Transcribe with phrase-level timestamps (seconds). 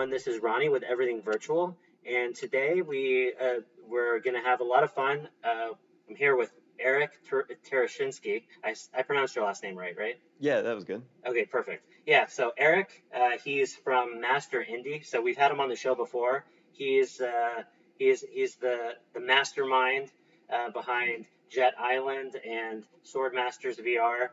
[0.00, 0.10] everyone.
[0.16, 4.64] This is Ronnie with Everything Virtual, and today we uh, we're going to have a
[4.64, 5.28] lot of fun.
[5.44, 5.72] Uh,
[6.08, 8.44] I'm here with Eric Ter- Terashinsky.
[8.64, 10.14] I, I pronounced your last name right, right?
[10.38, 11.02] Yeah, that was good.
[11.26, 11.84] Okay, perfect.
[12.06, 15.04] Yeah, so Eric, uh, he's from Master Indie.
[15.04, 16.46] So we've had him on the show before.
[16.72, 17.64] He's uh,
[17.98, 20.08] he's he's the the mastermind
[20.50, 24.30] uh, behind Jet Island and Sword Masters VR.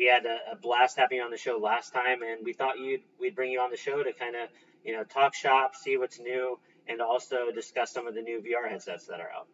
[0.00, 2.78] We had a, a, blast having you on the show last time, and we thought
[2.78, 4.48] you'd we'd bring you on the show to kind of
[4.82, 8.66] you know talk shop, see what's new, and also discuss some of the new VR
[8.66, 9.46] headsets that are out.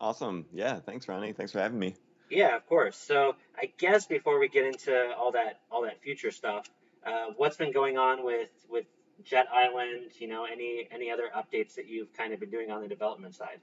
[0.00, 0.46] Awesome.
[0.54, 0.80] Yeah.
[0.80, 1.34] Thanks, Ronnie.
[1.34, 1.96] Thanks for having me.
[2.30, 2.96] Yeah, of course.
[2.96, 6.70] So I guess before we get into all that all that future stuff,
[7.06, 8.86] uh, what's been going on with with
[9.22, 10.12] Jet Island?
[10.18, 13.34] You know, any any other updates that you've kind of been doing on the development
[13.34, 13.60] side?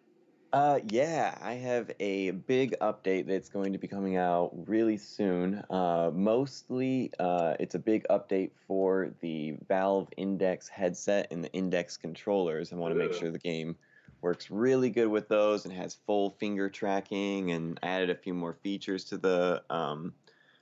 [0.54, 5.64] Uh, yeah, I have a big update that's going to be coming out really soon.
[5.68, 11.98] Uh, mostly, uh, it's a big update for the Valve Index headset and the Index
[11.98, 12.72] controllers.
[12.72, 13.76] I want to make sure the game
[14.22, 18.54] works really good with those and has full finger tracking and added a few more
[18.54, 20.14] features to the um,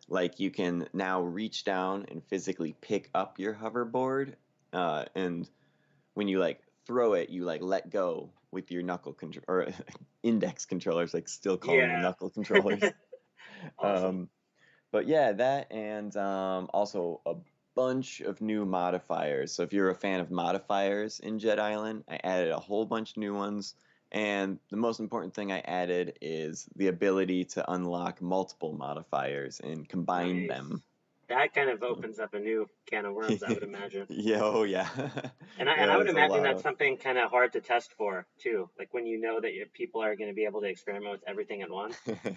[0.07, 4.35] like you can now reach down and physically pick up your hoverboard
[4.71, 5.49] uh, and
[6.13, 9.67] when you like throw it you like let go with your knuckle control or
[10.23, 11.93] index controllers, like still calling yeah.
[11.93, 12.81] them knuckle controllers.
[13.79, 14.05] awesome.
[14.05, 14.29] um,
[14.91, 17.35] but yeah, that and um, also a
[17.75, 19.53] bunch of new modifiers.
[19.53, 23.11] So if you're a fan of modifiers in Jet Island, I added a whole bunch
[23.11, 23.75] of new ones.
[24.11, 29.87] And the most important thing I added is the ability to unlock multiple modifiers and
[29.87, 30.49] combine nice.
[30.49, 30.83] them
[31.31, 34.05] that kind of opens up a new can of worms, I would imagine.
[34.09, 34.87] yeah, oh yeah.
[35.57, 36.61] and I, yeah, and I would imagine that's of...
[36.61, 38.69] something kind of hard to test for too.
[38.77, 41.21] Like when you know that your people are going to be able to experiment with
[41.27, 41.95] everything at once.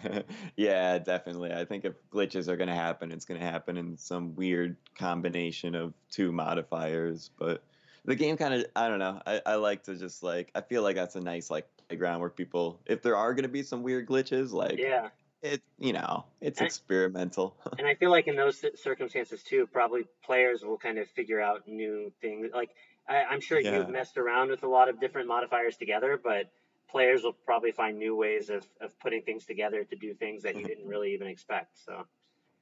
[0.57, 1.53] yeah, definitely.
[1.53, 4.77] I think if glitches are going to happen, it's going to happen in some weird
[4.97, 7.31] combination of two modifiers.
[7.37, 7.65] But
[8.05, 9.21] the game kind of, I don't know.
[9.27, 12.31] I, I like to just like, I feel like that's a nice like playground where
[12.31, 15.09] people, if there are going to be some weird glitches, like yeah
[15.45, 20.05] it you know it's and experimental and i feel like in those circumstances too probably
[20.25, 22.71] players will kind of figure out new things like
[23.07, 23.77] I, am sure yeah.
[23.77, 26.51] you've messed around with a lot of different modifiers together but
[26.89, 30.57] players will probably find new ways of, of putting things together to do things that
[30.57, 32.07] you didn't really even expect so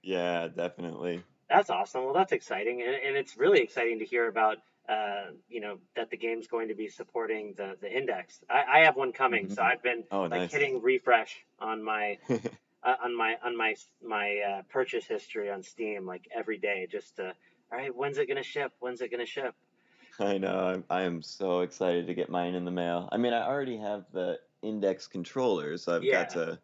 [0.03, 4.59] yeah definitely that's awesome well that's exciting and, and it's really exciting to hear about
[4.89, 8.43] uh, you know that the game's going to be supporting the the index.
[8.51, 9.55] I, I have one coming, mm-hmm.
[9.55, 10.53] so I've been oh, like nice.
[10.53, 12.19] hitting refresh on my
[12.85, 13.75] uh, on my on my
[14.07, 17.33] my uh, purchase history on Steam like every day just to
[17.73, 18.73] all right when's it gonna ship?
[18.81, 19.55] When's it gonna ship?
[20.19, 23.09] I know I'm I am so excited to get mine in the mail.
[23.13, 26.23] I mean I already have the index controllers so I've yeah.
[26.23, 26.59] got to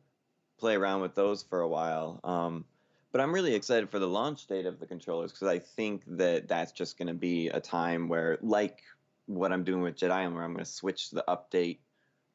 [0.58, 2.64] play around with those for a while um,
[3.10, 6.46] but I'm really excited for the launch date of the controllers because I think that
[6.48, 8.82] that's just going to be a time where like
[9.26, 11.78] what I'm doing with Jedi where I'm going to switch the update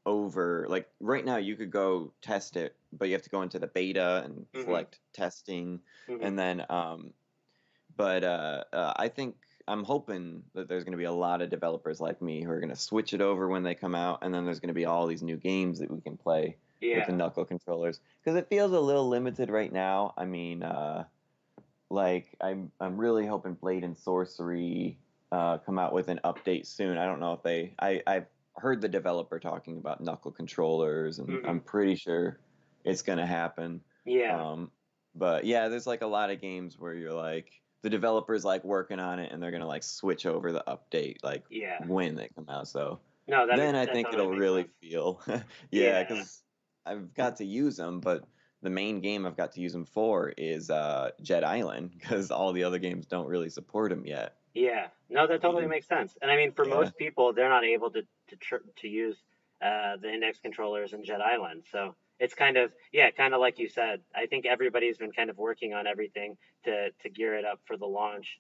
[0.06, 3.60] over like right now you could go test it but you have to go into
[3.60, 4.64] the beta and mm-hmm.
[4.64, 6.24] select testing mm-hmm.
[6.24, 7.12] and then um
[7.96, 9.36] but uh, uh, i think
[9.68, 12.60] i'm hoping that there's going to be a lot of developers like me who are
[12.60, 14.86] going to switch it over when they come out and then there's going to be
[14.86, 16.98] all these new games that we can play yeah.
[16.98, 21.04] with the knuckle controllers because it feels a little limited right now i mean uh
[21.90, 24.98] like i'm i'm really hoping blade and sorcery
[25.34, 26.98] uh, come out with an update soon.
[26.98, 27.74] I don't know if they.
[27.80, 31.50] I I've heard the developer talking about knuckle controllers, and mm-hmm.
[31.50, 32.38] I'm pretty sure
[32.84, 33.82] it's going to happen.
[34.06, 34.42] Yeah.
[34.42, 34.72] Um,
[35.16, 39.00] but yeah, there's like a lot of games where you're like the developers like working
[39.00, 41.86] on it, and they're gonna like switch over the update like yeah.
[41.86, 42.68] when they come out.
[42.68, 44.74] So no, that then I think it'll really sense.
[44.82, 45.22] feel
[45.72, 46.42] yeah, because
[46.86, 46.94] yeah.
[46.94, 48.24] I've got to use them, but
[48.62, 52.54] the main game I've got to use them for is uh, Jet Island because all
[52.54, 54.36] the other games don't really support them yet.
[54.54, 56.16] Yeah, no, that totally makes sense.
[56.22, 56.76] And I mean, for yeah.
[56.76, 59.18] most people, they're not able to to tr- to use
[59.62, 61.64] uh, the index controllers in Jet Island.
[61.72, 64.02] So it's kind of yeah, kind of like you said.
[64.16, 67.78] I think everybody's been kind of working on everything to to gear it up for
[67.78, 68.40] the launch,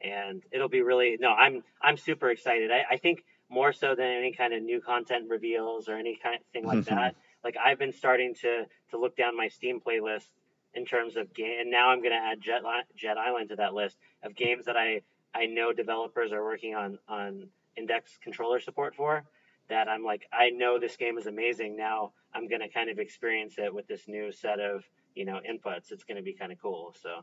[0.00, 1.30] and it'll be really no.
[1.30, 2.70] I'm I'm super excited.
[2.70, 6.36] I, I think more so than any kind of new content reveals or any kind
[6.36, 6.94] of thing like mm-hmm.
[6.94, 7.16] that.
[7.44, 10.28] Like I've been starting to to look down my Steam playlist
[10.74, 12.62] in terms of game, and now I'm going to add Jet
[12.96, 15.02] Jet Island to that list of games that I
[15.34, 19.24] I know developers are working on on index controller support for
[19.70, 21.76] that I'm like, I know this game is amazing.
[21.76, 24.84] Now I'm going to kind of experience it with this new set of,
[25.14, 25.92] you know, inputs.
[25.92, 26.94] It's going to be kind of cool.
[27.02, 27.22] So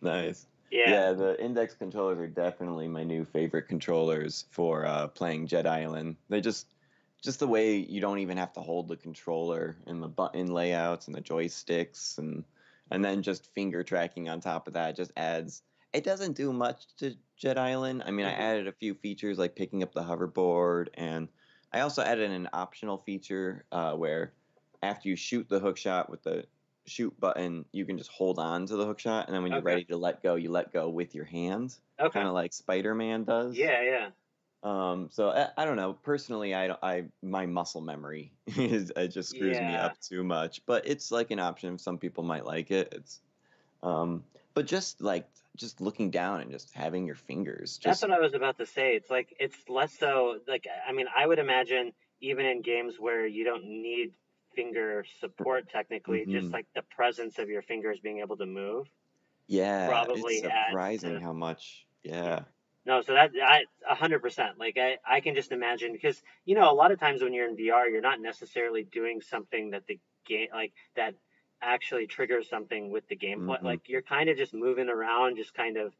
[0.00, 0.46] nice.
[0.70, 0.86] Yeah.
[0.90, 6.16] yeah, the index controllers are definitely my new favorite controllers for uh, playing Jet Island.
[6.28, 6.66] They just
[7.22, 11.06] just the way you don't even have to hold the controller and the button layouts
[11.06, 12.44] and the joysticks and
[12.90, 15.62] and then just finger tracking on top of that just adds
[15.92, 18.02] it doesn't do much to Jet Island.
[18.06, 21.28] I mean, I hmm added a few features like picking up the hoverboard, and
[21.72, 24.32] I also added an optional feature uh, where
[24.82, 26.46] after you shoot the hook shot with the
[26.86, 29.60] shoot button, you can just hold on to the hook shot, and then when you're
[29.60, 29.62] Okay.
[29.62, 32.10] ready to let go, you let go with your hands, Okay.
[32.12, 33.56] kind of like Spider-Man does.
[33.56, 34.10] Yeah, yeah.
[34.62, 35.94] Um, so I, I don't know.
[35.94, 36.78] Personally, I don't.
[36.82, 40.64] I my muscle memory is it just screws me up too much.
[40.66, 41.78] But it's like an option.
[41.78, 42.88] Some people might like it.
[42.92, 43.22] It's
[43.82, 44.24] um,
[44.54, 48.34] but just like just looking down and just having your fingers That's what I was
[48.34, 48.94] about to say.
[48.96, 53.26] It's like it's less so like I mean, I would imagine even in games where
[53.26, 54.12] you don't need
[54.54, 58.86] finger support technically, just hmm like the presence of your fingers being able to move
[59.46, 61.86] yeah, probably adds surprising to how much.
[62.04, 62.12] yeah.
[62.12, 62.44] Yeah.
[62.86, 64.58] No, so that I a hundred percent.
[64.58, 67.48] Like I, I can just imagine because you know a lot of times when you're
[67.48, 71.14] in VR, you're not necessarily doing something that the game like that
[71.62, 73.62] actually triggers something with the gameplay.
[73.62, 75.94] hmm Like you're kind of just moving around, just kind of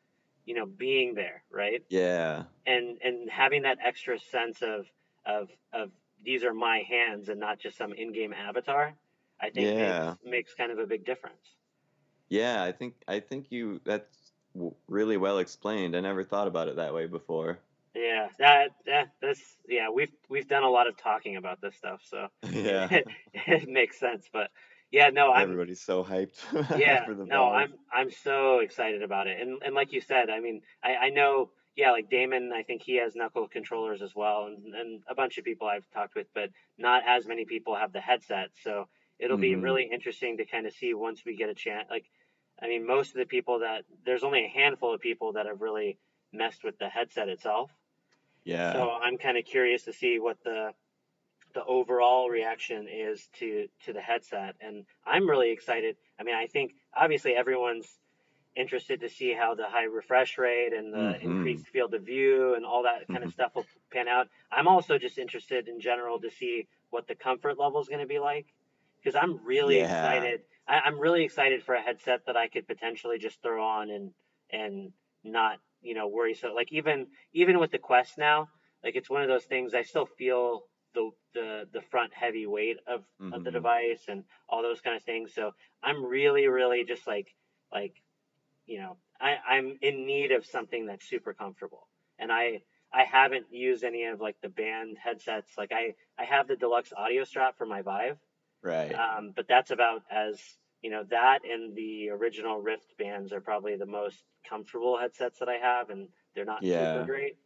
[0.47, 1.83] you know being there, right?
[1.89, 2.45] Yeah.
[2.67, 4.87] And and having that extra sense of
[5.27, 5.93] of of
[6.23, 8.97] these are my hands and not just some in-game avatar,
[9.41, 10.17] I think makes Yeah.
[10.25, 11.57] makes kind of a big difference.
[12.29, 12.63] Yeah.
[12.63, 14.33] I think I think you that's
[14.89, 15.97] really well explained.
[15.97, 17.61] I never thought about it that way before.
[17.95, 22.03] Yeah, that that that's yeah, we've we've done a lot of talking about this stuff,
[22.05, 22.91] so Yeah.
[22.91, 24.29] it, it makes sense.
[24.33, 24.51] But
[24.91, 26.37] yeah, no, I'm Everybody's so hyped
[26.73, 27.53] yeah, for the no, Valve.
[27.53, 29.41] I'm I'm so excited about it.
[29.41, 32.83] And and like you said, I mean, I I know yeah, like Damon, I think
[32.83, 36.29] he has knuckle controllers as well, and and a bunch of people I've talked with,
[36.35, 38.51] but not as many people have the headset.
[38.63, 38.89] So
[39.19, 41.89] it'll be hmm really interesting to kind of see once we get a chance.
[41.91, 42.07] Like,
[42.61, 45.61] I mean, most of the people that there's only a handful of people that have
[45.61, 45.99] really
[46.33, 47.71] messed with the headset itself.
[48.45, 48.73] Yeah.
[48.73, 50.73] So I'm kind of curious to see what the
[51.55, 55.97] the overall reaction is to to the headset, and I'm really excited.
[56.19, 58.01] I mean, I think obviously everyone's
[58.57, 62.55] interested to see how the high refresh rate and the hmm increased field of view
[62.55, 64.29] and all that kind hmm of stuff will pan out.
[64.51, 68.07] I'm also just interested in general to see what the comfort level is going to
[68.07, 68.47] be like
[69.03, 69.81] because I'm really Yeah.
[69.81, 70.43] excited.
[70.67, 74.13] I, I'm really excited for a headset that I could potentially just throw on and
[74.51, 74.93] and
[75.23, 78.49] not you know worry so like even even with the Quest now,
[78.83, 80.63] like it's one of those things I still feel
[80.95, 84.97] the the the front heavy weight of of the hmm device and all those kind
[84.97, 85.35] of things.
[85.35, 85.53] So
[85.83, 87.29] I'm really really just like
[87.73, 87.95] like
[88.67, 91.89] you know I I'm in need of something that's super comfortable
[92.19, 92.63] and I.
[92.93, 95.59] I haven't used any of like the band headsets.
[95.59, 98.19] Like I, I have the deluxe audio strap for my Vive,
[98.63, 98.99] Right.
[98.99, 100.41] um, but that's about as
[100.83, 105.49] you know that and the original Rift bands are probably the most comfortable headsets that
[105.49, 107.37] I have, and they're not super great.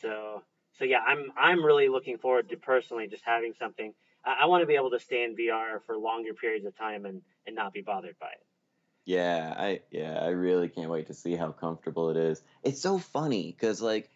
[0.00, 0.42] So
[0.78, 3.94] so yeah, I'm I'm really looking forward to personally just having something.
[4.24, 7.04] I, I want to be able to stay in VR for longer periods of time
[7.06, 8.44] and and not be bothered by it.
[9.04, 12.42] Yeah, I yeah, I really can't wait to see how comfortable it is.
[12.62, 14.08] It's so funny because like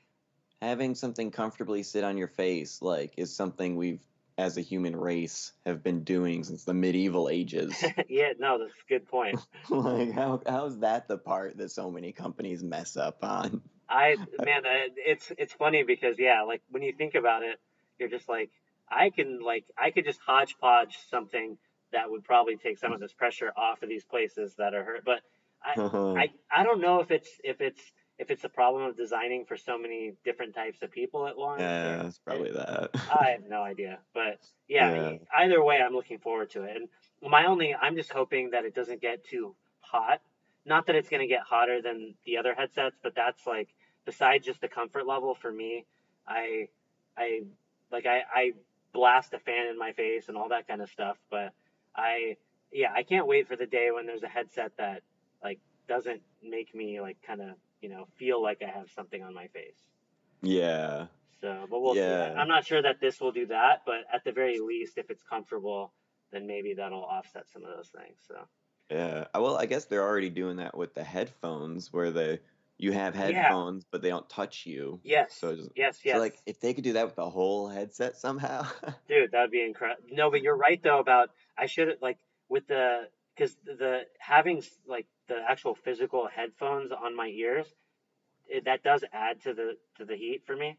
[0.62, 4.00] having something comfortably sit on your face like is something we've
[4.36, 7.84] as a human race have been doing since the medieval ages.
[8.08, 9.38] yeah, no, that's a good point.
[9.70, 13.62] like how how's that the part that so many companies mess up on?
[13.88, 17.58] I man, uh, it's it's funny because yeah, like when you think about it,
[17.98, 18.50] you're just like
[18.88, 21.58] I can like I could just hodgepodge something
[21.92, 25.04] that would probably take some of this pressure off of these places that are hurt.
[25.04, 25.20] But
[25.62, 25.76] I
[26.16, 29.56] I I don't know if it's if it's if it's a problem of designing for
[29.56, 32.90] so many different types of people at once yeah, it's probably that.
[33.08, 34.00] I have no idea.
[34.14, 35.18] But yeah, Yeah.
[35.36, 36.76] either way, I'm looking forward to it.
[36.76, 36.88] And
[37.22, 40.20] my only, I'm just hoping that it doesn't get too hot.
[40.66, 43.68] Not that it's going to get hotter than the other headsets, but that's like,
[44.06, 45.84] besides just the comfort level for me,
[46.26, 46.68] I,
[47.16, 47.42] I,
[47.92, 48.52] like, I, I
[48.92, 51.18] blast a fan in my face and all that kind of stuff.
[51.30, 51.52] But
[51.94, 52.36] I,
[52.72, 55.02] yeah, I can't wait for the day when there's a headset that,
[55.42, 57.50] like, doesn't make me, like, kind of,
[57.82, 59.88] you know, feel like I have something on my face.
[60.42, 61.06] Yeah.
[61.40, 62.00] So, but we'll see.
[62.00, 62.34] Yeah.
[62.38, 65.22] I'm not sure that this will do that, but at the very least, if it's
[65.22, 65.92] comfortable,
[66.32, 68.16] then maybe that'll offset some of those things.
[68.26, 68.36] So,
[68.90, 69.24] Yeah.
[69.34, 72.40] Uh, Well, I guess they're already doing that with the headphones where they
[72.78, 75.00] you have yeah, headphones but they don't touch you.
[75.02, 77.68] yes, So it's- yes, so yes, like if they could do that with the whole
[77.68, 78.66] headset somehow.
[79.08, 80.08] dude, that'd be incredible.
[80.10, 85.06] No, but you're right though about I should like with the because the having like
[85.28, 87.72] the actual physical headphones on my ears,
[88.48, 90.78] it, that does add to the to the heat for me.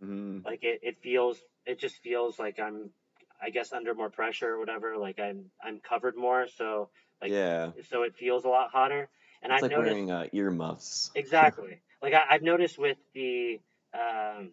[0.00, 0.44] Mhm.
[0.44, 2.92] Like it, it feels it just feels like I'm
[3.40, 4.96] I guess under more pressure or whatever.
[4.96, 7.72] Like I'm I'm covered more, so like Yeah.
[7.88, 9.08] so it feels a lot hotter.
[9.42, 11.10] And It's I've like noticed wearing uh, earmuffs.
[11.14, 13.60] exactly like I, I've noticed with the
[13.94, 14.52] um,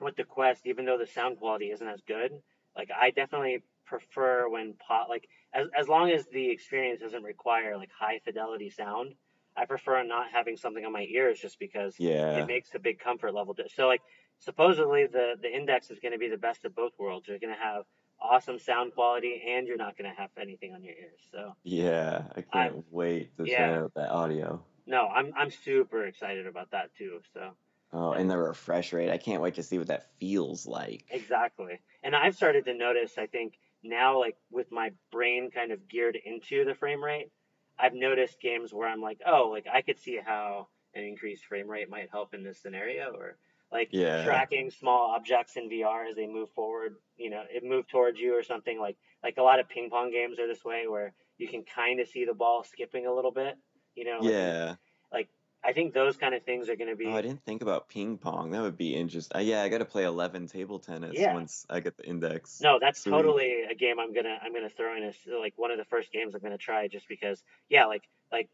[0.00, 2.32] with the Quest, even though the sound quality isn't as good,
[2.76, 7.76] like I definitely prefer when pot like as as long as the experience doesn't require
[7.76, 9.14] like high fidelity sound,
[9.56, 12.38] I prefer not having something on my ears just because Yeah.
[12.38, 13.56] it makes a big comfort level.
[13.74, 14.02] So like
[14.38, 17.28] supposedly the the index is going to be the best of both worlds.
[17.28, 17.84] You're going to have
[18.26, 21.20] awesome sound quality and you're not going to have anything on your ears.
[21.30, 22.32] So Yeah.
[22.36, 24.64] I I can't wait to yeah, out that audio.
[24.86, 27.20] no, I'm I'm super excited about that too.
[27.32, 27.56] So
[27.90, 29.10] Oh, and the refresh rate.
[29.10, 31.04] I can't wait to see what that feels like.
[31.08, 31.80] exactly.
[32.02, 36.16] And I've started to notice I think now like with my brain kind of geared
[36.16, 37.30] into the frame rate,
[37.78, 41.68] I've noticed games where I'm like, "Oh, like I could see how an increased frame
[41.68, 43.38] rate might help in this scenario or
[43.72, 44.24] like Yeah.
[44.24, 48.36] tracking small objects in VR as they move forward, you know, it move towards you
[48.36, 51.48] or something like like a lot of ping pong games are this way where you
[51.48, 53.56] can kind of see the ball skipping a little bit,
[53.94, 54.74] you know, like Yeah.
[55.12, 55.28] like
[55.64, 57.06] I think those kind of things are going to be.
[57.06, 58.52] Oh, I didn't think about ping pong.
[58.52, 59.36] That would be interesting.
[59.36, 61.34] Uh, yeah, I got to play 11 table tennis yeah.
[61.34, 62.60] once I get the index.
[62.60, 63.10] No, that's Sweet.
[63.10, 66.12] totally a game I'm gonna I'm gonna throw in as like one of the first
[66.12, 68.48] games I'm gonna try just because yeah like like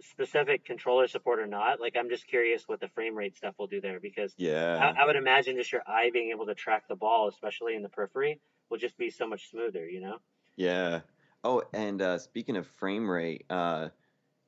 [0.00, 3.66] specific controller support or not like I'm just curious what the frame rate stuff will
[3.66, 4.94] do there because I, Yeah.
[4.98, 7.88] I would imagine just your eye being able to track the ball especially in the
[7.88, 10.18] periphery will just be so much smoother you know
[10.56, 11.00] Yeah.
[11.44, 13.90] Oh, and uh, speaking of frame rate, uh,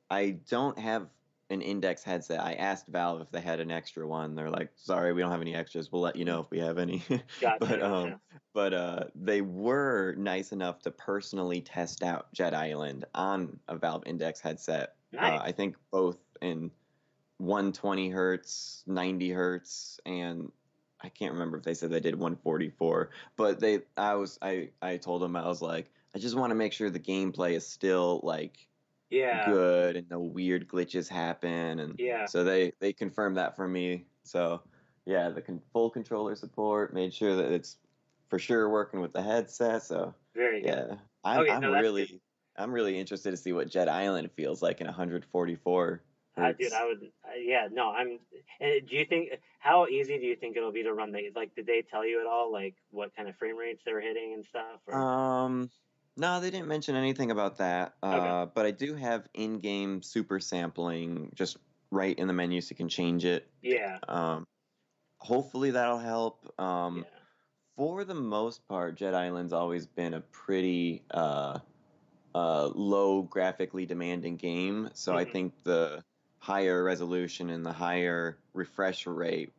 [0.09, 1.07] I don't have
[1.49, 2.41] an index headset.
[2.41, 4.35] I asked Valve if they had an extra one.
[4.35, 5.91] They're like, "Sorry, we don't have any extras.
[5.91, 7.01] We'll let you know if we have any."
[7.39, 8.19] gotcha But um,
[8.53, 14.03] but uh, they were nice enough to personally test out Jet Island on a Valve
[14.05, 14.95] Index headset.
[15.17, 16.71] Uh, I think both in
[17.37, 20.51] 120 hertz, 90 hertz, and
[21.01, 23.09] I can't remember if they said they did 144.
[23.37, 26.55] But they, I was, I, I told them I was like, I just want to
[26.55, 28.67] make sure the gameplay is still like
[29.11, 33.67] yeah good and no weird glitches happen, and yeah so they they confirmed that for
[33.67, 34.05] me.
[34.23, 34.61] So
[35.05, 37.77] yeah, the con- full controller support made sure that it's
[38.29, 39.83] for sure working with the headset.
[39.83, 42.21] So very good yeah, I'm okay I'm that's good really
[42.59, 46.03] I'm really interested to see what Jet Island feels like in 144
[46.37, 46.73] Uh, dude.
[46.73, 48.19] I would, uh, yeah, no, I'm.
[48.59, 51.55] And do you think how easy do you think it'll be to run the like?
[51.55, 54.33] Did they tell you at all like what kind of frame rates they were hitting
[54.33, 54.81] and stuff?
[54.87, 55.69] Or Um,
[56.17, 57.95] no, they didn't mention anything about that.
[58.03, 61.57] okay, Uh, but I do have in-game super sampling just
[61.91, 63.49] right in the menu, so you can change it.
[63.61, 64.45] yeah, Um,
[65.19, 66.45] hopefully that'll help.
[66.59, 67.05] yeah, Um,
[67.77, 71.59] for the most part, Jet Island's always been a pretty uh,
[72.35, 74.89] uh, low graphically demanding game.
[74.93, 76.03] So I hmm think the
[76.39, 79.51] higher resolution and the higher refresh rate,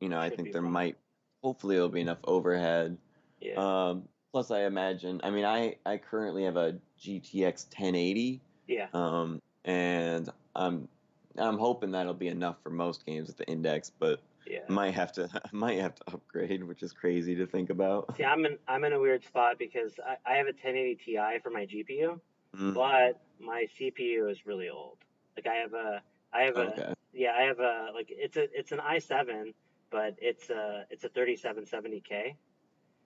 [0.00, 0.72] you know, I think there fine.
[0.72, 0.96] might,
[1.42, 2.98] hopefully, there'll be enough overhead.
[3.40, 8.88] Yeah, Um, plus, I imagine, I mean, I, I currently have a GTX 1080, yeah,
[8.92, 10.88] um, and I'm
[11.36, 14.60] I'm hoping that'll be enough for most games at the index, but yeah.
[14.68, 18.16] might have to might have to upgrade, which is crazy to think about.
[18.16, 21.38] See, I'm in I'm in a weird spot because I, I have a 1080 Ti
[21.42, 22.20] for my GPU,
[22.56, 24.98] Mm, but my CPU is really old.
[25.36, 26.02] Like I have a
[26.32, 26.94] I have a okay.
[27.12, 29.52] yeah I have a like it's a it's an i7,
[29.90, 32.34] but it's a it's a 3770K.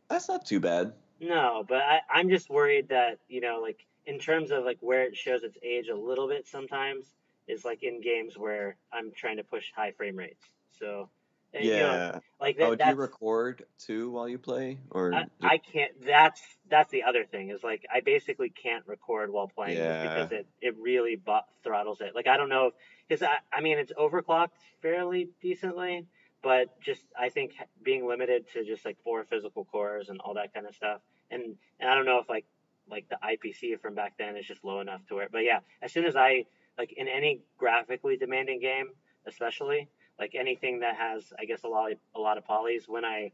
[0.08, 0.92] That's not too bad.
[1.20, 5.04] No, but I, I'm just worried that, you know, like in terms of like where
[5.04, 7.14] it shows its age a little bit sometimes
[7.46, 10.44] is like in games where I'm trying to push high frame rates.
[10.78, 11.08] So,
[11.54, 12.18] uh, you know, Yeah.
[12.40, 16.40] like Oh, that do you record too while you play, or I, I can't that's
[16.68, 20.46] that's the other thing is like I basically can't record while playing yeah, because it
[20.60, 22.14] it really bu- throttles it.
[22.14, 22.72] Like I don't know
[23.08, 26.06] because I I mean it's overclocked fairly decently,
[26.42, 30.54] but just I think being limited to just like four physical cores and all that
[30.54, 32.46] kind of stuff, and and I don't know if like
[32.90, 35.28] like the IPC from back then is just low enough to where.
[35.30, 36.46] But yeah, as soon as I
[36.78, 38.88] like in any graphically demanding game,
[39.26, 39.88] especially
[40.18, 43.32] like anything that has I guess a lot a lot of polys, when I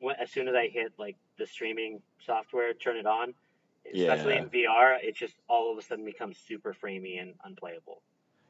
[0.00, 3.34] when, as soon as I hit like the streaming software, turn it on,
[3.94, 8.02] especially yeah, in VR, it just all of a sudden becomes super framey and unplayable.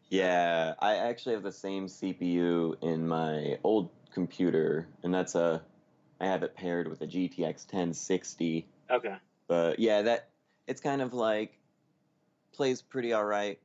[0.09, 0.75] Yeah.
[0.78, 5.62] I actually have the same CPU in my old computer, and that's a
[6.21, 8.66] I have it paired with a GTX 1060.
[8.90, 9.16] okay,
[9.49, 10.28] But yeah, that
[10.66, 11.59] it's kind of like
[12.52, 13.59] plays pretty all right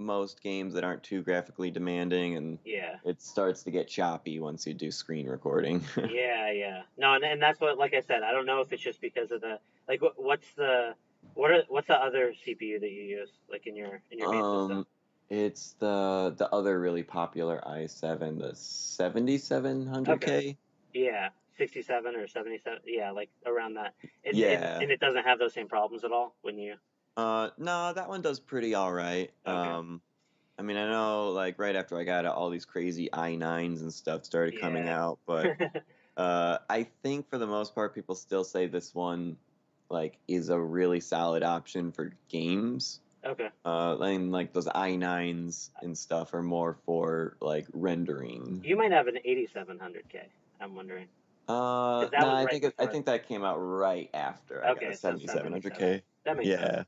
[0.00, 4.66] most games that aren't too graphically demanding, and yeah, it starts to get choppy once
[4.66, 5.84] you do screen recording.
[5.96, 6.82] yeah, yeah.
[6.96, 8.22] No, and, and that's what like I said.
[8.22, 10.94] I don't know if it's just because of the like what, what's the
[11.34, 14.42] what are what's the other CPU that you use like in your in your main
[14.42, 14.78] system?
[14.78, 14.86] Um,
[15.28, 20.08] it's the the other really popular i7, the 7700K.
[20.08, 20.56] okay.
[20.92, 22.80] Yeah, 67 or 77.
[22.86, 23.94] Yeah, like around that.
[24.24, 24.80] It, it Yeah.
[24.80, 26.74] and it doesn't have those same problems at all when you.
[27.16, 29.30] Uh, no, that one does pretty all right.
[29.46, 29.70] Okay.
[29.70, 30.00] Um,
[30.58, 33.92] I mean, I know like right after I got it, all these crazy i9s and
[33.92, 35.04] stuff started coming Yeah.
[35.06, 35.56] out, but
[36.16, 39.36] uh, I think for the most part, people still say this one
[39.88, 43.00] like is a really solid option for games.
[43.24, 43.48] Okay.
[43.64, 48.62] Uh, and like those i9s and stuff are more for like rendering.
[48.64, 50.28] You might have an 8700K.
[50.60, 51.08] I'm wondering.
[51.48, 54.70] Uh, that no, was I think it, I think that came out right after I
[54.70, 56.02] Okay, got a so it's not 7700K.
[56.24, 56.86] That makes sense.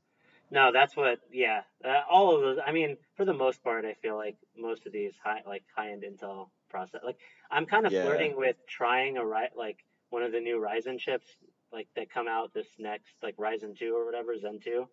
[0.52, 1.18] No, that's what.
[1.32, 2.58] Yeah, uh, all of those.
[2.64, 6.04] I mean, for the most part, I feel like most of these high, like high-end
[6.04, 7.00] Intel process.
[7.02, 7.18] Like,
[7.50, 8.02] I'm kind of Yeah.
[8.04, 9.78] flirting with trying a right, like
[10.10, 11.26] one of the new Ryzen chips,
[11.72, 14.86] like that come out this next, like Ryzen 2 or whatever, Zen 2.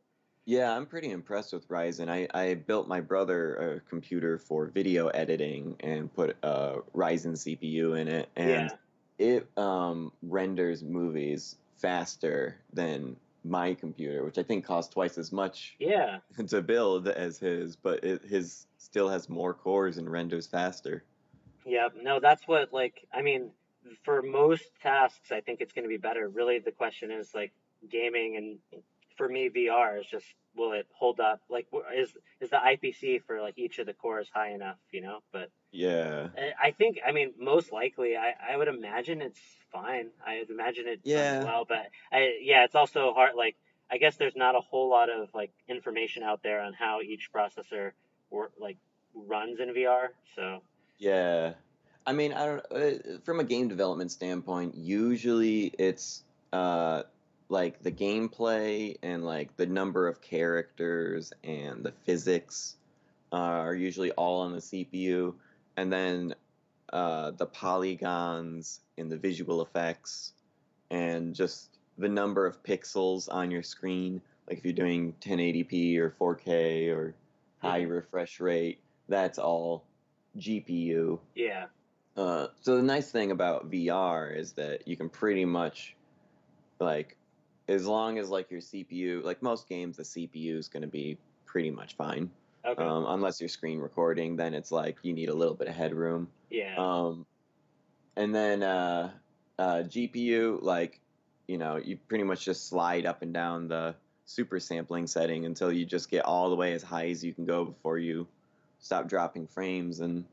[0.46, 2.10] yeah, I'm pretty impressed with Ryzen.
[2.10, 8.00] I, I built my brother a computer for video editing and put a Ryzen CPU
[8.00, 8.72] in it, and
[9.20, 9.36] yeah.
[9.38, 15.76] it um, renders movies faster than my computer, which I think costs twice as much
[15.80, 16.20] Yeah.
[16.48, 21.04] to build as his, but it, his still has more cores and renders faster.
[21.66, 21.90] Yeah.
[21.96, 22.74] No, that's what.
[22.74, 23.52] Like, I mean,
[24.04, 26.28] for most tasks, I think it's going to be better.
[26.28, 27.52] Really, the question is like
[27.90, 28.84] gaming, and
[29.18, 30.26] for me, VR is just
[30.60, 31.42] will it hold up?
[31.50, 32.12] Like, is
[32.42, 34.78] is the IPC for like each of the cores high enough?
[34.92, 35.50] You know, but.
[35.72, 36.30] Yeah.
[36.60, 39.40] I think, I mean, most likely, I, I would imagine it's
[39.72, 40.08] fine.
[40.26, 41.44] I would imagine it Yeah.
[41.44, 43.36] well, but I, yeah, it's also hard.
[43.36, 43.56] Like,
[43.92, 47.30] I guess there's not a whole lot of like information out there on how each
[47.32, 47.92] processor
[48.32, 48.78] work like
[49.14, 50.08] runs in VR.
[50.36, 50.62] So
[50.98, 51.54] Yeah.
[52.06, 57.04] I mean, I don't uh, from a game development standpoint, usually it's uh
[57.50, 62.78] like the gameplay and like the number of characters and the physics
[63.32, 65.34] uh, are usually all on the CPU
[65.78, 66.36] and then
[66.92, 70.34] uh the polygons and the visual effects
[70.90, 76.16] and just the number of pixels on your screen, like if you're doing 1080p or
[76.20, 77.14] 4K or
[77.62, 79.84] high refresh rate, that's all
[80.38, 81.20] GPU.
[81.36, 81.66] yeah,
[82.16, 85.96] Uh, so the nice thing about VR is that you can pretty much,
[86.80, 87.18] like,
[87.70, 91.18] as long as like your CPU, like most games, the CPU is going to be
[91.46, 92.32] pretty much fine.
[92.66, 95.76] okay, Um, unless you're screen recording, then it's like you need a little bit of
[95.76, 96.30] headroom.
[96.50, 97.28] yeah, Um,
[98.16, 99.12] and then uh,
[99.60, 101.00] uh, GPU, like,
[101.48, 105.72] you know, you pretty much just slide up and down the super sampling setting until
[105.72, 108.28] you just get all the way as high as you can go before you
[108.80, 110.26] stop dropping frames, and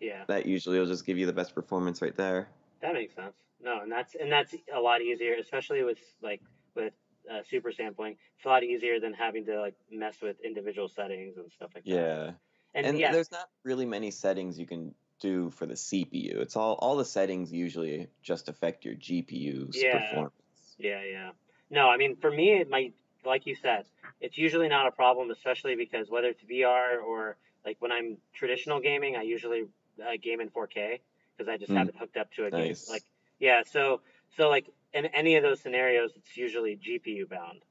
[0.00, 0.24] yeah.
[0.26, 2.48] that usually will just give you the best performance right there.
[2.82, 3.34] That makes sense.
[3.62, 6.40] No, and that's and that's a lot easier, especially with like
[6.74, 6.92] with
[7.30, 8.16] uh, super sampling.
[8.36, 11.84] It's a lot easier than having to like mess with individual settings and stuff like
[11.84, 11.90] that.
[11.90, 12.32] Yeah.
[12.74, 16.40] and, And yeah, there's not really many settings you can do for the CPU.
[16.40, 19.98] It's all all the settings usually just affect your GPU's Yeah.
[19.98, 20.32] performance.
[20.78, 21.30] Yeah, yeah.
[21.70, 23.84] No, I mean, for me, it might, like you said,
[24.20, 28.80] it's usually not a problem, especially because whether it's VR or like when I'm traditional
[28.80, 29.64] gaming, I usually
[30.02, 31.00] uh, game in 4K
[31.36, 31.78] because I just Hmm.
[31.78, 32.76] have it hooked up to a game.
[32.88, 33.04] Like,
[33.38, 34.00] yeah, so
[34.36, 37.64] so like in any of those scenarios, it's usually GPU bound.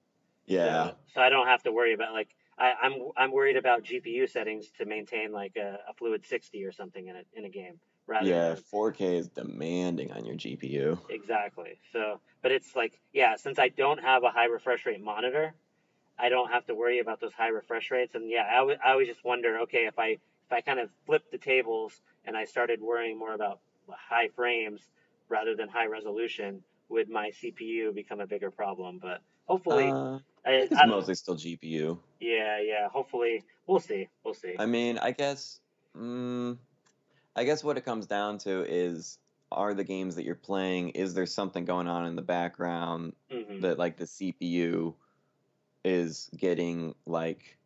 [0.45, 0.91] Yeah.
[0.91, 4.27] So, so I don't have to worry about like I, I'm I'm worried about GPU
[4.27, 7.79] settings to maintain like a, a fluid 60 or something in a in a game
[8.07, 10.99] rather Yeah, than 4K is demanding on your GPU.
[11.09, 11.79] Exactly.
[11.91, 15.55] So, but it's like, yeah, since I don't have a high refresh rate monitor,
[16.17, 18.15] I don't have to worry about those high refresh rates.
[18.15, 20.91] And yeah, I, w- I always just wonder, okay, if I if I kind of
[21.05, 24.81] flip the tables and I started worrying more about high frames
[25.29, 28.99] rather than high resolution, would my CPU become a bigger problem?
[29.01, 31.99] But hopefully, Uh, I, it's I mostly still GPU.
[32.19, 32.89] yeah, yeah.
[32.89, 34.09] Hopefully, we'll see.
[34.23, 34.55] We'll see.
[34.57, 35.59] I mean, I guess,
[35.95, 36.57] mm,
[37.35, 39.19] I guess what it comes down to is,
[39.51, 43.61] are the games that you're playing, is there something going on in the background hmm
[43.61, 44.95] that like the CPU
[45.83, 47.58] is getting like,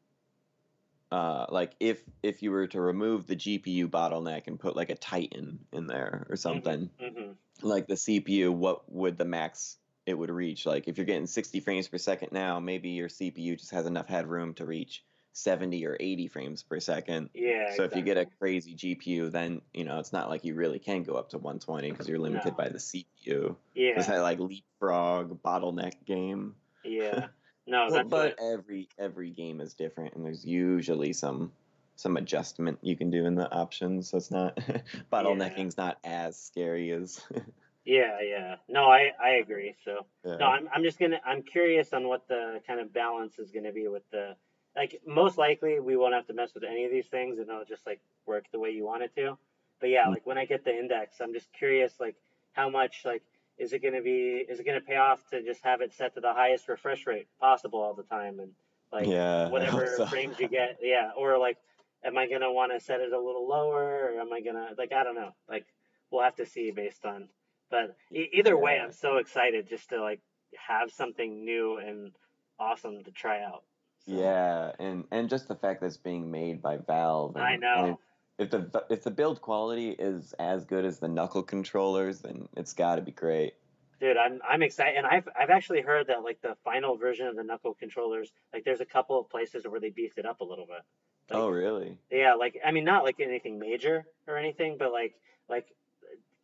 [1.14, 4.96] uh, like if if you were to remove the GPU bottleneck and put like a
[4.96, 10.32] Titan in there or something, hmm like the CPU, what would the max it would
[10.32, 10.66] reach?
[10.66, 14.08] Like if you're getting 60 frames per second now, maybe your CPU just has enough
[14.08, 17.30] headroom to reach 70 or 80 frames per second.
[17.34, 17.76] Yeah.
[17.76, 20.80] So if you get a crazy GPU, then you know it's not like you really
[20.80, 22.58] can go up to 120 because you're limited No.
[22.58, 23.56] by the CPU.
[23.76, 26.56] yeah, It's that like leapfrog bottleneck game.
[26.84, 27.28] yeah.
[27.66, 31.54] No, Well, but every every game is different, and there's usually some
[31.96, 34.10] some adjustment you can do in the options.
[34.10, 34.56] So it's not
[35.12, 37.22] bottlenecking's not as scary as
[37.86, 38.56] Yeah, yeah.
[38.70, 39.76] No, I I agree.
[39.84, 40.38] So yeah.
[40.38, 43.72] no, I'm I'm just gonna I'm curious on what the kind of balance is gonna
[43.74, 44.36] be with the
[44.76, 47.66] like most likely we won't have to mess with any of these things and it'll
[47.66, 49.38] just like work the way you want it to.
[49.80, 50.12] But yeah, Mm.
[50.12, 52.16] like when I get the index, I'm just curious like
[52.54, 53.24] how much like
[53.58, 56.22] is it gonna be is it gonna pay off to just have it set to
[56.22, 58.52] the highest refresh rate possible all the time and
[58.92, 60.06] like yeah, whatever so.
[60.06, 61.58] frames you get, yeah, or like
[62.04, 64.92] am I gonna want to set it a little lower or am I gonna like
[64.94, 65.32] I don't know.
[65.50, 65.66] Like
[66.12, 67.28] we'll have to see based on
[67.70, 68.80] but e- either way.
[68.80, 70.22] I'm so excited just to like
[70.56, 72.12] have something new and
[72.60, 73.64] awesome to try out.
[74.06, 77.66] So, Yeah, and and just the fact that it's being made by Valve, I and
[77.66, 78.00] I know.
[78.38, 82.74] If the if the build quality is as good as the knuckle controllers, then it's
[82.74, 83.54] got to be great.
[84.00, 87.36] Dude, I'm I'm excited, and I've I've actually heard that like the final version of
[87.36, 90.44] the knuckle controllers, like there's a couple of places where they beefed it up a
[90.44, 90.82] little bit.
[91.30, 91.98] Like, Oh, really?
[92.12, 95.16] yeah, like I mean, not like anything major or anything, but like
[95.48, 95.68] like,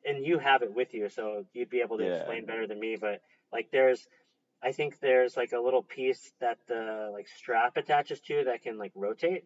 [0.06, 2.12] and you have it with you, so you'd be able to Yeah.
[2.16, 2.98] explain better than me.
[2.98, 3.22] But
[3.52, 4.08] like, there's,
[4.64, 8.78] I think there's like a little piece that the like strap attaches to that can
[8.78, 9.46] like rotate,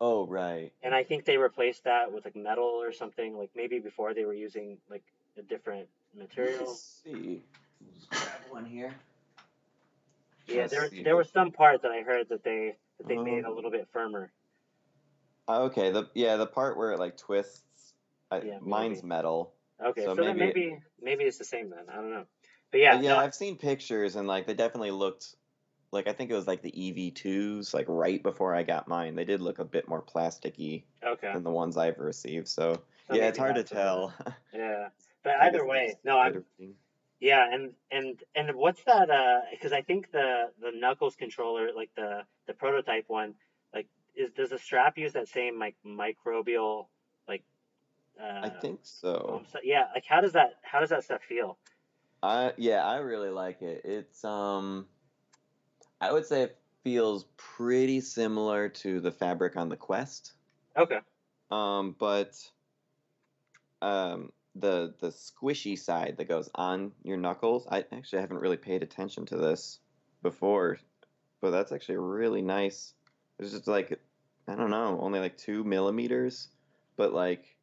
[0.00, 0.72] Oh, right.
[0.82, 3.36] and I think they replaced that with like metal or something.
[3.36, 5.02] Like maybe before they were using like
[5.38, 6.66] a different material.
[6.68, 7.42] Let's see.
[7.94, 8.94] Just grab one here.
[10.46, 11.02] Yeah, Let's there see.
[11.02, 13.70] there was some part that I heard that they that they made a Um, little
[13.70, 14.32] bit firmer.
[15.48, 17.92] Oh, Okay, the yeah, the part where it like twists,
[18.30, 19.08] I, Yeah, mine's maybe.
[19.08, 19.52] metal.
[19.84, 21.84] Okay, so, so then maybe- maybe maybe it's the same then.
[21.90, 22.24] I don't know.
[22.70, 25.34] But yeah, But yeah, no, I've seen pictures and like they definitely looked
[25.92, 29.14] like I think it was like the EV2s like right before I got mine.
[29.14, 31.32] They did look a bit more plasticky okay.
[31.32, 32.48] than the ones I've received.
[32.48, 34.14] So, So yeah, it's hard to that's what it tell.
[34.54, 34.88] Yeah,
[35.24, 36.44] but either way, no, I'm
[37.20, 39.10] yeah, and and and what's that?
[39.10, 43.34] Uh, because I think the the Knuckles controller, like the the prototype one,
[43.74, 46.86] like is does the strap use that same like microbial
[47.28, 47.42] like?
[48.20, 49.42] Uh, I think so.
[49.62, 51.58] yeah, like how does that how does that stuff feel?
[52.22, 53.82] I yeah, I really like it.
[53.84, 54.86] It's um
[56.00, 60.34] I would say it feels pretty similar to the fabric on the Quest.
[60.76, 61.00] Okay.
[61.50, 62.50] Um, but
[63.82, 68.82] um the the squishy side that goes on your knuckles, I actually haven't really paid
[68.82, 69.80] attention to this
[70.22, 70.78] before,
[71.40, 72.94] but that's actually really nice.
[73.38, 74.02] It's just like
[74.48, 76.48] I don't know, only like two millimeters,
[76.96, 77.58] but like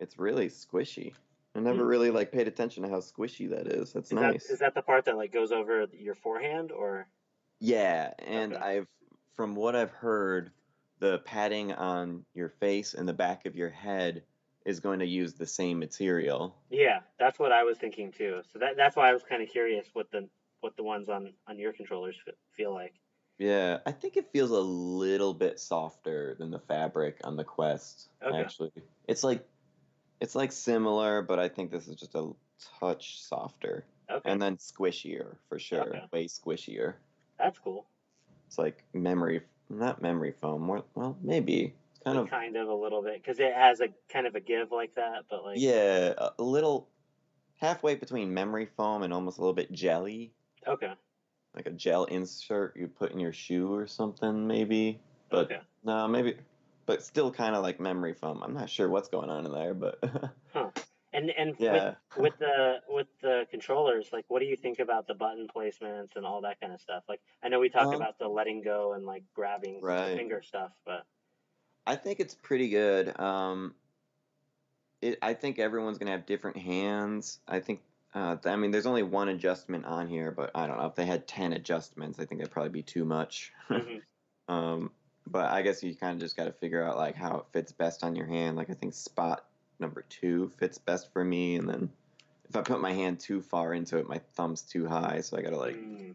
[0.00, 1.16] it's really squishy.
[1.54, 1.86] I never Hmm.
[1.86, 3.92] really like paid attention to how squishy that is.
[3.92, 4.18] That's Is nice.
[4.18, 7.08] that is that the part that like goes over your forehand or?
[7.60, 8.78] Yeah, and Okay.
[8.78, 8.88] I've
[9.36, 10.50] from what I've heard,
[10.98, 14.22] the padding on your face and the back of your head
[14.66, 16.54] is going to use the same material.
[16.70, 18.42] Yeah, that's what I was thinking too.
[18.52, 20.28] So that that's why I was kind of curious what the
[20.60, 22.16] what the ones on on your controllers
[22.56, 22.94] feel like.
[23.38, 28.10] Yeah, I think it feels a little bit softer than the fabric on the Quest,
[28.22, 28.38] Okay.
[28.38, 28.72] actually.
[29.08, 29.42] It's like
[30.20, 32.32] it's like similar, but I think this is just a
[32.78, 33.84] touch softer.
[34.10, 35.82] Okay, And then squishier for sure.
[35.82, 36.02] Okay.
[36.12, 36.94] Way squishier.
[37.40, 37.86] That's cool.
[38.46, 41.74] It's like memory not memory foam, more well, maybe.
[41.92, 44.34] It's kind Like, of kind of a little bit because it has a kind of
[44.34, 46.88] a give like that, but like Yeah, a a little
[47.56, 50.32] halfway between memory foam and almost a little bit jelly,
[50.66, 50.94] okay,
[51.54, 55.00] like a gel insert you put in your shoe or something, maybe.
[55.30, 56.36] But okay, no, maybe,
[56.86, 58.42] but still kind of like memory foam.
[58.42, 59.98] I'm not sure what's going on in there, but
[60.52, 60.70] huh?
[61.20, 61.68] And and yeah.
[61.68, 66.16] with with the with the controllers, like what do you think about the button placements
[66.16, 67.04] and all that kind of stuff?
[67.08, 70.14] Like I know we talked Um, about the letting go and like grabbing Right.
[70.14, 71.06] finger stuff, but
[71.86, 73.18] I think it's pretty good.
[73.20, 73.74] Um,
[75.00, 77.40] it, I think everyone's gonna have different hands.
[77.48, 77.82] I think.
[78.12, 81.06] Uh, I mean, there's only one adjustment on here, but I don't know if they
[81.06, 82.18] had ten adjustments.
[82.18, 83.52] I think it'd probably be too much.
[83.70, 84.00] mhm,
[84.48, 84.92] Um,
[85.26, 87.72] but I guess you kind of just got to figure out like how it fits
[87.72, 88.56] best on your hand.
[88.56, 89.46] Like I think spot
[89.80, 91.90] number two fits best for me, and then
[92.48, 95.42] if I put my hand too far into it, my thumb's too high, so I
[95.42, 95.76] gotta like.
[95.76, 96.14] mm,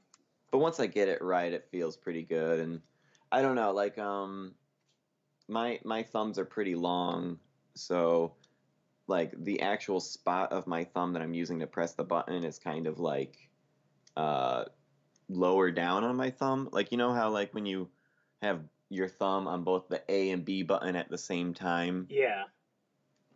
[0.52, 2.82] But once I get it right, it feels pretty good, and
[3.32, 4.54] I don't know, like um,
[5.48, 7.40] my my thumbs are pretty long,
[7.74, 8.34] so
[9.08, 12.58] like the actual spot of my thumb that I'm using to press the button is
[12.58, 13.50] kind of like
[14.18, 14.66] uh
[15.30, 16.70] lower down on my thumb.
[16.72, 17.90] Like you know how like when you
[18.42, 22.44] have your thumb on both the A and B button at the same time, yeah,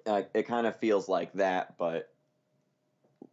[0.10, 2.12] uh, it kind of feels like that, but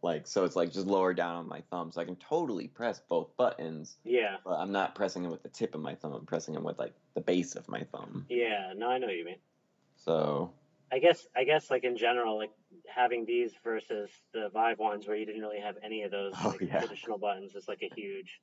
[0.03, 3.01] like so it's like just lower down on my thumb, so I can totally press
[3.09, 3.97] both buttons.
[4.03, 6.13] yeah, But I'm not pressing them with the tip of my thumb.
[6.13, 8.25] I'm pressing them with like the base of my thumb.
[8.29, 8.73] yeah.
[8.75, 9.39] No, I know what you mean.
[9.95, 10.53] So
[10.91, 12.51] I guess I guess like in general, like
[12.87, 16.49] having these versus the Vive ones where you didn't really have any of those Oh,
[16.49, 16.79] like, yeah.
[16.79, 18.39] traditional buttons is like a huge.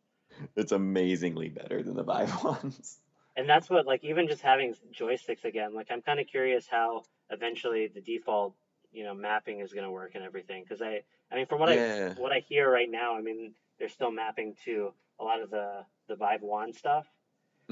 [0.57, 2.99] it's amazingly better than the Vive ones.
[3.37, 5.75] And that's what like even just having joysticks again.
[5.75, 7.03] Like I'm kind of curious how
[7.35, 8.55] eventually the default
[8.93, 11.71] you know mapping is going to work and everything because I I mean from what
[11.71, 12.15] Yeah.
[12.17, 15.51] I what I hear right now, I mean they're still mapping to a lot of
[15.51, 17.07] the the Vive wand stuff,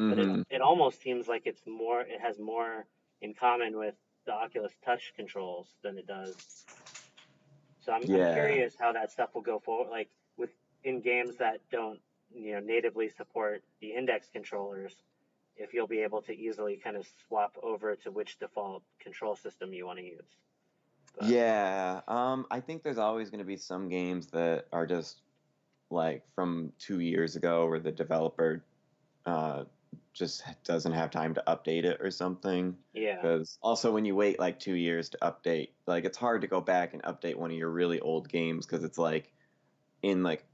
[0.09, 0.41] but Mhm.
[0.51, 2.87] it, it almost seems like it's more it has more
[3.23, 3.97] in common with
[4.27, 6.67] the Oculus Touch controls than it does.
[7.81, 8.29] So I'm, Yeah.
[8.29, 10.51] I'm curious how that stuff will go forward, like with
[10.85, 12.01] in games that don't
[12.35, 15.03] you know natively support the index controllers.
[15.57, 19.73] If you'll be able to easily kind of swap over to which default control system
[19.73, 20.37] you want to use.
[21.19, 25.21] But- Yeah, um, I think there's always going to be some games that are just
[25.91, 28.65] like from two years ago where the developer
[29.27, 29.65] uh,
[30.15, 32.77] just doesn't have time to update it or something.
[32.95, 33.17] Yeah.
[33.17, 36.61] Because also when you wait like two years to update, like it's hard to go
[36.63, 39.31] back and update one of your really old games because it's like
[40.03, 40.45] in like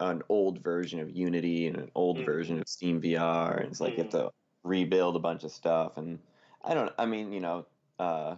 [0.00, 2.24] an old version of Unity and an old Mhm.
[2.26, 4.30] version of Steam VR, and it's like you have to
[4.66, 5.96] rebuild a bunch of stuff.
[5.96, 6.18] And
[6.64, 7.66] I don't, I mean, you know,
[7.98, 8.36] uh,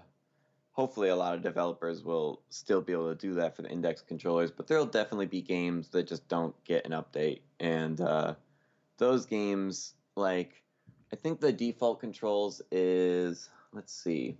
[0.79, 4.01] hopefully a lot of developers will still be able to do that for the index
[4.01, 8.35] controllers, but there'll definitely be games that just don't get an update, and uh,
[8.97, 10.63] those games like
[11.13, 14.37] I think the default controls is let's see.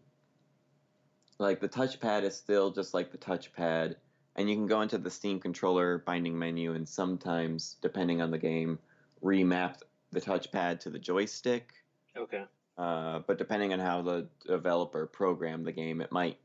[1.41, 3.97] Like the touchpad is still just like the touchpad,
[4.37, 8.39] and you can go into the Steam controller binding menu and sometimes, depending on the
[8.39, 8.79] game,
[9.25, 11.73] remap the touchpad to the joystick.
[12.17, 12.45] Okay.
[12.77, 16.39] Uh, but depending on how the developer programmed the game, it might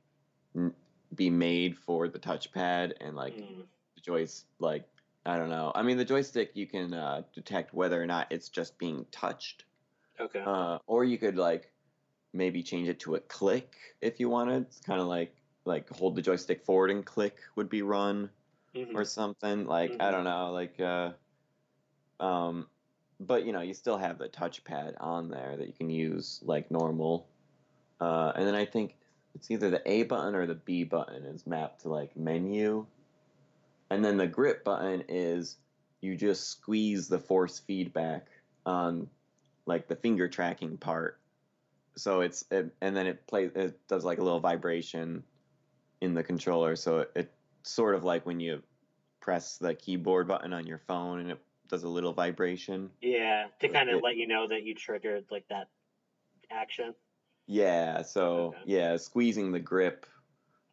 [0.56, 0.74] n-
[1.16, 3.66] be made for the touchpad and like Mm.
[3.96, 4.48] the joystick.
[4.60, 4.88] Like
[5.26, 5.72] I don't know.
[5.74, 9.64] I mean, the joystick you can uh, detect whether or not it's just being touched.
[10.20, 10.42] Okay.
[10.46, 11.72] Uh, or you could like
[12.34, 14.64] maybe change it to a click if you wanted.
[14.64, 18.30] It's kind of like like hold the joystick forward and click would be run
[18.76, 18.96] Mhm.
[18.96, 19.66] or something.
[19.66, 20.12] Like I Mhm.
[20.12, 21.14] don't know, like uh,
[22.20, 22.68] um,
[23.20, 26.72] but you know you still have the touchpad on there that you can use like
[26.72, 27.28] normal.
[28.00, 28.96] Uh, and then I think
[29.36, 32.86] it's either the A button or the B button is mapped to like menu,
[33.90, 35.58] and then the grip button is
[36.02, 38.28] you just squeeze the force feedback
[38.66, 39.08] on
[39.66, 41.20] like the finger tracking part.
[41.96, 45.24] So it's it, and then it plays it does like a little vibration
[46.02, 46.76] in the controller.
[46.76, 48.62] So it, it's sort of like when you
[49.22, 51.40] press the keyboard button on your phone and it
[51.74, 52.92] does a little vibration.
[53.02, 55.70] Yeah, to kind of it- let you know that you triggered like that
[56.52, 56.94] action.
[57.48, 58.62] Yeah, so Okay.
[58.66, 60.06] yeah, squeezing the grip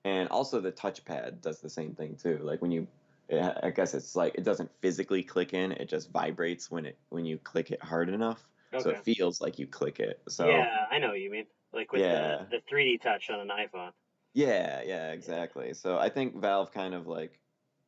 [0.04, 2.38] and also the touchpad does the same thing too.
[2.42, 2.86] Like when you
[3.32, 7.24] I guess it's like it doesn't physically click in, it just vibrates when it when
[7.24, 8.46] you click it hard enough.
[8.78, 10.20] So it feels like you click it.
[10.28, 11.46] So yeah, I know what you mean.
[11.72, 12.44] Like with Yeah.
[12.50, 13.92] the, the 3D touch on an iPhone.
[14.34, 15.72] Yeah, yeah, exactly.
[15.74, 17.40] So I think Valve kind of like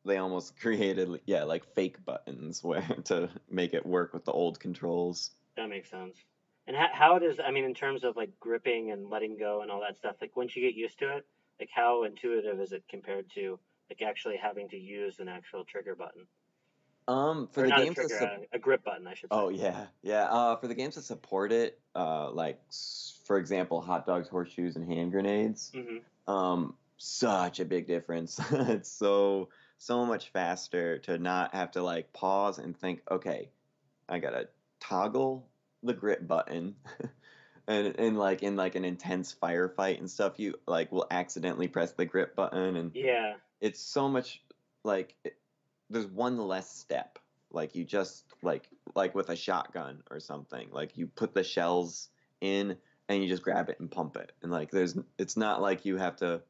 [0.05, 4.59] they almost created yeah, like fake buttons where to make it work with the old
[4.59, 5.31] controls.
[5.57, 6.17] That makes sense.
[6.65, 9.71] And how, how does I mean in terms of like gripping and letting go and
[9.71, 10.15] all that stuff?
[10.21, 11.25] Like once you get used to it,
[11.59, 15.95] like how intuitive is it compared to like actually having to use an actual trigger
[15.95, 16.25] button?
[17.05, 19.29] Um for or the games a that trigger, sup- a, a grip button, I should
[19.29, 19.37] say.
[19.37, 20.23] Oh yeah, yeah.
[20.23, 22.61] Uh, for the games that support it, uh, like
[23.25, 26.33] for example, hot dogs, horseshoes, and hand grenades, mm-hmm.
[26.33, 28.39] um, such a big difference.
[28.51, 29.49] it's so
[29.85, 33.01] so much faster to not have to like pause and think.
[33.09, 33.49] Okay,
[34.07, 35.47] I gotta toggle
[35.81, 36.75] the grip button,
[37.67, 41.91] and and like in like an intense firefight and stuff, you like will accidentally press
[41.93, 43.35] the grip button, and Yeah.
[43.61, 44.41] it's so much
[44.83, 45.37] like it,
[45.89, 47.19] there's one less step
[47.51, 52.09] like you just like like with a shotgun or something like you put the shells
[52.41, 52.75] in
[53.07, 55.97] and you just grab it and pump it and like there's it's not like you
[55.97, 56.41] have to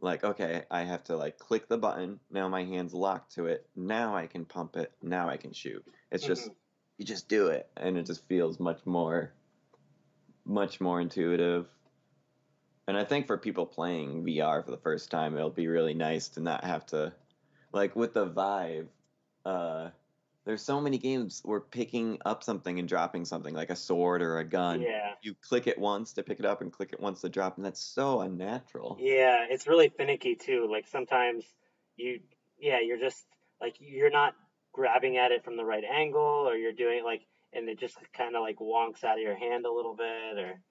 [0.00, 2.20] like okay i have to like click the button.
[2.30, 3.66] Now my hands locked to it.
[3.76, 4.92] Now i can pump it.
[5.02, 5.84] Now i can shoot.
[6.10, 6.54] It's just Mhm.
[6.98, 9.32] you just do it and it just feels much more
[10.44, 11.68] much more intuitive.
[12.86, 16.28] And i think for people playing vr for the first time it'll be really nice
[16.30, 17.12] to not have to
[17.72, 18.88] like with the vive
[19.44, 19.90] uh
[20.48, 24.38] there's so many games where picking up something and dropping something like a sword or
[24.38, 25.12] a gun Yeah.
[25.20, 27.66] you click it once to pick it up and click it once to drop and
[27.66, 30.66] that's so unnatural Yeah, it's really finicky too.
[30.70, 31.44] Like sometimes
[31.96, 32.20] you,
[32.58, 33.26] yeah, you're just
[33.60, 34.34] like you're not
[34.72, 38.34] grabbing at it from the right angle, or you're doing like, and it just kind
[38.34, 40.62] of like wonks out of your hand a little bit, or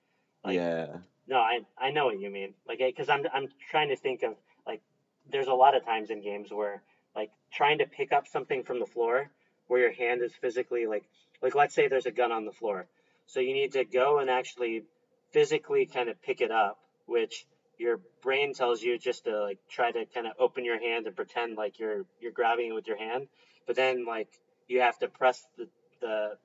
[0.43, 2.55] like, yeah no, I I know what you mean.
[2.67, 4.81] Like, because I'm I'm trying to think of like,
[5.29, 6.81] there's a lot of times in games where
[7.15, 9.29] like trying to pick up something from the floor
[9.67, 11.03] where your hand is physically like
[11.41, 12.88] like let's say there's a gun on the floor,
[13.25, 14.84] so you need to go and actually
[15.32, 17.45] physically kind of pick it up, which
[17.77, 21.15] your brain tells you just to like try to kind of open your hand and
[21.15, 23.27] pretend like you're you're grabbing it with your hand,
[23.67, 24.30] but then like
[24.67, 25.67] you have to press the
[26.01, 26.38] the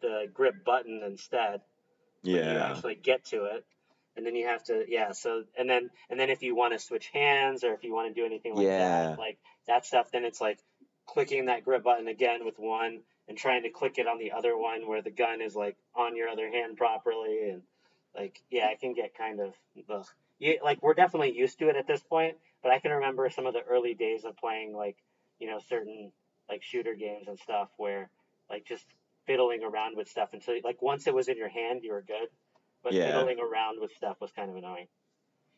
[0.00, 1.60] the grip button instead
[2.22, 2.70] when you yeah.
[2.70, 3.64] actually get to it.
[4.14, 6.78] And then you have to yeah so and then and then if you want to
[6.78, 9.08] switch hands or if you want to do anything like Yeah.
[9.10, 10.58] that like that stuff then it's like
[11.06, 14.56] clicking that grip button again with one and trying to click it on the other
[14.56, 17.62] one where the gun is like on your other hand properly and
[18.14, 19.54] like yeah it can get kind of
[19.90, 20.06] ugh.
[20.38, 23.46] You, like we're definitely used to it at this point but i can remember some
[23.46, 24.96] of the early days of playing like
[25.38, 26.12] you know certain
[26.48, 28.10] like shooter games and stuff where
[28.50, 28.84] like just
[29.26, 32.28] fiddling around with stuff until like once it was in your hand you were good
[32.82, 33.06] but Yeah.
[33.06, 34.88] fiddling around with stuff was kind of annoying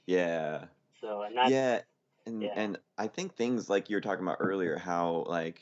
[0.07, 0.67] yeah
[1.01, 1.81] so and that's yeah
[2.27, 2.53] and yeah.
[2.57, 5.61] and i think things like you were talking about earlier how like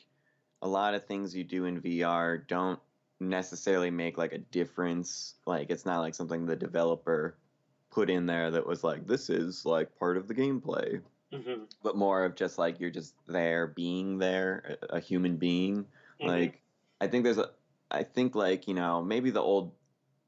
[0.63, 2.79] a lot of things you do in vr don't
[3.23, 5.35] necessarily make like a difference.
[5.47, 7.37] Like it's not like something the developer
[7.91, 11.01] put in there that was like this is like part of the gameplay.
[11.33, 11.65] Mm-hmm.
[11.83, 15.85] But more of just like you're just there being there, a, a human being.
[16.21, 16.27] Mm-hmm.
[16.27, 16.61] Like
[17.01, 17.51] I think there's a
[17.91, 19.73] I think like, you know, maybe the old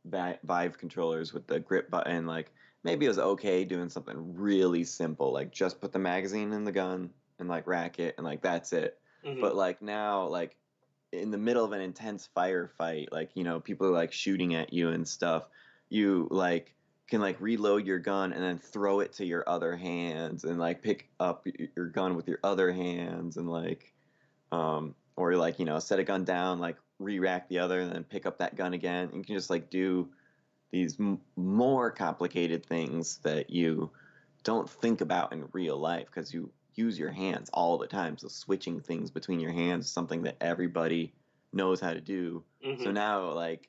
[0.07, 2.53] Vive controllers with the grip button like
[2.85, 6.73] maybe it was okay doing something really simple like just put the magazine in the
[6.73, 8.99] gun and like rack it and like that's it.
[9.25, 9.41] Mhm.
[9.41, 10.57] But like now, like
[11.13, 14.73] in the middle of an intense firefight, like you know, people are like shooting at
[14.73, 15.49] you and stuff.
[15.89, 16.75] You like
[17.09, 20.83] can like reload your gun and then throw it to your other hands and like
[20.83, 23.93] pick up your gun with your other hands and like
[24.53, 28.05] um or like you know set a gun down like re-rack the other and then
[28.05, 30.11] pick up that gun again and you can just like do
[30.75, 33.93] these m- more complicated things that you
[34.43, 38.19] don't think about in real life because you use your hands all the time.
[38.19, 41.15] So switching things between your hands is something that everybody
[41.53, 42.45] knows how to do.
[42.65, 42.83] Mhm.
[42.83, 43.69] So now like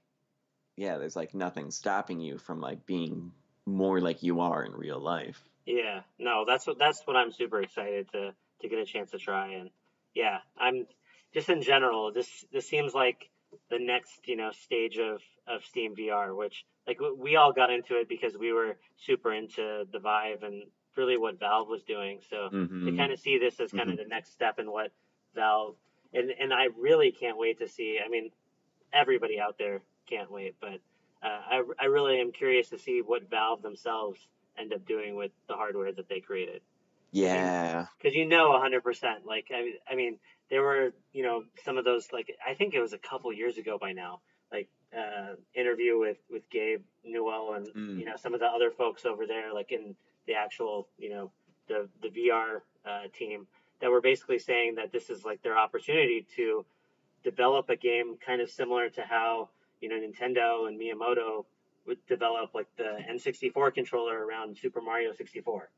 [0.77, 3.31] yeah, there's like nothing stopping you from like being
[3.65, 5.47] more like you are in real life.
[5.65, 9.17] Yeah, no, that's what that's what I'm super excited to to get a chance to
[9.17, 9.69] try, and
[10.13, 10.87] yeah, I'm
[11.33, 12.11] just in general.
[12.11, 13.29] This this seems like
[13.69, 17.99] the next you know stage of of Steam VR, which like we all got into
[17.99, 20.63] it because we were super into the Vive and
[20.95, 22.21] really what Valve was doing.
[22.29, 22.51] So
[22.83, 22.93] to Mhm.
[22.93, 24.91] kind of see this as kind of the next step in what
[25.33, 25.77] Valve
[26.13, 27.99] and and I really can't wait to see.
[28.03, 28.31] I mean,
[28.93, 30.81] everybody out there can't wait, but
[31.23, 35.31] uh, I I really am curious to see what Valve themselves end up doing with
[35.47, 36.61] the hardware that they created
[37.11, 37.87] Yeah.
[37.97, 42.07] because you know 100% like I, I mean there were you know some of those
[42.11, 44.19] like i think it was a couple years ago by now
[44.51, 47.99] like uh interview with with gabe newell and Mm.
[47.99, 49.95] you know some of the other folks over there like in
[50.27, 51.31] the actual you know
[51.67, 53.47] the the vr uh, team
[53.81, 56.65] that were basically saying that this is like their opportunity to
[57.23, 59.49] develop a game kind of similar to how
[59.81, 61.45] you know nintendo and miyamoto
[61.87, 65.69] would develop like the n64 controller around super mario 64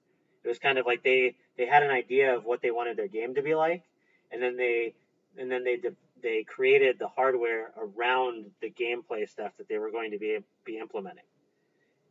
[0.43, 3.07] it was kind of like they they had an idea of what they wanted their
[3.07, 3.83] game to be like,
[4.31, 4.93] and then they
[5.37, 5.79] and then they
[6.21, 10.77] they created the hardware around the gameplay stuff that they were going to be be
[10.77, 11.23] implementing.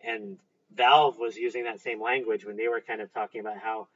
[0.03, 0.39] And
[0.75, 3.89] Valve was using that same language when they were kind of talking about how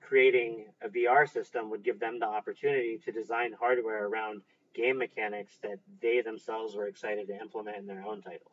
[0.00, 4.42] creating a VR system would give them the opportunity to design hardware around
[4.74, 8.52] game mechanics that they themselves were excited to implement in their own titles.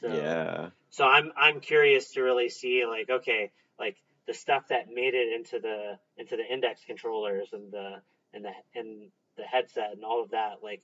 [0.00, 0.70] So Yeah.
[0.90, 3.96] so I'm I'm curious to really see like okay like
[4.26, 8.02] the stuff that made it into the into the index controllers and the
[8.34, 10.82] and the and the headset and all of that like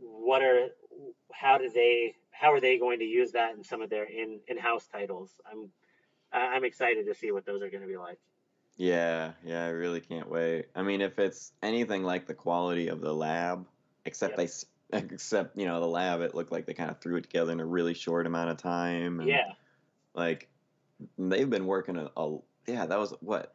[0.00, 0.68] what are
[1.32, 4.40] how do they how are they going to use that in some of their in
[4.48, 5.70] in-house titles I'm
[6.32, 8.18] I- I'm excited to see what those are going to be like
[8.76, 10.66] Yeah, yeah, I really can't wait.
[10.74, 13.66] I mean, if it's anything like the quality of the lab,
[14.04, 14.36] except Yep.
[14.36, 17.22] they, s- except you know, the lab, it looked like they kind of threw it
[17.22, 19.18] together in a really short amount of time.
[19.20, 19.52] And, yeah
[20.14, 20.48] Like,
[21.18, 22.86] they've been working a, a yeah.
[22.86, 23.54] That was what?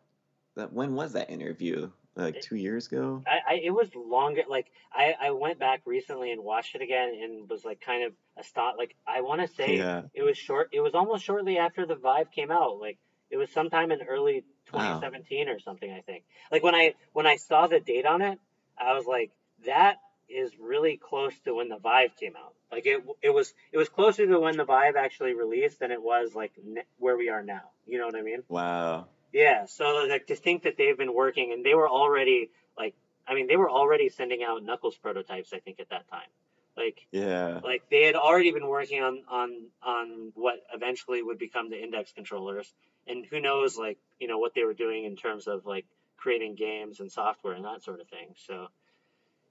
[0.56, 1.90] That when was that interview?
[2.16, 3.24] Like two years ago.
[3.26, 7.12] I, I it was longer like I, I went back recently and watched it again
[7.22, 10.04] and was like kind of a stop like I want to say Yeah.
[10.14, 12.98] it was short it was almost shortly after the Vive came out like
[13.32, 15.00] it was sometime in early Wow.
[15.00, 18.40] 2017 or something I think like when I when I saw the date on it
[18.78, 19.32] I was like
[19.66, 19.98] that
[20.30, 23.90] is really close to when the Vive came out like it it was it was
[23.90, 27.44] closer to when the Vive actually released than it was like ne- where we are
[27.44, 29.08] now you know what I mean Wow.
[29.34, 32.94] Yeah, so like to think that they've been working and they were already like
[33.28, 36.30] I mean they were already sending out Knuckles prototypes I think at that time.
[36.78, 37.60] Like Yeah.
[37.64, 42.12] like they had already been working on on on what eventually would become the index
[42.14, 42.72] controllers
[43.08, 46.56] and who knows like you know what they were doing in terms of like creating
[46.56, 48.36] games and software and that sort of thing.
[48.48, 48.68] So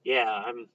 [0.03, 0.67] yeah, I'm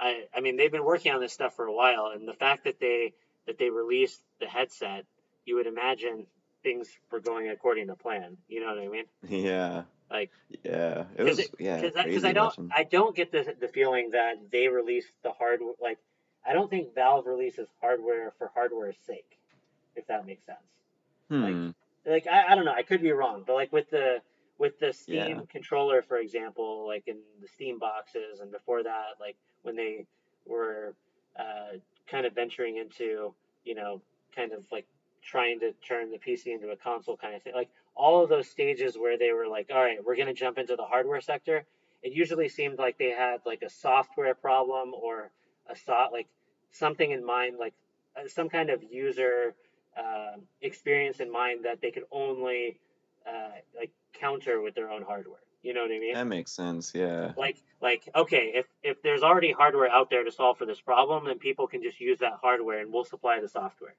[0.00, 2.64] I I mean they've been working on this stuff for a while and the fact
[2.64, 3.12] that they
[3.46, 5.04] that they released the headset,
[5.44, 6.26] you would imagine
[6.64, 8.36] things were going according to plan.
[8.48, 9.04] You know what I mean?
[9.28, 9.84] Yeah.
[10.10, 10.30] Like
[10.64, 11.04] Yeah.
[11.16, 12.70] It was yeah because I don't watching.
[12.74, 15.98] I don't get the the feeling that they released the hardware like
[16.46, 19.38] I don't think Valve releases hardware for hardware's sake,
[19.96, 20.58] if that makes sense.
[21.30, 21.70] Hmm.
[22.04, 24.18] Like I, I don't know, I could be wrong, but like with the
[24.58, 25.40] with the Steam Yeah.
[25.50, 30.06] controller, for example, like in the Steam boxes, and before that, like when they
[30.46, 30.94] were
[31.38, 33.34] uh, kind of venturing into,
[33.64, 34.02] you know,
[34.36, 34.86] kind of like
[35.24, 38.48] trying to turn the PC into a console kind of thing, like all of those
[38.48, 41.64] stages where they were like, all right, we're going to jump into the hardware sector.
[42.02, 45.30] It usually seemed like they had like a software problem or
[45.68, 46.26] a so like
[46.70, 47.74] something in mind, like
[48.16, 49.54] uh, some kind of user
[49.96, 52.78] uh, experience in mind that they could only
[53.26, 55.40] uh, like counter with their own hardware.
[55.62, 56.12] You know what I mean?
[56.12, 56.92] That makes sense.
[56.94, 57.32] Yeah.
[57.38, 61.24] Like like okay, if if there's already hardware out there to solve for this problem,
[61.24, 63.94] then people can just use that hardware and we'll supply the software.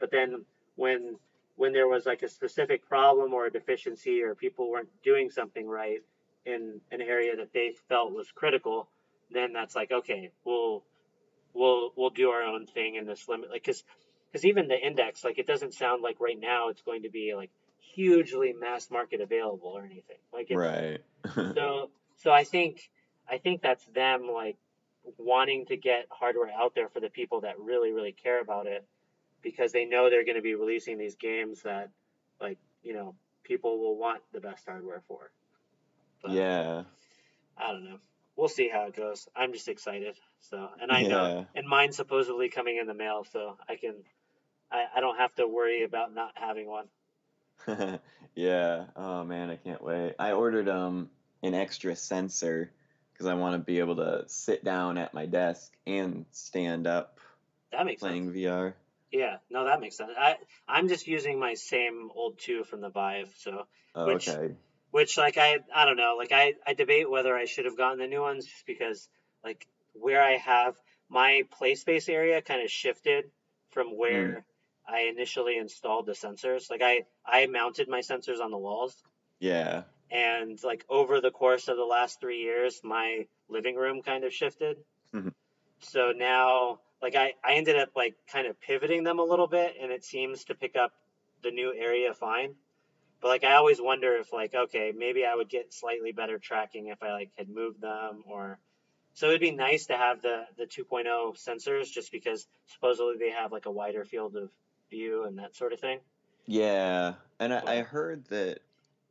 [0.00, 0.46] But then
[0.76, 1.16] when
[1.56, 5.66] when there was like a specific problem or a deficiency or people weren't doing something
[5.68, 6.00] right
[6.44, 8.88] in an area that they felt was critical,
[9.32, 10.84] then that's like okay, we'll
[11.52, 13.84] we'll we'll do our own thing in this limit like cuz
[14.32, 17.34] cuz even the index like it doesn't sound like right now it's going to be
[17.34, 17.50] like
[17.94, 20.18] hugely mass market available or anything.
[20.32, 21.00] Like it's, Right.
[21.54, 22.90] so so I think
[23.28, 24.56] I think that's them like
[25.18, 28.84] wanting to get hardware out there for the people that really really care about it
[29.44, 31.90] because they know they're going to be releasing these games that
[32.40, 33.14] like you know
[33.44, 35.30] people will want the best hardware for.
[36.22, 36.82] But yeah.
[37.56, 37.98] I don't know.
[38.36, 39.28] We'll see how it goes.
[39.36, 40.16] I'm just excited.
[40.40, 43.94] So and I know and mine's supposedly coming in the mail, so I can
[44.72, 46.88] I, I don't have to worry about not having one.
[48.34, 48.86] yeah.
[48.96, 50.14] Oh man, I can't wait.
[50.18, 51.10] I ordered um
[51.42, 52.72] an extra sensor
[53.12, 57.20] because I want to be able to sit down at my desk and stand up
[57.70, 58.10] That makes sense.
[58.10, 58.74] playing VR.
[59.14, 60.10] Yeah, no, that makes sense.
[60.18, 60.36] I
[60.68, 64.54] I'm just using my same old two from the Vive, so Oh, Which- okay.
[64.90, 67.98] which like I I don't know, like I I debate whether I should have gotten
[68.00, 69.08] the new ones just because
[69.44, 70.74] like where I have
[71.08, 73.30] my play space area kind of shifted
[73.70, 74.44] from where
[74.86, 76.68] I initially installed the sensors.
[76.68, 78.96] Like I I mounted my sensors on the walls
[79.38, 79.84] Yeah.
[80.10, 84.32] and like over the course of the last 3 years my living room kind of
[84.32, 84.76] shifted.
[85.14, 85.32] Mhm.
[85.78, 89.76] so now like I I ended up like kind of pivoting them a little bit
[89.80, 90.92] and it seems to pick up
[91.42, 92.54] the new area fine.
[93.20, 96.88] But like I always wonder if like okay, maybe I would get slightly better tracking
[96.88, 98.60] if I like had moved them or
[99.14, 103.52] so it'd be nice to have the the 2.0 sensors just because supposedly they have
[103.52, 104.50] like a wider field of
[104.90, 106.00] view and that sort of thing.
[106.46, 107.14] Yeah.
[107.40, 108.60] And I, I heard that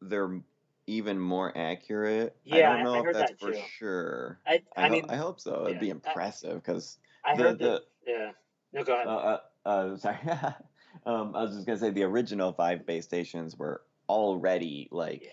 [0.01, 0.41] they're
[0.87, 2.35] even more accurate.
[2.51, 4.39] I Yeah, don't I- know I if heard that's that for sure.
[4.45, 5.63] I I, I, ho- mean I hope so.
[5.65, 8.31] It'd yeah, be impressive because I the heard the that yeah.
[8.73, 9.07] No, go ahead.
[9.07, 10.17] uh, uh, uh sorry.
[11.05, 15.29] um, I was just gonna say the original Vive base stations were already like yeah.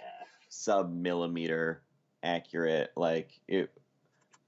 [0.48, 1.82] sub millimeter
[2.22, 2.92] accurate.
[2.96, 3.70] Like it,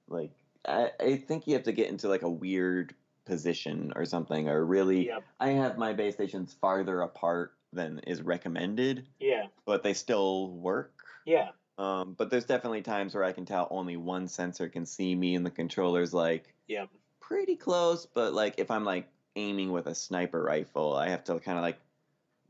[0.08, 0.32] like
[0.66, 4.64] I, I think you have to get into like a weird position or something, or
[4.64, 5.06] really.
[5.06, 5.24] Yep.
[5.40, 9.46] I have my base stations farther apart than is recommended, Yeah.
[9.64, 10.92] but they still work.
[11.24, 11.50] Yeah.
[11.78, 15.34] Um, but there's definitely times where I can tell only one sensor can see me,
[15.34, 16.90] and the controller's like Yep.
[17.22, 18.06] Pretty close.
[18.06, 21.62] But like if I'm like aiming with a sniper rifle, I have to kind of
[21.62, 21.78] like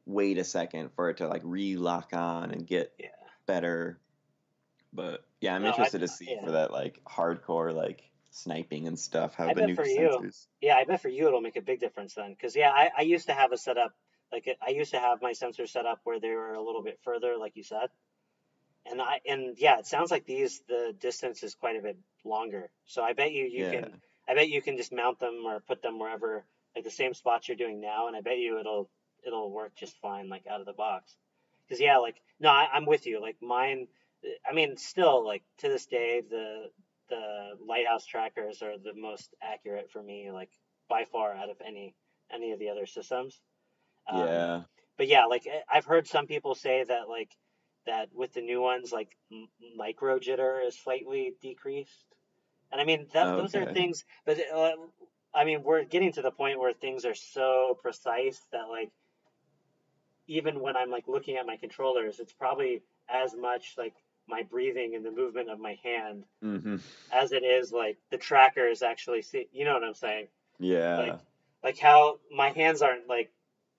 [0.05, 3.09] wait a second for it to like re-lock on and get Yeah.
[3.47, 4.01] better.
[4.93, 6.45] But yeah, I'm No, I- interested to see yeah.
[6.45, 10.47] for that like hardcore like sniping and stuff how I the new for you, sensors.
[10.61, 12.31] Yeah, I bet for you it'll make a big difference then.
[12.31, 13.95] Because yeah, I, I used to have a setup
[14.33, 16.99] like I used to have my sensors set up where they were a little bit
[17.05, 17.89] further, like you said.
[18.91, 22.71] And I and yeah, it sounds like these the distance is quite a bit longer.
[22.87, 23.71] So I bet you you yeah.
[23.73, 24.01] can
[24.33, 27.49] I bet you can just mount them or put them wherever like the same spots
[27.49, 28.89] you're doing now, and I bet you it'll
[29.27, 31.15] it'll work just fine like out of the box.
[31.69, 33.21] Because yeah, like no, I, I'm with you.
[33.21, 33.89] Like mine,
[34.49, 36.71] I mean, still like to this day the
[37.11, 40.51] the lighthouse trackers are the most accurate for me, like
[40.89, 41.95] by far out of any
[42.33, 43.39] any of the other systems.
[44.11, 44.63] Um, yeah.
[44.97, 47.29] but yeah, like I've heard some people say that like
[47.85, 52.07] that with the new ones, like m- micro jitter is slightly decreased,
[52.73, 54.05] and I mean that those are things.
[54.25, 54.73] But uh,
[55.35, 58.91] I mean, we're getting to the point where things are so precise that like
[60.27, 63.95] even when I'm like looking at my controllers, it's probably as much like
[64.29, 66.77] my breathing and the movement of my hand hmm
[67.13, 69.47] as it is like the tracker is actually see.
[69.53, 70.29] You know what I'm saying?
[70.59, 70.97] Yeah.
[70.97, 71.21] Like
[71.63, 73.31] like how my hands aren't like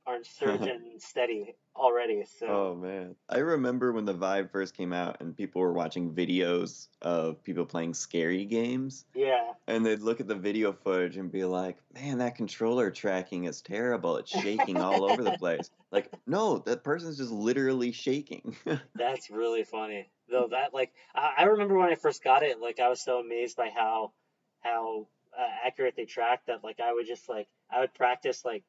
[0.05, 2.25] aren't surgeon steady already.
[2.39, 6.13] So Oh man, I remember when the Vive first came out and people were watching
[6.13, 11.31] videos of people playing scary games, yeah, and they'd look at the video footage and
[11.31, 14.17] be like, "Man, that controller tracking is terrible.
[14.17, 18.55] It's shaking all over the place." Like, no, that person's just literally shaking.
[18.95, 20.09] that's really funny.
[20.29, 23.19] Though that like I, I remember when I first got it, like I was so
[23.19, 24.13] amazed by how
[24.61, 28.63] how uh, accurate they tracked that like I would just like I would practice like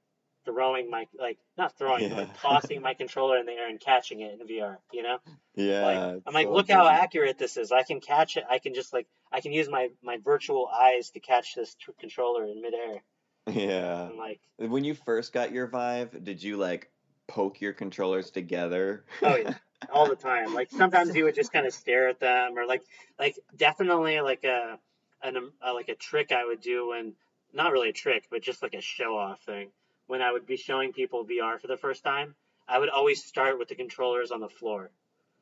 [0.45, 4.38] throwing my like not throwing but tossing my controller in the air and catching it
[4.38, 4.76] in VR.
[4.92, 5.18] You know.
[5.55, 7.72] yeah, like I'm like, so look how accurate this is.
[7.72, 8.45] I can catch it.
[8.49, 11.92] I can just like I can use my my virtual eyes to catch this tr-
[11.99, 13.03] controller in midair.
[13.47, 14.09] Yeah.
[14.11, 16.90] I'm like, When you first got your Vive, did you like
[17.26, 19.05] poke your controllers together?
[19.22, 19.55] oh yeah,
[19.92, 20.55] all the time.
[20.55, 22.82] Like sometimes you would just kind of stare at them, or like
[23.18, 24.78] like definitely like a
[25.22, 25.36] an
[25.66, 27.14] uh, like a trick I would do when
[27.53, 29.70] not really a trick, but just like a show off thing
[30.07, 32.35] when I would be showing people VR for the first time.
[32.67, 34.91] I would always start with the controllers on the floor.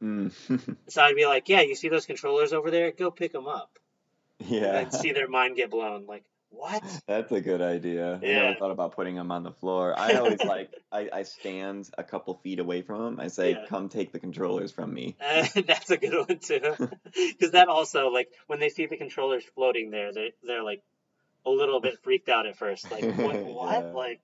[0.02, 0.32] Mm.
[0.88, 2.90] So I'd be like, yeah, you see those controllers over there?
[2.90, 3.78] Go pick them up.
[4.40, 4.78] yeah.
[4.80, 6.06] And see their mind get blown.
[6.06, 6.82] Like, what?
[7.06, 8.18] That's a good idea.
[8.22, 8.42] I Yeah.
[8.42, 9.94] never thought about putting them on the floor.
[9.98, 13.20] I always like I, I stand a couple feet away from them.
[13.20, 13.64] I say, Yeah.
[13.68, 16.60] "Come take the controllers from me." Uh, that's a good one too,
[17.14, 20.82] because that also like when they see the controllers floating there, they they're like
[21.46, 22.90] a little bit freaked out at first.
[22.90, 23.36] Like what?
[23.46, 23.72] what?
[23.84, 23.92] Yeah.
[23.92, 24.20] Like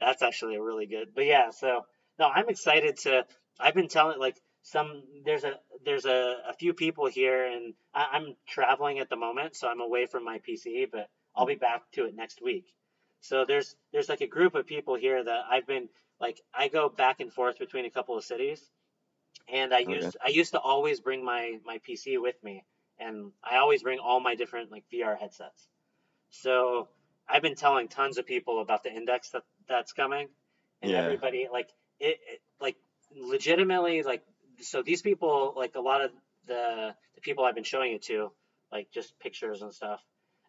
[0.00, 1.08] that's actually a really good.
[1.14, 1.82] But yeah, so
[2.18, 3.24] no, I'm excited to.
[3.58, 8.08] I've been telling like some there's a there's a, a few people here, and I,
[8.12, 11.82] I'm traveling at the moment, so I'm away from my PC, but I'll be back
[11.92, 12.64] to it next week.
[13.20, 15.88] So there's there's like a group of people here that I've been
[16.20, 18.70] like I go back and forth between a couple of cities,
[19.48, 19.90] and I Okay.
[19.90, 22.64] used I used to always bring my my PC with me,
[22.98, 25.68] and I always bring all my different like VR headsets.
[26.30, 26.88] So
[27.28, 30.28] I've been telling tons of people about the index that that's coming,
[30.82, 31.00] and Yeah.
[31.00, 32.76] everybody like it, it like
[33.14, 34.22] legitimately like
[34.60, 36.10] so these people like a lot of
[36.46, 38.30] the the people I've been showing it to
[38.72, 40.00] like just pictures and stuff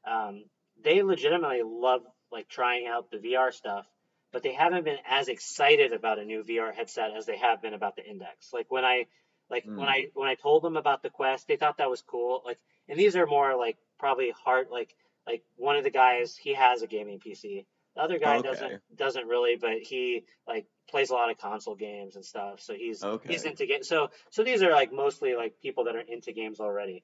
[0.05, 0.45] um,
[0.83, 2.01] they legitimately love
[2.31, 3.85] like trying out the VR stuff
[4.31, 7.73] but they haven't been as excited about a new VR headset as they have been
[7.73, 9.05] about the index like when I
[9.49, 9.77] like Mm.
[9.77, 12.57] when I when I told them about the Quest they thought that was cool like
[12.87, 14.95] and these are more like probably hard like
[15.27, 17.65] like one of the guys he has a gaming PC
[17.95, 18.47] the other guy Okay.
[18.49, 22.73] doesn't doesn't really but he like plays a lot of console games and stuff so
[22.73, 26.31] he's he's into games so so these are like mostly like people that are into
[26.31, 27.03] games already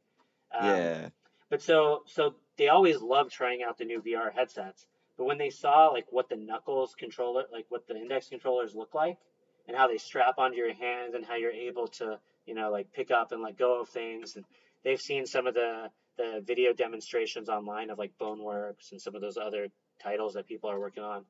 [0.58, 1.10] um, yeah.
[1.50, 4.86] but so so they always love trying out the new VR headsets.
[5.18, 8.94] But when they saw like what the knuckles controller like what the index controllers look
[8.94, 9.18] like
[9.68, 12.92] and how they strap onto your hands, and how you're able to, you know, like
[12.92, 14.46] pick up and let go of things and
[14.84, 15.90] they've seen some of the
[16.22, 19.68] the video demonstrations online of like Boneworks and some of those other
[20.02, 21.26] titles that people are working on.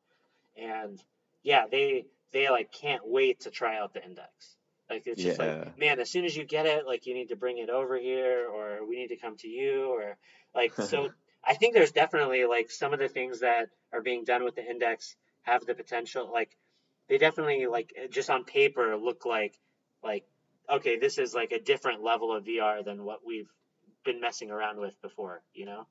[0.58, 1.02] And
[1.44, 4.58] yeah, they they like can't wait to try out the index.
[4.90, 5.46] Like it's just Yeah.
[5.46, 7.98] like, man, as soon as you get it, like you need to bring it over
[7.98, 10.18] here, or we need to come to you, or
[10.56, 11.10] like so.
[11.44, 14.64] I think there's definitely like some of the things that are being done with the
[14.64, 16.32] index have the potential.
[16.32, 16.56] Like
[17.10, 19.60] they definitely like just on paper look like
[20.04, 20.26] like
[20.70, 23.52] okay, this is like a different level of VR than what we've
[24.04, 25.42] been messing around with before.
[25.54, 25.88] You know.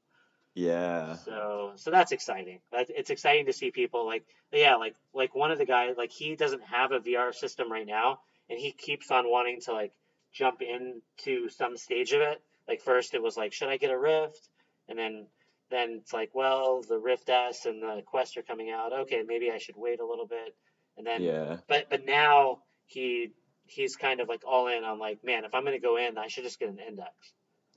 [0.54, 1.14] Yeah.
[1.16, 2.60] So so that's exciting.
[2.72, 6.10] That it's exciting to see people like yeah, like like one of the guys like
[6.10, 9.92] he doesn't have a VR system right now and he keeps on wanting to like
[10.32, 12.42] jump into some stage of it.
[12.68, 14.48] Like first it was like should I get a Rift?
[14.88, 15.26] And then
[15.70, 18.92] then it's like well, the Rift S and the Quest are coming out.
[18.92, 20.54] Okay, maybe I should wait a little bit.
[20.96, 21.58] And then Yeah.
[21.68, 23.30] but but now he
[23.66, 26.18] he's kind of like all in on like man, if I'm going to go in,
[26.18, 27.12] I should just get an Index.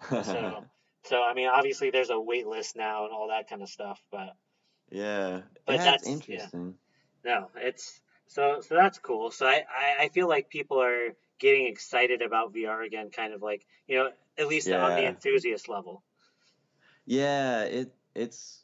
[0.09, 0.65] So
[1.03, 4.01] so I mean, obviously there's a wait list now and all that kind of stuff,
[4.11, 4.35] but
[4.89, 5.41] yeah.
[5.65, 6.75] But yeah, that's- interesting.
[7.23, 9.31] no, it's so so that's cool.
[9.31, 13.41] So I, I I feel like people are getting excited about VR again, kind of
[13.41, 16.03] like you know at least on the enthusiast level.
[17.05, 18.63] Yeah, it it's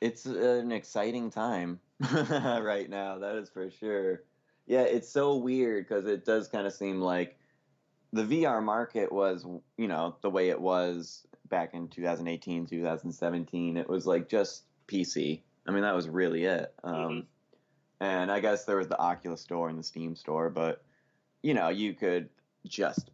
[0.00, 1.80] it's an exciting time
[2.12, 3.18] right now.
[3.18, 4.22] That is for sure.
[4.66, 7.38] Yeah, it's so weird because it does kind of seem like
[8.12, 9.44] the VR market was,
[9.76, 13.76] you know, the way it was back in 2018, 2017.
[13.76, 15.42] It was like just PC.
[15.66, 16.74] I mean, that was really it.
[16.82, 17.26] Um, Mhm.
[18.02, 20.82] And I guess there was the Oculus store and the Steam store, but
[21.42, 22.28] you know, you could
[22.66, 23.10] just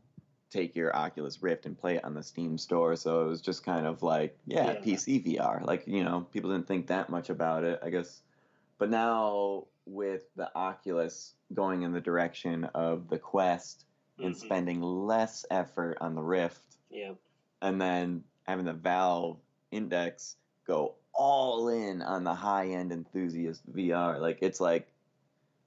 [0.50, 2.94] take your Oculus Rift and play it on the Steam store.
[2.96, 4.80] So it was just kind of like, yeah, Yeah.
[4.80, 5.60] PC VR.
[5.64, 8.22] Like, you know, people didn't think that much about it, I guess.
[8.78, 13.84] But now with the Oculus going in the direction of the Quest
[14.22, 14.40] and Mhm.
[14.40, 17.14] spending less effort on the Rift, Yeah.
[17.62, 19.40] and then having the Valve
[19.70, 20.36] Index
[20.66, 24.20] go all in on the high end enthusiast VR.
[24.20, 24.92] Like it's like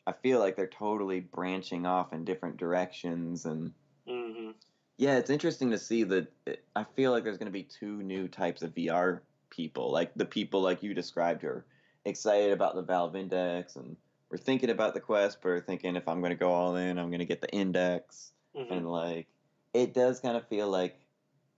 [0.08, 3.74] I feel like they're totally branching off in different directions and
[4.08, 4.52] hmm
[4.98, 8.04] yeah, it's interesting to see that it, I feel like there's going to be two
[8.04, 9.92] new types of VR people.
[9.92, 11.66] Like the people like you described who are
[12.06, 13.96] excited about the Valve Index and
[14.30, 17.00] we're thinking about the Quest, but are thinking if I'm going to go all in,
[17.00, 19.28] I'm going to get the Index hmm and like
[19.74, 21.06] it does kind of feel like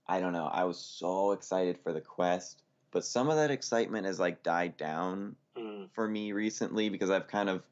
[0.06, 0.46] I don't know.
[0.46, 4.76] I was so excited for the quest, but some of that excitement has like died
[4.76, 7.64] down mm for me recently because I've kind of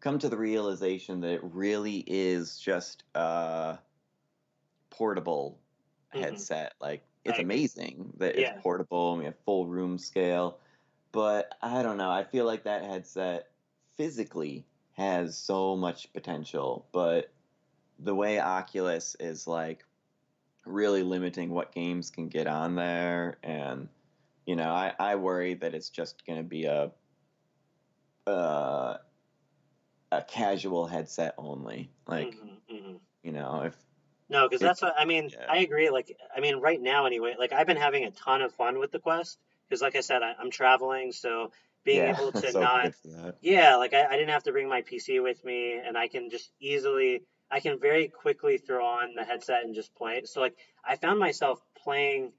[0.00, 3.80] come to the realization that it really is just a
[4.90, 5.60] portable
[6.12, 6.46] Mhm.
[6.46, 6.74] headset.
[6.80, 8.50] Like it's amazing that Yeah.
[8.52, 10.60] it's portable and we have full room scale,
[11.12, 12.10] but I don't know.
[12.10, 13.50] I feel like that headset
[13.96, 17.32] physically has so much potential, but
[17.98, 19.84] the way Oculus is like
[20.66, 23.88] really limiting what games can get on there and
[24.46, 26.92] you know, I, I worry that it's just gonna be a
[28.26, 28.98] uh,
[30.12, 31.90] a casual headset only.
[32.06, 33.76] Like, hmm hmm you know, if
[34.28, 35.30] No, because that's what I mean.
[35.32, 35.48] yeah.
[35.48, 35.90] I agree.
[35.90, 37.34] Like, I mean, right now anyway.
[37.38, 39.38] Like, I've been having a ton of fun with the Quest
[39.68, 41.52] because, like I said, I, I'm traveling, so
[41.84, 43.38] being Yeah, able to so not good for that.
[43.40, 46.30] Yeah, like I, I didn't have to bring my PC with me, and I can
[46.30, 50.28] just easily, I can very quickly throw on the headset and just play it.
[50.28, 52.32] So like, I found myself playing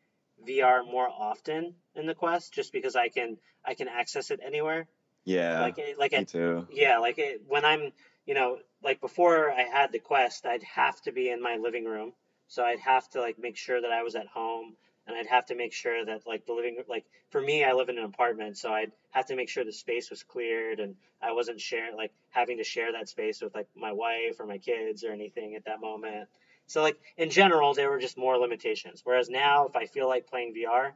[0.47, 4.87] VR more often in the Quest, just because I can, I can access it anywhere.
[5.25, 6.67] Yeah, Like, it- like me too.
[6.71, 7.91] yeah, like it, when I'm,
[8.25, 11.85] you know, like before I had the Quest, I'd have to be in my living
[11.85, 12.13] room,
[12.47, 14.75] so I'd have to like make sure that I was at home,
[15.09, 17.89] and I'd have to make sure that like the living, like for me, I live
[17.89, 21.31] in an apartment, so I'd have to make sure the space was cleared, and I
[21.33, 25.03] wasn't share like having to share that space with like my wife or my kids
[25.03, 26.29] or anything at that moment.
[26.67, 29.01] So like in general, there were just more limitations.
[29.03, 30.91] Whereas now, if I feel like playing VR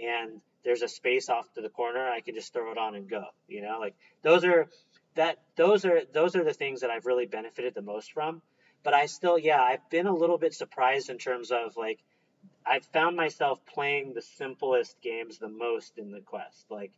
[0.00, 3.10] and there's a space off to the corner, I can just throw it on and
[3.10, 3.24] go.
[3.48, 4.68] You know, like those are
[5.16, 8.42] that those are those are the things that I've really benefited the most from.
[8.82, 11.98] But I still, yeah, I've been a little bit surprised in terms of like
[12.66, 16.66] I've found myself playing the simplest games the most in the quest.
[16.70, 16.92] Like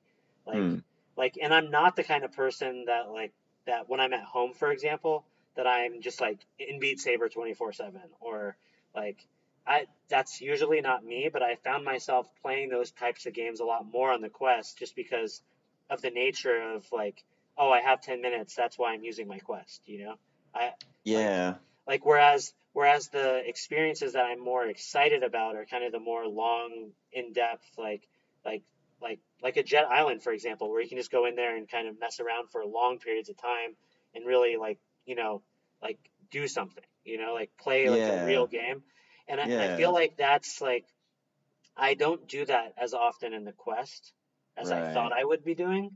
[0.47, 0.79] like Hmm.
[1.17, 3.33] like and I'm not the kind of person that like
[3.67, 5.25] that when I'm at home, for example,
[5.57, 8.57] that I'm just like in Beat Saber 24/7 or
[8.95, 9.27] like
[9.67, 13.65] I that's usually not me, but I found myself playing those types of games a
[13.65, 15.43] lot more on the quest just because
[15.91, 17.25] of the nature of like
[17.61, 20.15] oh, I have 10 minutes, that's why I'm using my quest, you know?
[20.55, 20.73] I
[21.05, 21.57] Yeah,
[21.87, 26.27] like whereas whereas the experiences that I'm more excited about are kind of the more
[26.27, 28.03] long, in depth, like
[28.45, 28.63] like
[29.01, 31.69] like like a Jet Island, for example, where you can just go in there and
[31.69, 33.77] kind of mess around for long periods of time
[34.15, 35.43] and really like you know
[35.83, 35.99] like
[36.31, 38.83] do something, you know, like play like a real game.
[39.29, 40.85] And I, and I feel like that's like
[41.77, 44.13] I don't do that as often in the quest
[44.57, 45.91] as I thought I would be doing.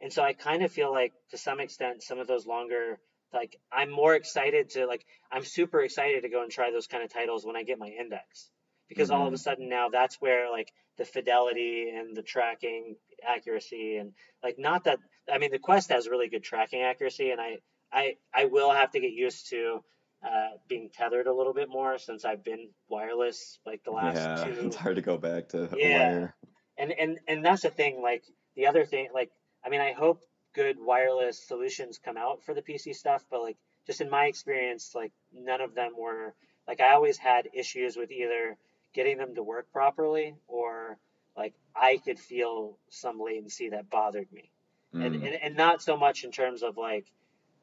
[0.00, 2.98] And so I kind of feel like to some extent some of those longer
[3.34, 7.02] like I'm more excited to like I'm super excited to go and try those kind
[7.04, 8.50] of titles when I get my index.
[8.88, 12.96] Because all of a hmm sudden now that's where like the fidelity and the tracking
[13.26, 14.12] accuracy and
[14.42, 14.98] like not that
[15.32, 17.58] I mean the Quest has really good tracking accuracy and I
[17.92, 19.80] I I will have to get used to
[20.24, 24.44] uh, being tethered a little bit more since I've been wireless like the last Yeah,
[24.58, 26.34] it's hard to go back to yeah wire.
[26.78, 28.24] and and and that's the thing like
[28.56, 29.30] the other thing like
[29.64, 30.20] i mean i hope
[30.54, 34.92] good wireless solutions come out for the pc stuff but like just in my experience
[34.94, 36.34] like none of them were
[36.68, 38.56] like i always had issues with either
[38.94, 40.98] getting them to work properly or
[41.36, 44.50] like i could feel some latency that bothered me
[44.94, 45.26] and Mm.
[45.26, 47.06] and, and not so much in terms of like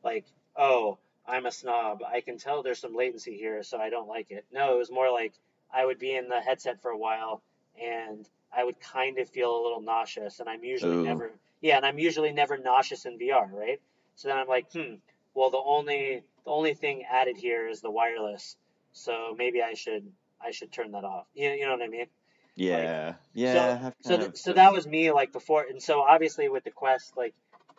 [0.04, 0.26] like
[0.58, 4.32] oh i'm a snob i can tell there's some latency here so i don't like
[4.32, 5.34] it no it was more like
[5.74, 7.42] i would be in the headset for a while
[7.82, 11.04] and i would kind of feel a little nauseous and i'm usually Ooh.
[11.04, 11.32] never
[11.62, 13.80] yeah and i'm usually never nauseous in vr right?
[14.16, 14.96] So then i'm like hmm
[15.34, 18.58] well the only the only thing added here is the wireless.
[18.94, 21.26] So maybe i should i should turn that off.
[21.34, 22.02] You, you know what i mean?
[22.02, 22.10] Like
[22.56, 26.64] Yeah, so yeah, so th- so that was me like before and so obviously with
[26.64, 27.34] the quest like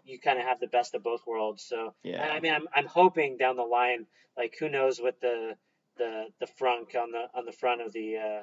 [0.04, 1.62] you kind of have the best of both worlds.
[1.62, 2.22] So yeah.
[2.36, 4.06] i mean i'm i'm hoping down the line
[4.36, 5.54] like who knows what the
[5.98, 8.42] the the frunk on the on the front of the uh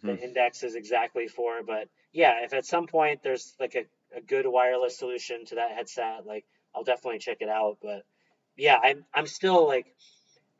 [0.00, 0.08] Hmm.
[0.10, 3.84] the index is exactly for but yeah if at some point there's like a,
[4.16, 6.44] a good wireless solution to that headset like
[6.74, 8.02] i'll definitely check it out but
[8.56, 9.86] yeah i'm i'm still like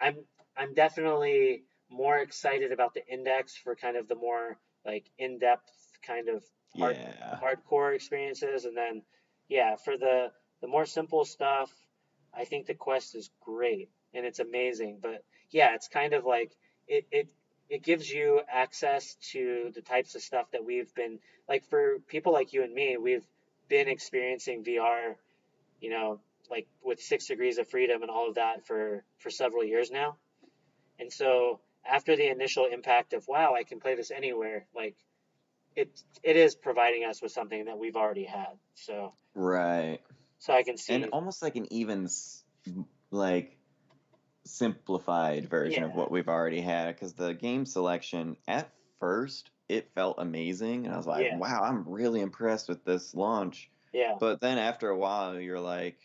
[0.01, 0.16] i'm
[0.57, 5.72] i'm definitely more excited about the index for kind of the more like in-depth
[6.03, 6.44] kind of
[6.76, 7.38] hard Yeah.
[7.42, 9.03] hardcore experiences and then
[9.49, 10.30] yeah for the
[10.61, 11.70] the more simple stuff
[12.34, 16.53] i think the quest is great and it's amazing but yeah it's kind of like
[16.86, 17.28] it it
[17.68, 21.18] it gives you access to the types of stuff that we've been
[21.49, 23.26] like for people like you and me we've
[23.69, 25.14] been experiencing vr
[25.81, 29.64] you know like with six degrees of freedom and all of that for for several
[29.64, 30.16] years now
[30.99, 34.97] and so after the initial impact of wow i can play this anywhere like
[35.79, 38.59] it it is providing us with something that we've already had.
[38.75, 40.01] So Right.
[40.39, 42.09] so I can see And almost like an even
[43.11, 43.57] like
[44.45, 50.16] simplified version of what we've already had because the game selection at first it felt
[50.19, 51.37] amazing and I was like, Yeah.
[51.37, 53.71] wow, I'm really impressed with this launch.
[53.93, 54.16] Yeah.
[54.19, 55.99] But then after a while you're like,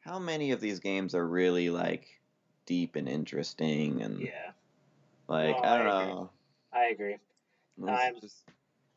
[0.00, 2.06] how many of these games are really like
[2.64, 4.50] deep and interesting and Yeah.
[5.28, 6.14] like I I don't agree.
[6.14, 6.30] know.
[6.72, 7.16] I agree.
[7.88, 8.44] I'm just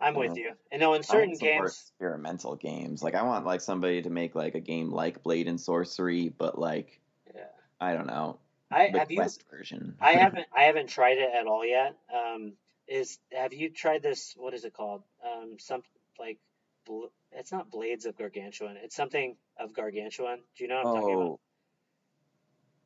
[0.01, 0.51] I'm with know, you.
[0.71, 3.03] And no, in I certain want some more games, experimental games.
[3.03, 6.57] Like I want like somebody to make like a game like Blade and Sorcery, but
[6.57, 6.99] like
[7.35, 7.41] yeah.
[7.81, 8.39] I don't know,
[8.71, 9.95] I have you version.
[9.99, 11.95] I haven't I haven't tried it at all yet.
[12.13, 12.53] Um
[12.89, 15.03] is have you tried this what is it called?
[15.25, 15.81] Um some
[16.19, 16.39] like
[16.85, 18.77] bl- it's not Blades of Gargantuan.
[18.77, 20.39] It's something of Gargantuan.
[20.57, 21.25] Do you know what I'm talking about?
[21.25, 21.39] Oh,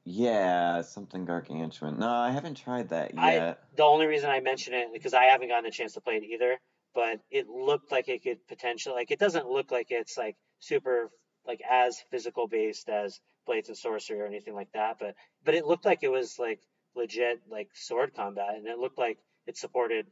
[0.06, 1.98] Yeah, something gargantuan.
[2.00, 3.64] No, I haven't tried that I yet.
[3.76, 6.24] the only reason I mention it because I haven't gotten a chance to play it
[6.24, 6.60] either,
[6.94, 11.10] but it looked like it could potentially like it doesn't look like it's like super
[11.48, 15.66] like as physical based as Blades of Sorcery or anything like that, but but it
[15.66, 16.60] looked like it was like
[16.96, 20.08] legit like sword combat and it looked like it supported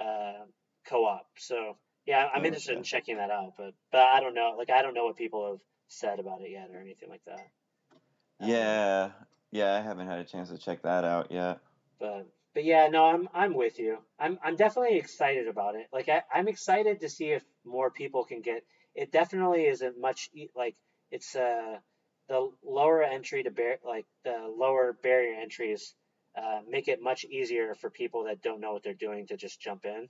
[0.00, 0.44] uh,
[0.88, 1.26] co-op.
[1.38, 1.76] So
[2.06, 4.94] yeah, I'm interested in checking that out, but but I don't know like I don't
[4.94, 7.40] know what people have said about it yet or anything like that.
[8.40, 9.10] Um, Yeah,
[9.50, 11.58] yeah, I haven't had a chance to check that out yet.
[11.98, 13.98] But but yeah, no, I'm I'm with you.
[14.18, 15.86] I'm I'm definitely excited about it.
[15.92, 18.64] Like I, I'm excited to see if more people can get.
[18.94, 20.76] It definitely isn't much like
[21.10, 21.78] it's uh
[22.28, 25.94] the lower entry to bear like the lower barrier entries
[26.36, 29.60] uh, make it much easier for people that don't know what they're doing to just
[29.60, 30.08] jump in.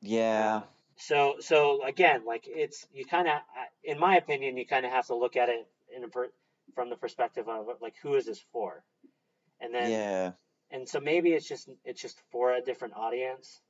[0.00, 0.62] Yeah,
[0.96, 3.34] so so again, like it's you kind of,
[3.82, 6.28] in my opinion, you kind of have to look at it in a per,
[6.74, 8.82] from the perspective of like who is this for,
[9.60, 10.32] and then yeah,
[10.70, 13.60] and so maybe it's just it's just for a different audience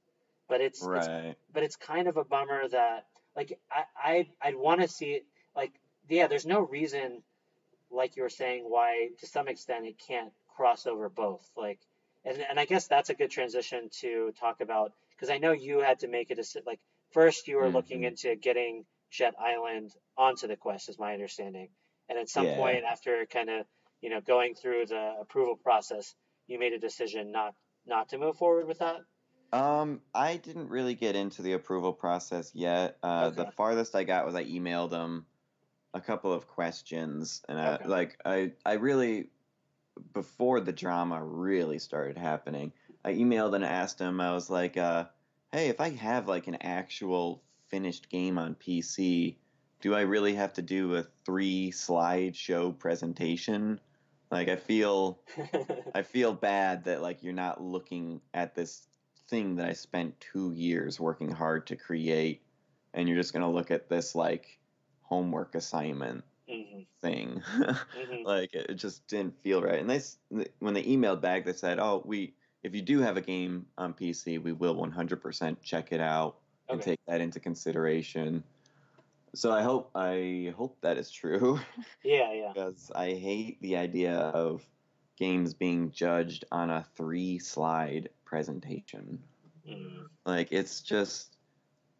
[0.48, 1.34] but it's it's right.
[1.52, 3.06] but it's kind of a bummer that
[3.36, 5.72] like i i i'd want to see it like
[6.08, 7.22] yeah there's no reason
[7.90, 11.80] like you were saying why to some extent it can't cross over both like
[12.24, 15.80] and and i guess that's a good transition to talk about because i know you
[15.80, 16.80] had to make a decision like
[17.12, 21.68] first you were looking hmm into getting jet island onto the quest is my understanding
[22.08, 22.56] and at some Yeah.
[22.56, 23.66] point after kind of
[24.00, 26.14] you know going through the approval process
[26.46, 27.54] you made a decision not
[27.86, 29.00] not to move forward with that
[29.52, 32.98] Um, I didn't really get into the approval process yet.
[33.02, 35.26] Uh, the farthest I got was I emailed them
[35.94, 39.30] a couple of questions, and okay like I, I really
[40.12, 42.72] before the drama really started happening,
[43.04, 44.20] I emailed and asked him.
[44.20, 45.06] I was like, uh,
[45.52, 49.36] "Hey, if I have like an actual finished game on PC,
[49.80, 53.80] do I really have to do a three slideshow presentation?
[54.30, 55.20] Like, I feel,
[55.94, 58.86] I feel bad that like you're not looking at this
[59.28, 62.42] thing that I spent two years working hard to create,
[62.92, 64.58] and you're just gonna look at this like
[65.02, 66.24] homework assignment."
[66.54, 67.42] Hmm thing.
[67.58, 69.80] hmm like it just didn't feel right.
[69.80, 70.00] And they
[70.60, 73.92] when they emailed back, they said, "Oh, we if you do have a game on
[73.94, 76.36] PC, we will 100% check it out
[76.70, 78.42] and take that into consideration."
[79.34, 81.58] So I hope I hope that is true
[82.04, 84.62] yeah yeah because I hate the idea of
[85.18, 89.22] games being judged on a three slide presentation.
[89.68, 91.33] mm Like it's just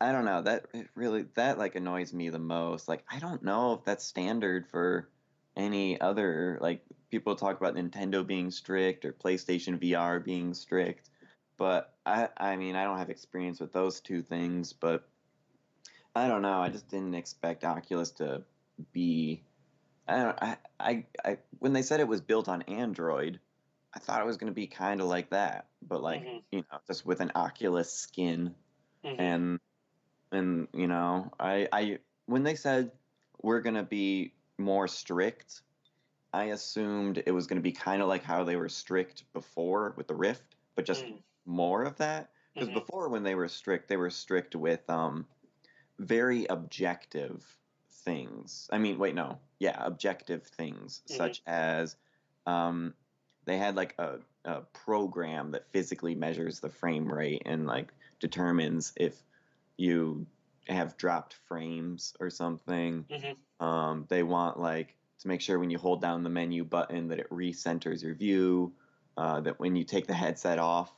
[0.05, 0.43] I don't know.
[0.43, 2.89] That it really that like annoys me the most.
[2.89, 5.09] Like I don't know if that's standard for
[5.57, 11.09] any other like people talk about Nintendo being strict or PlayStation VR being strict,
[11.57, 15.09] but I I mean, I don't have experience with those two things, but
[16.15, 16.61] I don't know.
[16.61, 18.43] I just didn't expect Oculus to
[18.93, 19.43] be
[20.07, 23.41] I don't I I, I when they said it was built on Android,
[23.95, 26.59] I thought it was going to be kind of like that, but like, hmm you
[26.59, 28.55] know, just with an Oculus skin
[29.03, 29.61] hmm and
[30.35, 32.91] and you know i i when they said
[33.43, 35.63] we're going to be more strict
[36.33, 39.95] i assumed it was going to be kind of like how they were strict before
[39.97, 41.19] with the rift but just mm.
[41.47, 42.31] more of that.
[42.53, 45.27] Because hmm before when they were strict they were strict with um
[45.99, 47.45] very objective
[48.05, 48.69] things.
[48.73, 49.39] I mean wait no.
[49.59, 51.97] Yeah objective things hmm such as
[52.47, 52.95] um
[53.45, 58.93] they had like a, a program that physically measures the frame rate and like determines
[58.97, 59.21] if
[59.77, 60.27] you
[60.69, 63.09] have dropped frames or something.
[63.09, 67.09] hmm Um, they want like to make sure when you hold down the menu button
[67.09, 68.77] that it recenters your view.
[69.17, 70.93] Uh, that when you take the headset off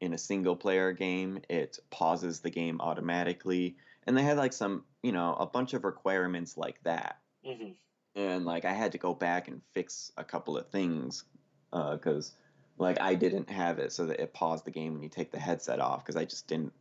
[0.00, 3.76] in a single player game, it pauses the game automatically.
[4.04, 7.22] And they had like some, you know, a bunch of requirements like that.
[7.44, 7.72] hmm
[8.14, 11.24] And like I had to go back and fix a couple of things
[11.70, 12.36] because
[12.78, 15.38] like I didn't have it so that it paused the game when you take the
[15.40, 16.74] headset off because I just didn't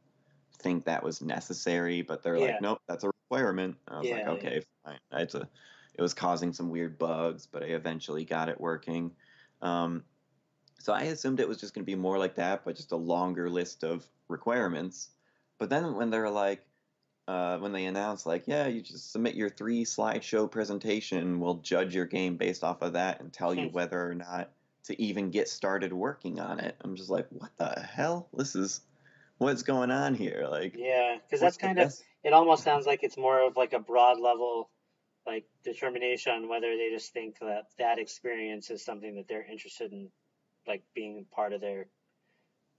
[0.62, 2.46] think that was necessary, but they're Yeah.
[2.46, 3.78] like, nope, that's a requirement.
[3.88, 4.32] I was like, Yeah, yeah.
[4.32, 5.00] okay, fine.
[5.12, 5.48] I had to,
[5.96, 9.12] it was causing some weird bugs, but I eventually got it working.
[9.62, 10.04] Um,
[10.80, 12.98] so I assumed it was just going to be more like that, but just a
[12.98, 15.10] longer list of requirements.
[15.60, 16.66] But then when they're like,
[17.28, 21.94] uh, when they announce like, yeah, you just submit your three slideshow presentation, we'll judge
[21.94, 24.52] your game based off of that and tell you whether or not
[24.86, 26.76] to even get started working on it.
[26.82, 28.28] I'm just like, what the hell?
[28.34, 28.82] This is
[29.42, 30.48] what's going on here?
[30.50, 32.04] Like, Yeah, because that's kind of best?
[32.24, 32.32] it.
[32.32, 34.70] Almost sounds like it's more of like a broad level,
[35.26, 39.92] like determination on whether they just think that that experience is something that they're interested
[39.92, 40.10] in,
[40.68, 41.88] like being part of their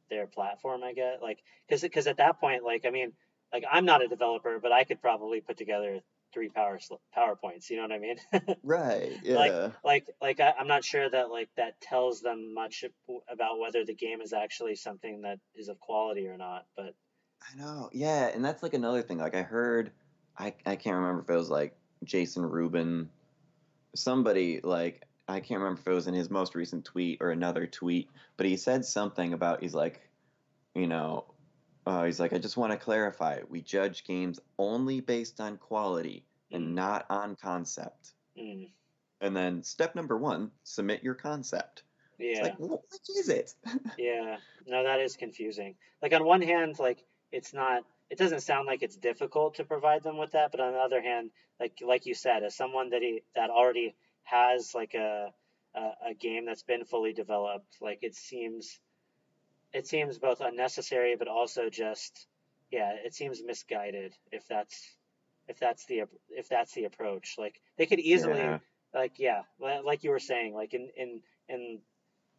[0.08, 0.84] their platform.
[0.84, 3.12] I get like because because at that point, like I mean,
[3.52, 6.00] like I'm not a developer, but I could probably put together
[6.32, 6.78] three power
[7.16, 7.70] powerpoints.
[7.70, 8.16] You know what I mean?
[8.62, 9.12] right.
[9.22, 9.36] Yeah.
[9.36, 12.84] Like like like I, I'm not sure that like that tells them much
[13.28, 16.66] about whether the game is actually something that is of quality or not.
[16.76, 16.94] But
[17.42, 17.90] I know.
[17.92, 19.18] Yeah, and that's like another thing.
[19.18, 19.92] Like I heard,
[20.38, 23.10] I I can't remember if it was like Jason Rubin,
[23.94, 27.66] somebody like I can't remember if it was in his most recent tweet or another
[27.66, 30.00] tweet, but he said something about he's like,
[30.74, 31.24] you know,
[31.86, 36.24] uh, he's like, I just want to clarify, we judge games only based on quality
[36.52, 38.12] and mm, not on concept.
[38.36, 38.70] mm,
[39.20, 41.82] And then step number one, submit your concept.
[42.18, 42.44] It's yeah.
[42.44, 42.82] like, what
[43.16, 43.54] is it?
[43.96, 45.76] Yeah, no, that is confusing.
[46.00, 50.02] Like on one hand, like it's not, it doesn't sound like it's difficult to provide
[50.02, 51.30] them with that, but on the other hand,
[51.60, 55.32] like like you said, as someone that he that already has like a
[55.74, 55.80] a,
[56.10, 58.78] a game that's been fully developed, like it seems
[59.72, 62.26] it seems both unnecessary but also just
[62.70, 64.96] yeah, it seems misguided if that's
[65.48, 67.36] if that's the if that's the approach.
[67.38, 68.58] Like they could easily Yeah.
[68.94, 71.80] like yeah, like you were saying, like in in in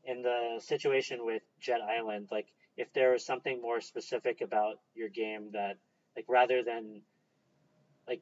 [0.06, 5.10] in the situation with Jet Island, like if there was something more specific about your
[5.10, 5.78] game that
[6.16, 7.02] like rather than
[8.08, 8.22] like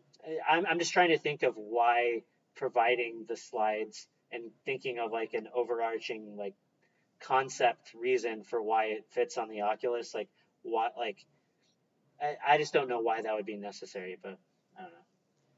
[0.49, 2.23] I'm I'm just trying to think of why
[2.55, 6.55] providing the slides and thinking of like an overarching like
[7.21, 10.29] concept reason for why it fits on the Oculus, like
[10.63, 11.25] what like
[12.21, 14.39] I, I just don't know why that would be necessary, but
[14.77, 14.97] I don't know.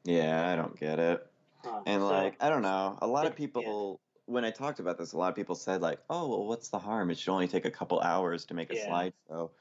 [0.05, 1.25] Yeah, I don't get it.
[1.63, 1.83] Huh.
[1.85, 2.97] And So like, I don't know.
[3.01, 5.55] A lot of but yeah, people, when I talked about this, a lot of people
[5.55, 7.09] said like, "Oh, well, what's the harm?
[7.11, 9.51] It should only take a couple hours to make a yeah, slideshow."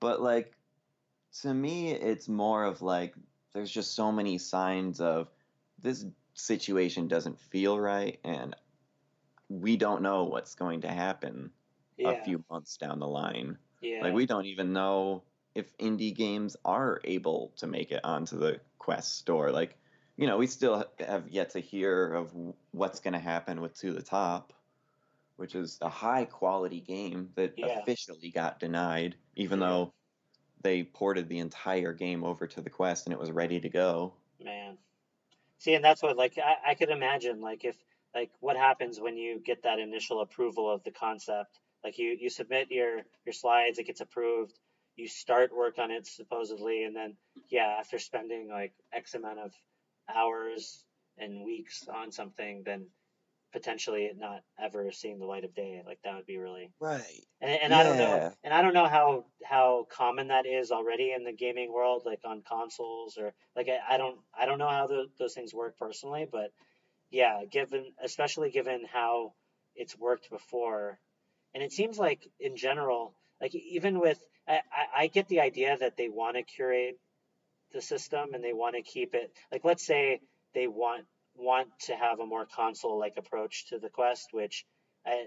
[0.00, 0.56] But like,
[1.42, 3.14] to me, it's more of like,
[3.54, 5.30] there's just so many signs of
[5.80, 6.04] this
[6.34, 8.56] situation doesn't feel right, and
[9.60, 11.50] we don't know what's going to happen
[12.04, 13.58] a few months down the line.
[13.80, 14.02] Yeah.
[14.02, 15.22] Like, we don't even know
[15.54, 19.50] if indie games are able to make it onto the Quest store.
[19.50, 19.76] Like,
[20.16, 22.32] you know, we still have yet to hear of
[22.70, 24.52] what's going to happen with To the Top,
[25.36, 29.92] which is a high quality game that yeah, officially got denied, even yeah, though
[30.62, 34.14] they ported the entire game over to the Quest and it was ready to go.
[34.42, 34.78] man.
[35.58, 37.76] See, and that's what like I, I could imagine like if
[38.14, 41.60] like what happens when you get that initial approval of the concept.
[41.84, 44.58] Like you you submit your your slides, it gets approved.
[44.96, 47.16] You start work on it supposedly, and then
[47.50, 49.52] yeah, after spending like X amount of
[50.12, 50.84] hours
[51.18, 52.86] and weeks on something, then
[53.52, 55.82] potentially it not ever seeing the light of day.
[55.84, 57.24] Like that would be really Right.
[57.40, 61.12] and, and I don't know and I don't know how how common that is already
[61.12, 64.68] in the gaming world, like on consoles or like I, I don't I don't know
[64.68, 66.52] how tho- those things work personally, but
[67.12, 69.34] yeah, given especially given how
[69.76, 70.98] it's worked before,
[71.54, 74.60] and it seems like in general, like even with I,
[74.96, 76.98] I get the idea that they want to curate
[77.72, 80.20] the system and they want to keep it like let's say
[80.54, 81.04] they want
[81.34, 84.64] want to have a more console like approach to the Quest, which
[85.06, 85.26] I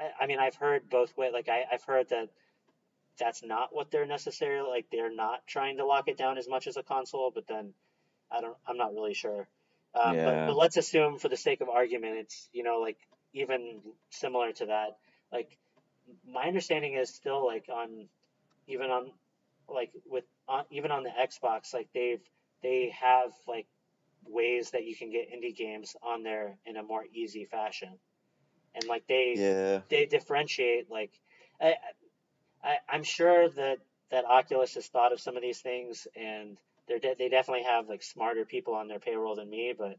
[0.00, 2.28] I I mean I've heard both way like I, I've heard that
[3.18, 6.66] that's not what they're necessarily like they're not trying to lock it down as much
[6.66, 7.74] as a console, but then
[8.30, 9.48] I don't I'm not really sure.
[9.94, 12.96] Um, but but let's assume for the sake of argument it's you know like
[13.34, 13.80] even
[14.10, 14.96] similar to that.
[15.30, 15.56] Like
[16.26, 18.08] my understanding is still like on
[18.66, 19.12] even on
[19.68, 22.20] like with on, even on the Xbox like they've
[22.62, 23.66] they have like
[24.24, 27.98] ways that you can get indie games on there in a more easy fashion.
[28.74, 29.80] And like they Yeah.
[29.88, 31.12] they differentiate like
[31.60, 31.74] I,
[32.62, 33.78] I I'm sure that
[34.10, 36.58] that Oculus has thought of some of these things and
[36.92, 39.96] they're de- they definitely have like smarter people on their payroll than me but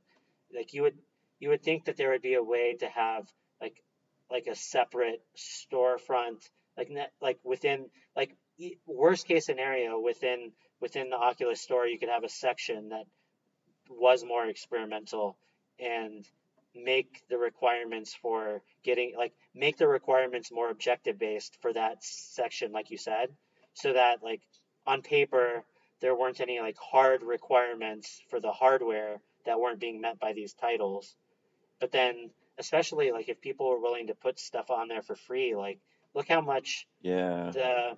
[0.55, 0.97] like you would
[1.39, 3.27] you would think that there would be a way to have
[3.61, 3.83] like
[4.31, 6.91] like a separate storefront like
[7.21, 7.85] like within
[8.15, 8.35] like
[8.85, 13.05] worst case scenario within within the Oculus store you could have a section that
[13.89, 15.37] was more experimental
[15.79, 16.25] and
[16.75, 22.71] make the requirements for getting like make the requirements more objective based for that section
[22.71, 23.29] like you said
[23.73, 24.41] so that like
[24.85, 25.63] on paper
[26.03, 30.53] there weren't any like hard requirements for the hardware that weren't being met by these
[30.53, 31.15] titles
[31.79, 32.29] but then
[32.59, 35.79] especially like if people were willing to put stuff on there for free like
[36.13, 37.49] look how much Yeah.
[37.51, 37.97] the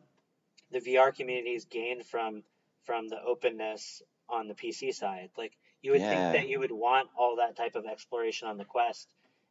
[0.72, 2.44] the VR community's gained from
[2.84, 5.30] from the openness on the PC side.
[5.38, 8.66] Like you would think that you would want all that type of exploration on the
[8.66, 9.08] Quest,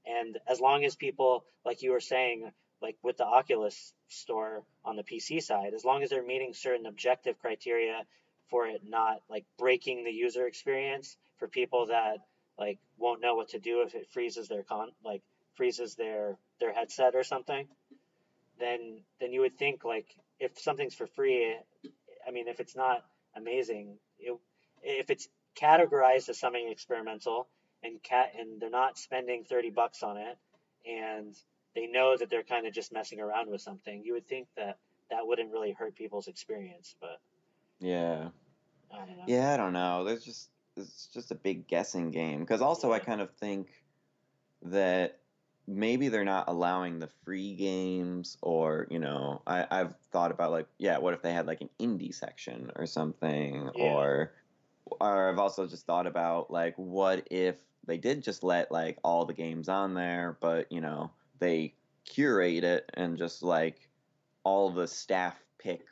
[0.06, 2.50] and as long as people, like you were saying,
[2.82, 6.86] like with the Oculus store on the PC side, as long as they're meeting certain
[6.86, 8.02] objective criteria
[8.50, 12.18] for it not like breaking the user experience for people that
[12.58, 15.22] like won't know what to do if it freezes their con like
[15.54, 17.66] freezes their their headset or something
[18.58, 20.06] then then you would think like
[20.38, 21.56] if something's for free,
[22.26, 23.04] I mean if it's not
[23.36, 24.36] amazing, it,
[24.82, 25.28] if it's
[25.60, 27.48] categorized as something experimental
[27.82, 30.36] and cat and they're not spending 30 bucks on it
[30.86, 31.34] and
[31.74, 34.78] they know that they're kind of just messing around with something you would think that
[35.10, 37.20] that wouldn't really hurt people's experience but
[37.80, 38.28] Yeah.
[38.92, 39.24] i don't know.
[39.26, 40.04] Yeah, I don't know.
[40.04, 42.40] There's just it's just a big guessing game.
[42.40, 43.68] Because also I kind of think
[44.62, 45.18] that
[45.66, 50.66] maybe they're not allowing the free games or you know I, I've thought about like
[50.78, 53.70] yeah what if they had like an indie section or something?
[53.74, 53.84] Yeah.
[53.84, 54.32] Or
[55.00, 57.56] or I've also just thought about like what if
[57.86, 62.64] they did just let like all the games on there but you know they curate
[62.64, 63.88] it and just like
[64.44, 65.86] all the staff pick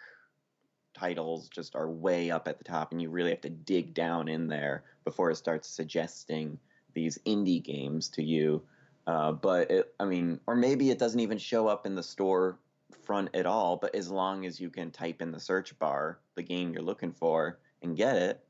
[1.02, 4.28] titles just are way up at the top and you really have to dig down
[4.28, 6.58] in there before it starts suggesting
[6.94, 8.62] these indie games to you
[9.06, 12.58] uh, but it, I mean, or maybe it doesn't even show up in the store
[13.04, 13.76] front at all.
[13.76, 17.12] But as long as you can type in the search bar the game you're looking
[17.12, 18.46] for and get it,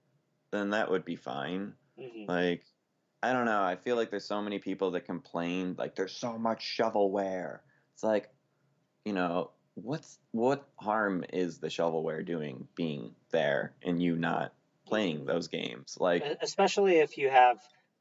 [0.51, 1.75] then that would be fine.
[1.97, 2.65] hmm Like,
[3.23, 3.63] I don't know.
[3.63, 7.61] I feel like there's so many people that complain like there's so much shovelware.
[7.95, 8.31] It's like,
[9.05, 14.53] you know, what's what harm is the shovelware doing being there and you not
[14.87, 15.97] playing those games?
[15.99, 17.59] Like, especially if you have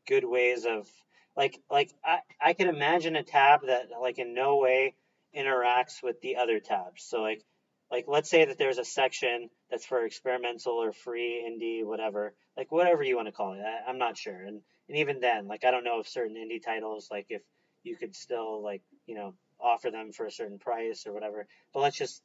[0.07, 0.87] good ways of
[1.35, 4.95] like like I, I can imagine a tab that like in no way
[5.35, 7.41] interacts with the other tabs so like
[7.89, 12.71] like let's say that there's a section that's for experimental or free indie whatever like
[12.71, 15.63] whatever you want to call it I, i'm not sure and and even then like
[15.63, 17.41] i don't know if certain indie titles like if
[17.83, 21.47] you could still like you know offer them for a certain price or whatever.
[21.73, 22.21] But let's just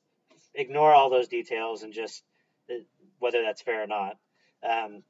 [0.55, 2.22] ignore all those details and just
[2.70, 2.74] uh,
[3.18, 4.16] whether that's fair or not.
[4.68, 5.03] Um,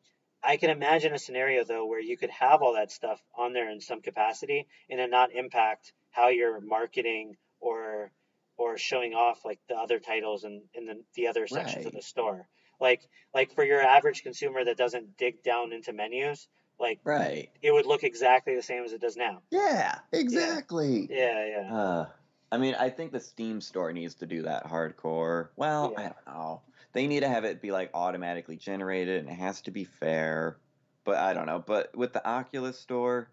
[0.43, 3.71] I can imagine a scenario though where you could have all that stuff on there
[3.71, 8.11] in some capacity and it not impact how you're marketing or
[8.59, 12.03] or showing off like the other titles in, in the, the other sections of the
[12.03, 12.49] store.
[12.81, 13.03] Like
[13.35, 16.49] like for your average consumer that doesn't dig down into menus,
[16.79, 17.51] like right.
[17.63, 19.43] it would look exactly the same as it does now.
[19.51, 20.19] Yeah, Yeah.
[20.19, 21.09] exactly.
[21.11, 21.75] Yeah, yeah.
[21.75, 22.07] Uh,
[22.53, 25.49] I mean, I think the Steam store needs to do that hardcore.
[25.57, 26.63] Well, I don't know.
[26.93, 30.59] They need to have it be like automatically generated and it has to be fair.
[31.05, 31.63] But I don't know.
[31.65, 33.29] But with the Oculus store,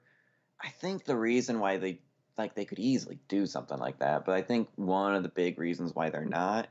[0.62, 2.00] I think the reason why they
[2.38, 5.60] like they could easily do something like that, but I think one of the big
[5.60, 6.68] reasons why they're not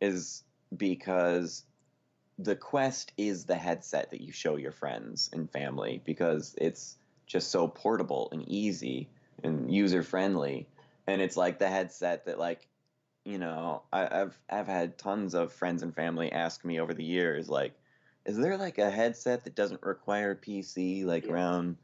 [0.00, 0.42] is
[0.74, 1.64] because
[2.38, 7.50] the Quest is the headset that you show your friends and family because it's just
[7.50, 9.08] so portable and easy
[9.42, 10.66] and user friendly.
[11.06, 12.66] And it's like the headset that like
[13.24, 17.04] you know, I, I've I've had tons of friends and family ask me over the
[17.04, 17.74] years, like,
[18.24, 21.32] is there like a headset that doesn't require a PC, like Yeah.
[21.32, 21.76] around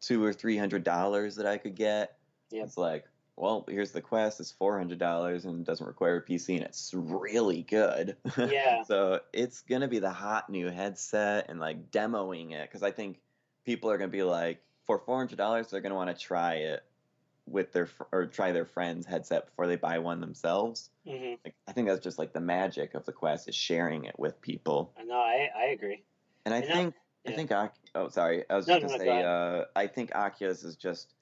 [0.00, 2.18] two or three hundred dollars that I could get?
[2.50, 2.64] Yep.
[2.64, 3.06] It's like,
[3.36, 6.92] well, here's the Quest, it's four hundred dollars and doesn't require a PC, and it's
[6.94, 8.16] really good.
[8.38, 8.82] Yeah.
[8.84, 13.18] so it's gonna be the hot new headset and like demoing it, because I think
[13.64, 16.82] people are gonna be like, for four hundred dollars, they're gonna want to try it
[17.46, 20.90] with their or try their friend's headset before they buy one themselves.
[21.06, 21.34] Mm-hmm.
[21.44, 24.40] Like I think that's just like the magic of the Quest is sharing it with
[24.40, 24.92] people.
[25.04, 26.02] No, I I agree.
[26.46, 26.94] And I And think
[27.26, 27.36] I yeah.
[27.36, 29.60] think Oc- oh sorry, I was No, just no, gonna no, go say ahead.
[29.60, 31.12] uh, I think Oculus is just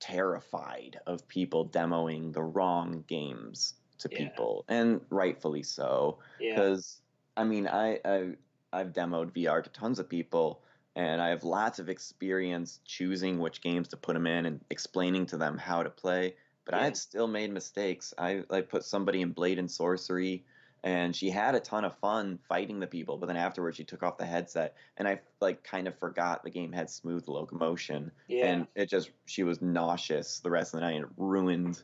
[0.00, 4.18] terrified of people demoing the wrong games to Yeah.
[4.18, 6.18] people, and rightfully so.
[6.40, 6.54] Yeah.
[6.54, 7.00] Because
[7.36, 8.36] I mean, I, I
[8.72, 10.62] I've demoed VR to tons of people,
[10.96, 15.26] and I have lots of experience choosing which games to put them in and explaining
[15.26, 16.36] to them how to play.
[16.64, 16.82] But Yeah.
[16.82, 18.12] I've still made mistakes.
[18.18, 20.44] I I put somebody in Blade and Sorcery,
[20.84, 23.16] and she had a ton of fun fighting the people.
[23.18, 26.50] But then afterwards, she took off the headset, and I like kind of forgot the
[26.50, 28.46] game had smooth locomotion, Yeah.
[28.46, 30.96] and it just she was nauseous the rest of the night.
[30.96, 31.82] and It ruined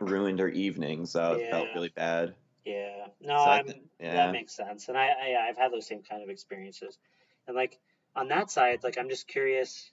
[0.00, 2.34] ruined her evening, so it felt really bad.
[2.64, 6.02] Yeah, no, So I'm think, that makes sense, and I, I I've had those same
[6.02, 6.98] kind of experiences,
[7.46, 7.78] and like
[8.16, 9.90] on that side, like I'm just curious.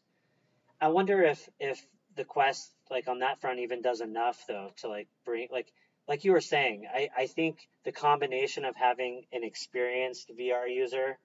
[0.80, 4.88] I wonder if if the quest like on that front even does enough though to
[4.90, 5.72] like bring like
[6.08, 6.88] like you were saying.
[6.94, 11.18] I I think the combination of having an experienced VR user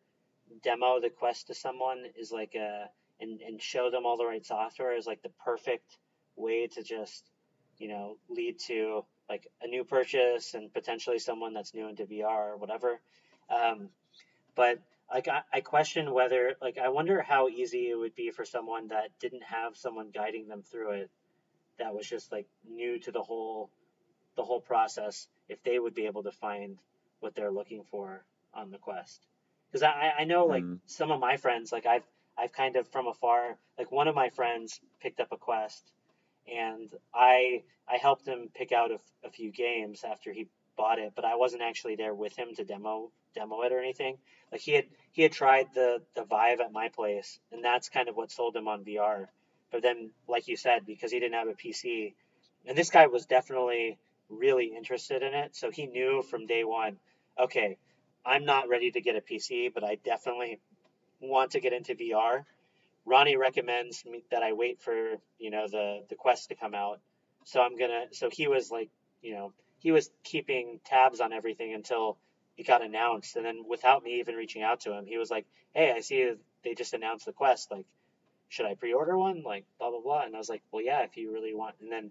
[0.62, 2.88] demo the quest to someone is like a
[3.20, 5.98] and and show them all the right software is like the perfect
[6.36, 7.24] way to just
[7.78, 12.52] you know lead to like a new purchase and potentially someone that's new into VR
[12.52, 13.00] or whatever.
[13.50, 13.88] Um,
[14.54, 14.78] but
[15.12, 18.88] like I, I question whether like I wonder how easy it would be for someone
[18.88, 21.10] that didn't have someone guiding them through it
[21.78, 23.70] that was just like new to the whole
[24.37, 26.78] the whole process if they would be able to find
[27.20, 28.24] what they're looking for
[28.55, 29.20] on the quest
[29.70, 32.07] because I, I know like mm, some of my friends like I've
[32.39, 35.91] I've kind of from afar like one of my friends picked up a quest
[36.47, 40.99] and I I helped him pick out a, f- a few games after he bought
[40.99, 44.18] it, but I wasn't actually there with him to demo demo it or anything.
[44.53, 48.09] Like he had he had tried the the Vive at my place, and that's kind
[48.09, 49.26] of what sold him on VR.
[49.72, 52.14] But then, like you said, because he didn't have a PC,
[52.66, 56.98] and this guy was definitely really interested in it, so he knew from day one,
[57.38, 57.76] okay,
[58.24, 60.60] I'm not ready to get a PC, but I definitely
[61.20, 62.44] want to get into VR.
[63.04, 67.00] Ronnie recommends me that I wait for you know the the Quest to come out,
[67.44, 68.06] so I'm gonna.
[68.12, 68.90] So he was like,
[69.22, 72.18] you know, he was keeping tabs on everything until
[72.56, 75.46] it got announced, and then without me even reaching out to him, he was like,
[75.72, 76.32] "Hey, I see
[76.64, 77.70] they just announced the Quest.
[77.70, 77.86] Like,
[78.48, 79.42] should I pre-order one?
[79.44, 81.92] Like, blah blah blah." And I was like, "Well, yeah, if you really want." And
[81.92, 82.10] then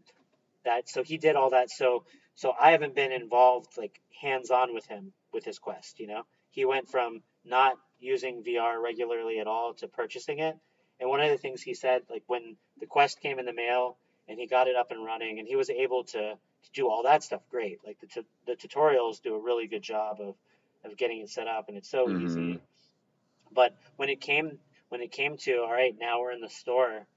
[0.66, 1.70] that, so he did all that.
[1.72, 2.06] So
[2.36, 6.00] so I haven't been involved like hands on with him with his Quest.
[6.00, 10.58] You know, he went from not using VR regularly at all to purchasing it.
[11.00, 13.98] And one of the things he said, like when the Quest came in the mail
[14.28, 17.04] and he got it up and running and he was able to, to do all
[17.04, 17.80] that stuff great.
[17.86, 20.36] Like the, t- the tutorials do a really good job of,
[20.84, 22.12] of getting it set up and it's so Mm-hmm.
[22.12, 22.62] easy.
[23.52, 24.60] But when it came
[24.90, 27.08] when it came to all right, now we're in the store.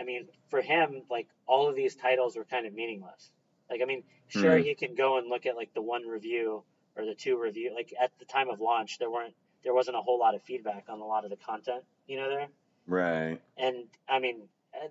[0.00, 3.30] I mean, for him, like all of these titles were kind of meaningless.
[3.70, 4.62] Like I mean, sure Hmm.
[4.62, 6.64] he can go and look at like the one review
[6.96, 7.74] or the two review.
[7.74, 9.34] Like at the time of launch, there weren't
[9.64, 12.28] there wasn't a whole lot of feedback on a lot of the content, you know
[12.28, 12.48] there.
[12.86, 13.40] Right.
[13.56, 14.48] And I mean,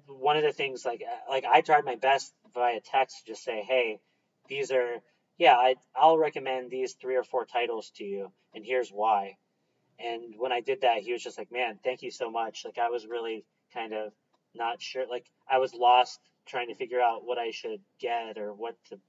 [0.08, 3.44] one of the things like uh, like I tried my best via text to just
[3.44, 4.00] say, hey,
[4.48, 5.02] these are
[5.38, 9.38] yeah, I I'll recommend these three or four titles to you, and here's why.
[10.00, 12.64] And when I did that, he was just like, man, thank you so much.
[12.66, 14.14] Like I was really kind of
[14.56, 15.06] not sure.
[15.10, 19.00] Like I was lost trying to figure out what I should get or what to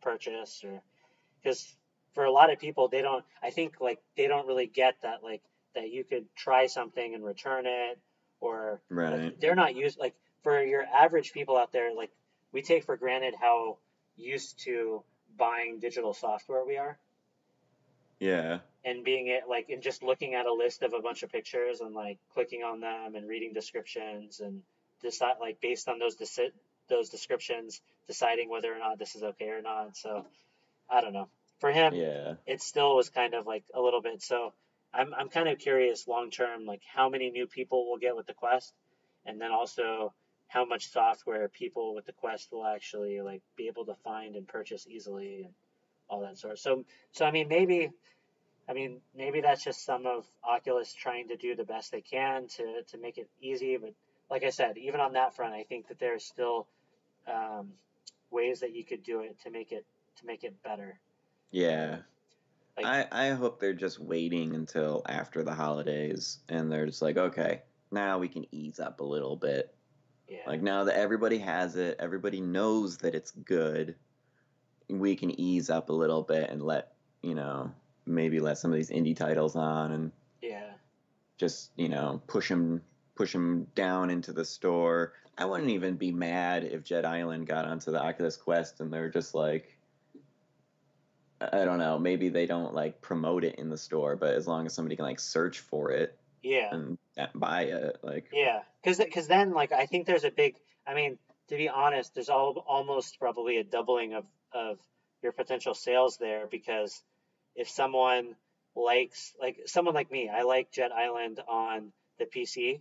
[0.00, 0.80] purchase or
[1.42, 1.76] because
[2.14, 5.22] for a lot of people they don't i think like they don't really get that
[5.22, 5.42] like
[5.74, 7.98] that you could try something and return it
[8.40, 9.38] or Right.
[9.40, 12.10] they're not used like for your average people out there like
[12.52, 13.78] we take for granted how
[14.16, 15.02] used to
[15.36, 16.98] buying digital software we are
[18.20, 18.58] Yeah.
[18.84, 21.80] and being it like and just looking at a list of a bunch of pictures
[21.80, 24.62] and like clicking on them and reading descriptions and
[25.02, 26.52] decide like based on those deci-
[26.88, 30.24] those descriptions deciding whether or not this is okay or not so
[30.88, 32.34] i don't know for him Yeah.
[32.46, 34.52] it still was kind of like a little bit so
[34.94, 38.26] i'm i'm kind of curious long term like how many new people will get with
[38.26, 38.72] the quest
[39.26, 40.14] and then also
[40.48, 44.46] how much software people with the quest will actually like be able to find and
[44.48, 45.52] purchase easily and
[46.08, 47.90] all that sort so so i mean maybe
[48.68, 52.48] I mean, maybe that's just some of Oculus trying to do the best they can
[52.48, 53.76] to, to make it easy.
[53.76, 53.94] But
[54.30, 56.66] like I said, even on that front, I think that there's still
[57.32, 57.72] um,
[58.30, 59.84] ways that you could do it to make it
[60.18, 60.98] to make it better.
[61.50, 61.98] Yeah.
[62.76, 67.16] Like- I, I hope they're just waiting until after the holidays and they're just like,
[67.16, 69.74] okay, now we can ease up a little bit.
[70.28, 70.38] Yeah.
[70.46, 73.94] Like now that everybody has it, everybody knows that it's good,
[74.88, 77.72] we can ease up a little bit and let, you know,
[78.04, 80.70] maybe let some of these indie titles on and yeah.
[81.38, 82.82] just, you know, push them
[83.14, 85.14] push them down into the store.
[85.38, 89.10] I wouldn't even be mad if Jet Island got onto the Oculus Quest and they're
[89.10, 89.76] just like
[91.40, 94.64] I don't know, maybe they don't like promote it in the store, but as long
[94.66, 96.74] as somebody can like search for it Yeah.
[96.74, 96.98] and
[97.34, 98.60] buy it, like Yeah.
[98.82, 100.56] Because because then like I think there's a big.
[100.86, 101.18] I mean,
[101.48, 104.24] to be honest, there's all, almost probably a doubling of
[104.56, 104.78] of
[105.22, 107.02] your potential sales there because
[107.54, 108.34] if someone
[108.74, 112.80] likes like someone like me, I like Jet Island on the PC,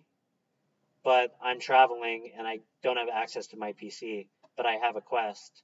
[1.03, 4.27] but I'm traveling and I don't have access to my PC,
[4.57, 5.61] but I have a Quest.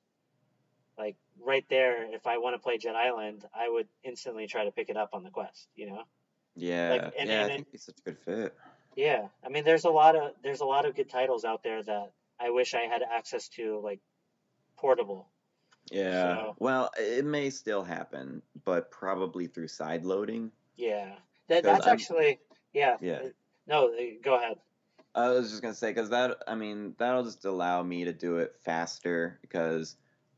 [0.97, 4.71] Like right there, if I want to play Jet Island, I would instantly try to
[4.71, 5.67] pick it up on the Quest.
[5.75, 6.03] You know.
[6.55, 8.55] yeah, and- yeah, and I it- think it's such a good fit.
[8.97, 11.81] Yeah, I mean, there's a lot of there's a lot of good titles out there
[11.81, 14.01] that I wish I had access to, like
[14.77, 15.27] portable.
[15.91, 16.35] Yeah.
[16.35, 20.51] So- Well, it may still happen, but probably through side loading.
[20.75, 21.15] Yeah,
[21.47, 22.39] that, that's I'm- actually
[22.73, 22.97] yeah.
[23.01, 23.29] Yeah.
[23.67, 23.91] No,
[24.23, 24.57] go ahead.
[25.13, 28.37] I was just gonna say because that I mean that'll just allow me to do
[28.37, 29.97] it faster because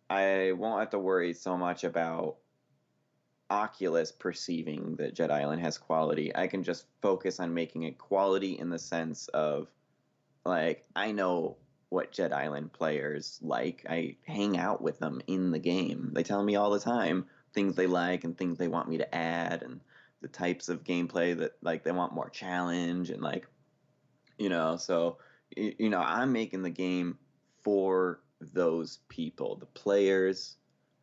[0.10, 2.38] I won't have to worry so much about
[3.50, 6.36] Oculus perceiving that Jet Island has quality.
[6.36, 9.68] I can just focus on making it quality in the sense of
[10.44, 11.58] like I know
[11.94, 13.86] what Jet Island players like.
[13.88, 16.10] I hang out with them in the game.
[16.14, 19.16] They tell me all the time things they like and things they want me to
[19.16, 19.80] add and
[20.22, 23.46] the types of gameplay that like they want more challenge and like
[24.38, 25.18] you know so
[25.56, 27.18] you know i'm making the game
[27.62, 30.56] for those people the players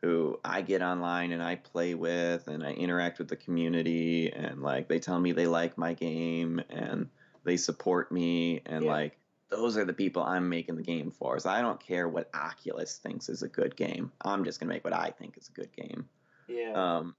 [0.03, 4.61] who i get online and i play with and i interact with the community and
[4.63, 7.09] like they tell me they like my game and
[7.45, 8.91] they support me and Yeah.
[8.91, 9.20] like
[9.51, 11.39] those are the people I'm making the game for.
[11.39, 14.13] So I don't care what Oculus thinks is a good game.
[14.23, 16.09] I'm just gonna make what I think is a good game.
[16.49, 16.73] Yeah.
[16.73, 17.15] Um,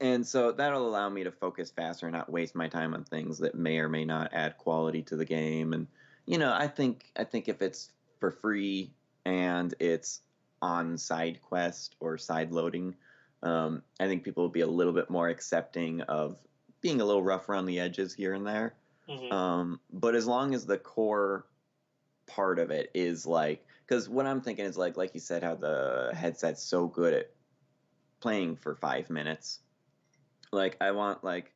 [0.00, 3.38] and so that'll allow me to focus faster and not waste my time on things
[3.38, 5.72] that may or may not add quality to the game.
[5.72, 5.86] And
[6.26, 8.90] you know, I think I think if it's for free
[9.24, 10.20] and it's
[10.60, 12.94] on SideQuest or side loading,
[13.42, 16.36] um, I think people will be a little bit more accepting of
[16.80, 18.74] being a little rough around the edges here and there.
[19.12, 19.32] Mhm.
[19.32, 21.46] Um, but as long as the core
[22.26, 25.54] part of it is like, because what I'm thinking is like, like you said, how
[25.54, 27.30] the headset's so good at
[28.20, 29.60] playing for five minutes.
[30.52, 31.52] Like I want like,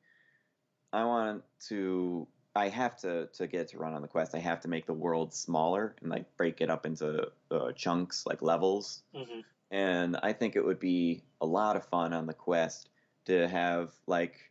[0.93, 2.27] I want to.
[2.55, 4.35] I have to to get to run on the quest.
[4.35, 8.24] I have to make the world smaller and like break it up into uh, chunks,
[8.24, 9.03] like levels.
[9.15, 9.45] Mhm.
[9.70, 12.89] And I think it would be a lot of fun on the quest
[13.27, 14.51] to have like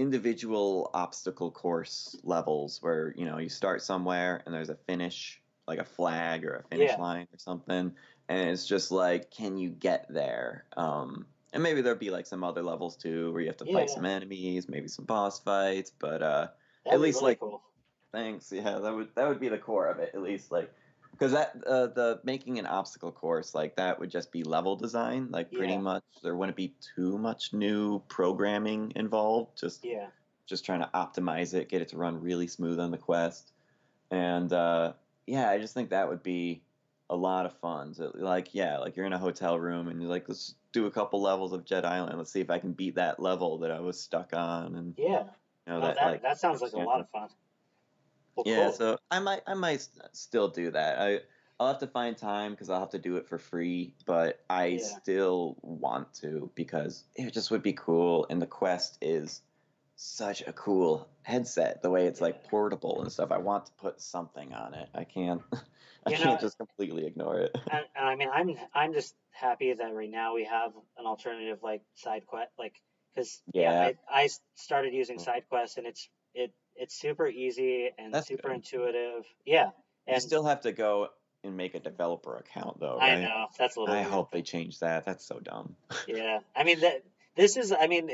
[0.00, 5.78] individual obstacle course levels where you know you start somewhere and there's a finish like
[5.78, 6.96] a flag or a finish Yeah.
[6.96, 7.92] line or something
[8.28, 12.44] and it's just like can you get there um and maybe there'll be like some
[12.44, 13.94] other levels too where you have to Yeah, fight yeah.
[13.94, 16.48] some enemies maybe some boss fights but uh
[16.90, 17.62] be least, really like, cool.
[18.12, 18.50] Thanks.
[18.52, 20.50] Yeah, that would that would be the core of it, at least.
[20.50, 20.72] Like,
[21.20, 25.30] because that uh, the making an obstacle course like that would just be level design.
[25.30, 25.82] Like, pretty Yeah.
[25.82, 29.58] much there wouldn't be too much new programming involved.
[29.58, 30.10] Just Yeah.
[30.46, 33.52] just trying to optimize it, get it to run really smooth on the quest,
[34.10, 34.94] and uh,
[35.26, 36.64] yeah, I just think that would be
[37.10, 37.94] a lot of fun.
[37.94, 40.90] So, like, yeah, like you're in a hotel room and you're like, let's do a
[40.90, 42.16] couple levels of Jet Island.
[42.18, 45.30] Let's see if I can beat that level that I was stuck on, and Yeah.
[45.66, 47.30] you know Oh, that, that, like that sounds like a lot of fun.
[48.36, 48.72] Well, yeah, cool.
[48.72, 50.98] so I might I might still do that.
[51.00, 51.20] I
[51.58, 54.78] I'll have to find time because I'll have to do it for free, but I
[54.78, 54.98] Yeah.
[55.00, 58.26] still want to because it just would be cool.
[58.30, 59.42] And the Quest is
[59.96, 61.82] such a cool headset.
[61.82, 63.30] The way it's like portable and stuff.
[63.30, 64.88] I want to put something on it.
[64.94, 65.42] I can't.
[66.06, 67.56] I You can't just completely ignore it.
[67.70, 71.58] and, and I mean, I'm I'm just happy that right now we have an alternative
[71.62, 72.80] like SideQuest, like
[73.14, 73.92] because yeah, Yeah.
[74.08, 75.26] I, I started using Mm.
[75.26, 78.56] SideQuest and it's it it's super easy and That's super good.
[78.56, 79.24] intuitive.
[79.44, 79.66] Yeah,
[80.08, 81.08] You and still have to go
[81.44, 83.94] and make a developer account though, I know that's a little.
[83.94, 84.10] I weird.
[84.10, 85.04] hope they change that.
[85.04, 85.76] That's so dumb.
[86.08, 87.02] Yeah, I mean that
[87.36, 88.10] this is I mean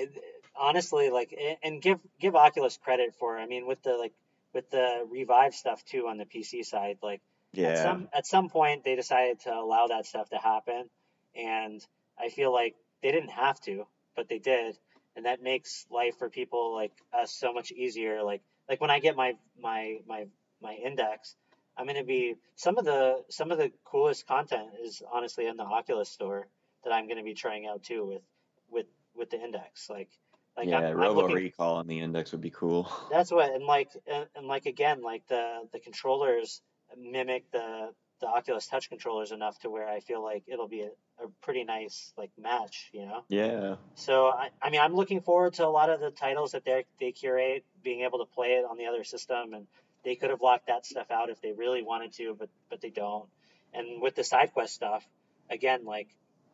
[0.54, 4.12] honestly like and give give Oculus credit for I mean with the like
[4.54, 7.20] with the Revive stuff too on the PC side like
[7.56, 7.82] at Yeah.
[7.82, 10.88] some at some point they decided to allow that stuff to happen
[11.34, 11.84] and
[12.18, 14.78] I feel like they didn't have to but they did
[15.14, 18.98] and that makes life for people like us so much easier like like when I
[18.98, 20.26] get my my my
[20.60, 21.34] my index
[21.76, 25.56] I'm going to be some of the some of the coolest content is honestly in
[25.56, 26.46] the Oculus store
[26.84, 28.22] that I'm going to be trying out too with
[28.70, 30.08] with with the index like
[30.56, 32.90] like yeah, I'm, I'm Robo looking Recall on the index would be cool.
[33.10, 36.62] that's what and like and, and like again like the the controllers
[36.96, 37.90] mimic the
[38.20, 41.64] the Oculus Touch controllers enough to where I feel like it'll be a, a pretty
[41.64, 43.24] nice like match, you know.
[43.28, 43.76] yeah.
[43.94, 46.84] So I, I mean I'm looking forward to a lot of the titles that they
[47.00, 49.66] they curate, being able to play it on the other system, and
[50.04, 52.90] they could have locked that stuff out if they really wanted to, but but they
[52.90, 53.28] don't.
[53.74, 55.06] And with the SideQuest stuff,
[55.50, 56.08] again like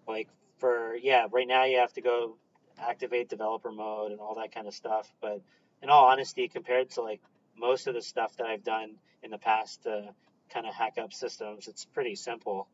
[0.09, 0.29] like
[0.59, 2.37] for yeah right now you have to go
[2.79, 5.41] activate developer mode and all that kind of stuff, but
[5.83, 7.21] in all honesty, compared to like
[7.57, 10.15] most of the stuff that I've done in the past to
[10.53, 12.69] kind of hack up systems, it's pretty simple.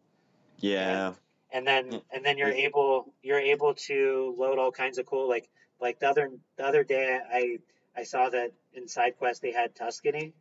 [0.59, 1.15] Yeah.
[1.53, 1.99] And then Yeah.
[2.13, 5.49] and then you're able you're able to load all kinds of cool like
[5.81, 7.59] like the other the other day I
[7.97, 10.33] I saw that in SideQuest they had Tuscany,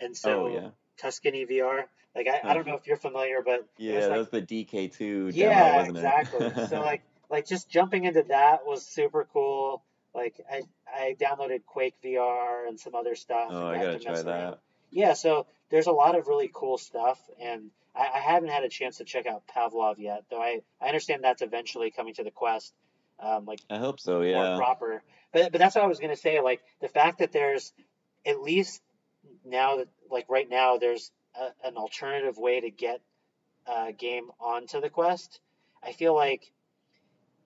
[0.00, 0.68] and so oh yeah.
[0.98, 1.84] Tuscany VR.
[2.14, 5.30] Like I, I don't know if you're familiar, but Yeah, was that was the DK2
[5.34, 6.66] yeah, demo, wasn't exactly.
[6.68, 9.82] so like like just jumping into that was super cool.
[10.14, 13.48] Like I I downloaded Quake VR and some other stuff.
[13.50, 14.24] oh, I got gotta to try around.
[14.26, 14.58] that.
[14.90, 18.68] Yeah, so there's a lot of really cool stuff, and I, I haven't had a
[18.68, 22.30] chance to check out Pavlov yet, though I, I understand that's eventually coming to the
[22.30, 22.74] Quest,
[23.18, 24.18] um, like I hope so.
[24.18, 24.56] more Yeah.
[24.56, 25.02] proper.
[25.32, 26.40] But but that's what I was gonna say.
[26.40, 27.72] Like the fact that there's
[28.26, 28.82] at least
[29.44, 33.00] now that like right now there's a, an alternative way to get
[33.66, 35.40] a game onto the Quest.
[35.82, 36.52] I feel like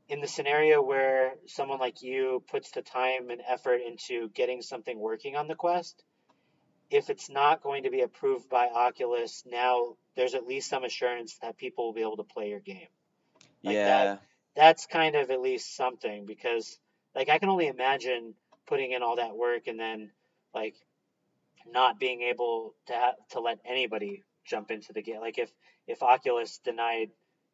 [0.08, 4.98] in the scenario where someone like you puts the time and effort into getting something
[4.98, 6.02] working on the Quest,
[6.90, 11.36] if it's not going to be approved by Oculus, now there's at least some assurance
[11.42, 12.88] that people will be able to play your game.
[13.62, 14.16] Like yeah.
[14.54, 16.78] That's kind of at least something because
[17.14, 18.34] like I can only imagine
[18.66, 20.10] putting in all that work and then
[20.54, 20.74] like
[21.70, 25.20] not being able to ha- to let anybody jump into the game.
[25.20, 25.50] Like if
[25.86, 27.10] if Oculus denied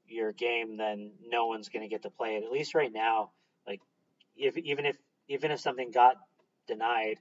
[0.06, 2.44] your game, then no one's going to get to play it.
[2.44, 3.30] At least right now,
[3.66, 3.80] like
[4.36, 4.96] if even if
[5.28, 6.16] even if something got
[6.66, 7.18] denied,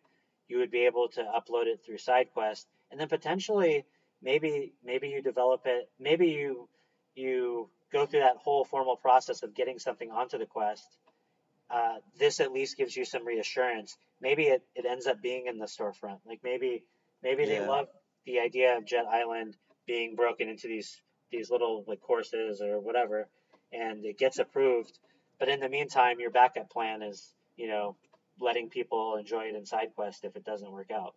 [0.52, 3.86] you would be able to upload it through SideQuest, and then potentially
[4.22, 6.68] maybe maybe you develop it, maybe you
[7.16, 10.86] you go through that whole formal process of getting something onto the quest.
[11.70, 13.98] Uh, this at least gives you some reassurance.
[14.20, 16.20] Maybe it, it ends up being in the storefront.
[16.26, 16.84] Like maybe
[17.24, 17.88] maybe they love
[18.26, 19.56] the idea of Jet Island
[19.88, 21.02] being broken into these
[21.32, 23.30] these little like courses or whatever,
[23.72, 25.00] and it gets approved.
[25.40, 27.96] But in the meantime, your backup plan is you know
[28.42, 31.16] letting people enjoy it in SideQuest if it doesn't work out.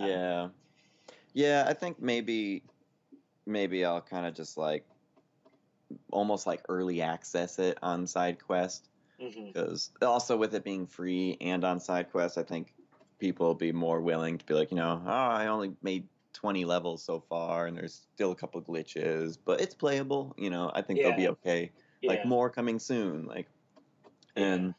[0.00, 0.48] Um, Yeah.
[1.34, 2.62] Yeah, I think maybe
[3.46, 4.86] maybe I'll kind of just like
[6.10, 8.80] almost like early access it on SideQuest
[9.18, 12.74] because also with it being free and on SideQuest, I think
[13.18, 16.64] people will be more willing to be like, you know, oh, I only made 20
[16.64, 20.70] levels so far and there's still a couple glitches, but it's playable, you know.
[20.74, 21.70] I think they'll be okay.
[22.00, 22.10] Yeah.
[22.10, 23.48] Like more coming soon, like
[24.34, 24.74] and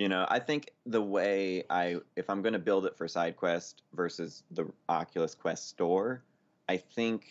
[0.00, 3.74] you know, I think the way I, if I'm going to build it for SideQuest
[3.92, 6.22] versus the Oculus Quest store,
[6.70, 7.26] I think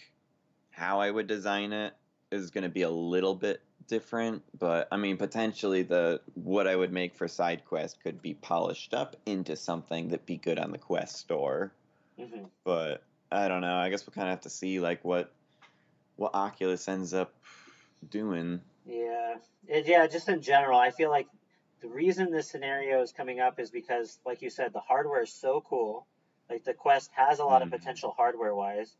[0.69, 1.95] how I would design it
[2.31, 4.43] is going to be a little bit different.
[4.59, 9.15] But I mean, potentially the what I would make for SideQuest could be polished up
[9.25, 11.71] into something that be good on the Quest store.
[12.19, 13.01] hmm But
[13.31, 13.77] I don't know.
[13.77, 15.31] I guess we'll kind of have to see like what
[16.17, 17.33] what Oculus ends up
[18.11, 18.61] doing.
[18.85, 19.37] Yeah,
[19.67, 20.05] It- yeah.
[20.05, 21.25] Just in general, I feel like
[21.81, 25.33] the reason this scenario is coming up is because, like you said, the hardware is
[25.33, 26.05] so cool.
[26.49, 27.77] Like the Quest has a lot of Mhm.
[27.79, 28.95] potential hardware wise,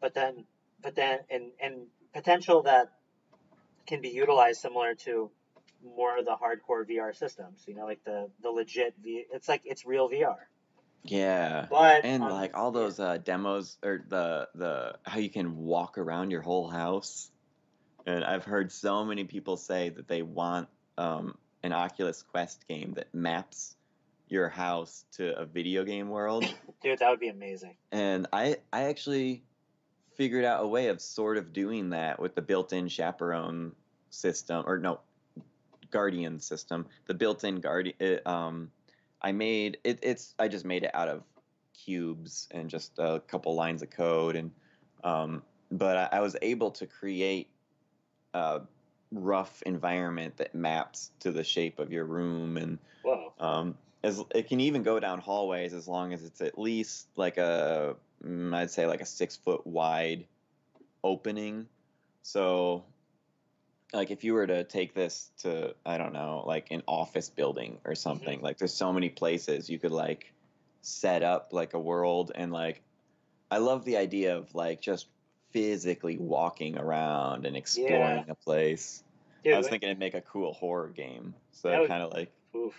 [0.00, 0.44] but then,
[0.82, 2.92] but then, and and potential that
[3.86, 5.30] can be utilized similar to
[5.84, 7.64] more of the hardcore VR systems.
[7.68, 9.24] You know, like the the legit V.
[9.32, 10.36] It's like it's real VR.
[11.04, 11.66] Yeah.
[11.70, 15.98] But and on- like all those uh, demos or the the how you can walk
[15.98, 17.30] around your whole house
[18.06, 20.68] and i've heard so many people say that they want
[20.98, 21.36] um,
[21.66, 23.76] an oculus quest game that maps
[24.28, 26.44] your house to a video game world
[26.82, 27.76] dude, that would be amazing.
[27.92, 29.42] and i i actually
[30.16, 33.72] figured out a way of sort of doing that with the built-in chaperone
[34.10, 35.00] system or no
[35.90, 38.70] guardian system the built-in guardian it, um
[39.20, 41.22] i made it it's i just made it out of
[41.74, 44.50] cubes and just a couple lines of code and
[45.04, 47.48] um but i, I was able to create
[48.34, 48.60] a
[49.12, 52.78] rough environment that maps to the shape of your room and
[53.38, 57.38] um, as it can even go down hallways as long as it's at least like
[57.38, 60.26] a, mm, I'd say like a six foot wide
[61.02, 61.66] opening.
[62.22, 62.84] So,
[63.92, 67.78] like if you were to take this to I don't know like an office building
[67.84, 70.32] or something, like there's so many places you could like
[70.82, 72.82] set up like a world and like
[73.50, 75.06] I love the idea of like just
[75.56, 79.02] physically walking around and exploring a place.
[79.42, 81.34] Dude, I was thinking it'd make a cool horror game.
[81.52, 82.74] So kind of like oof.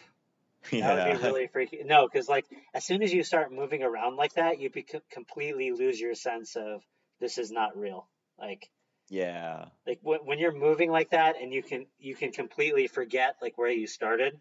[0.71, 0.87] yeah.
[0.95, 1.81] That would be really freaky.
[1.83, 2.45] No, because like
[2.75, 6.55] as soon as you start moving around like that, you bec- completely lose your sense
[6.55, 6.83] of
[7.19, 8.07] this is not real.
[8.37, 8.69] Like
[9.09, 9.65] Yeah.
[9.87, 13.57] like when when you're moving like that, and you can you can completely forget like
[13.57, 14.39] where you started,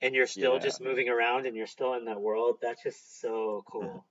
[0.00, 0.58] and you're still Yeah.
[0.60, 2.58] just moving around, and you're still in that world.
[2.62, 3.70] That's just so Uh-huh.
[3.72, 4.06] cool.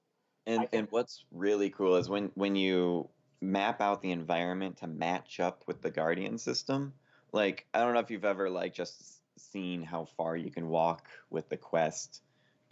[0.49, 3.07] And and what's really cool is when when you
[3.39, 6.93] map out the environment to match up with the guardian system.
[7.31, 11.07] Like I don't know if you've ever like just seen how far you can walk
[11.29, 12.23] with the quest,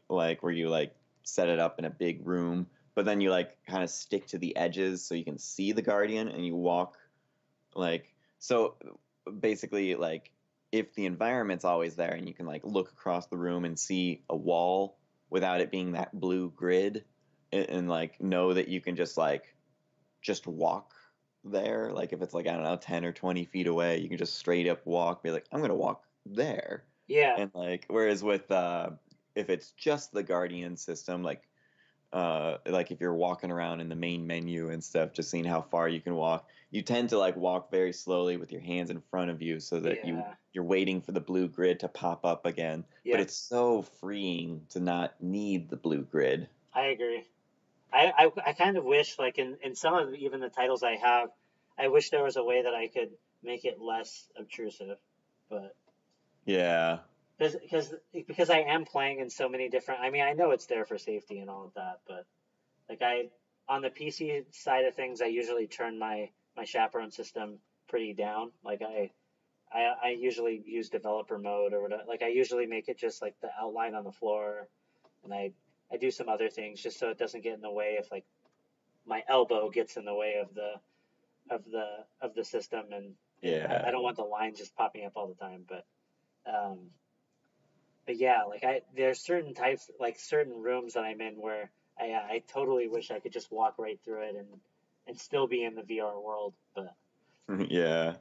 [0.10, 3.64] like where you like set it up in a big room, but then you like
[3.68, 6.98] kind of stick to the edges so you can see the guardian and you walk
[7.76, 8.76] like so
[9.40, 10.32] basically like
[10.72, 14.24] if the environment's always there and you can like look across the room and see
[14.30, 14.98] a wall
[15.30, 17.04] without it being that blue grid
[17.52, 19.56] and, and like know that you can just like
[20.22, 20.94] just walk
[21.44, 21.92] there.
[21.94, 24.38] Like if it's like i don't know 10 or 20 feet away you can just
[24.38, 26.84] straight up walk be like i'm gonna walk there.
[27.08, 28.92] Yeah, and like whereas with uh
[29.36, 31.44] if it's just the guardian system like
[32.12, 35.62] uh like if you're walking around in the main menu and stuff just seeing how
[35.62, 39.02] far you can walk you tend to like walk very slowly with your hands in
[39.10, 40.22] front of you so that you
[40.52, 42.84] you're waiting for the blue grid to pop up again.
[43.04, 43.14] Yeah.
[43.14, 46.48] but it's so freeing to not need the blue grid.
[46.74, 47.26] I agree.
[47.92, 50.96] I, I, I kind of wish, like in, in some of even the titles I
[50.96, 51.30] have,
[51.80, 53.12] I wish there was a way that I could
[53.44, 54.98] make it less obtrusive.
[55.50, 55.76] But
[56.46, 57.00] yeah
[57.38, 57.94] because because
[58.28, 60.02] because I am playing in so many different.
[60.02, 62.26] I mean, I know it's there for safety and all of that, but
[62.90, 63.30] like I
[63.70, 68.52] on the PC side of things, I usually turn my my chaperone system pretty down.
[68.64, 69.12] Like I.
[69.70, 72.04] I, I usually use developer mode or whatever.
[72.08, 74.70] Like I usually make it just like the outline on the floor,
[75.26, 75.52] and I
[75.92, 78.26] I do some other things just so it doesn't get in the way if like
[79.06, 80.74] my elbow gets in the way of the
[81.50, 81.88] of the
[82.22, 85.28] of the system and yeah I, I don't want the line just popping up all
[85.28, 85.86] the time but
[86.46, 86.90] um
[88.08, 91.70] but yeah, like I there's certain types like certain rooms that I'm in where
[92.00, 94.48] I I totally wish I could just walk right through it and
[95.08, 96.96] and still be in the VR world, but
[97.70, 98.16] yeah.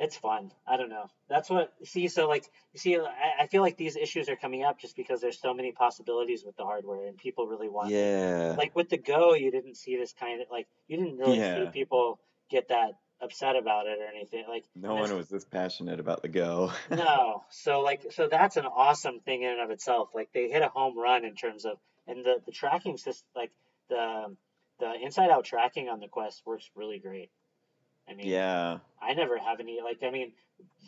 [0.00, 0.50] It's fun.
[0.66, 1.04] I don't know.
[1.28, 2.08] That's what see.
[2.08, 5.20] So like you see, I, I feel like these issues are coming up just because
[5.20, 7.92] there's so many possibilities with the hardware and people really want.
[7.92, 7.94] it.
[7.94, 8.54] Yeah.
[8.56, 11.70] Like with the Go, you didn't see this kind of like you didn't really see
[11.70, 12.18] people
[12.50, 14.44] get that upset about it or anything.
[14.48, 16.72] Like No one was this passionate about the Go.
[16.90, 17.44] no.
[17.50, 20.08] So like so that's an awesome thing in and of itself.
[20.14, 23.50] Like they hit a home run in terms of and the the tracking system like
[23.90, 24.34] the
[24.78, 27.30] the inside out tracking on the Quest works really great.
[28.10, 28.78] I mean, yeah.
[29.00, 30.32] I never have any like I mean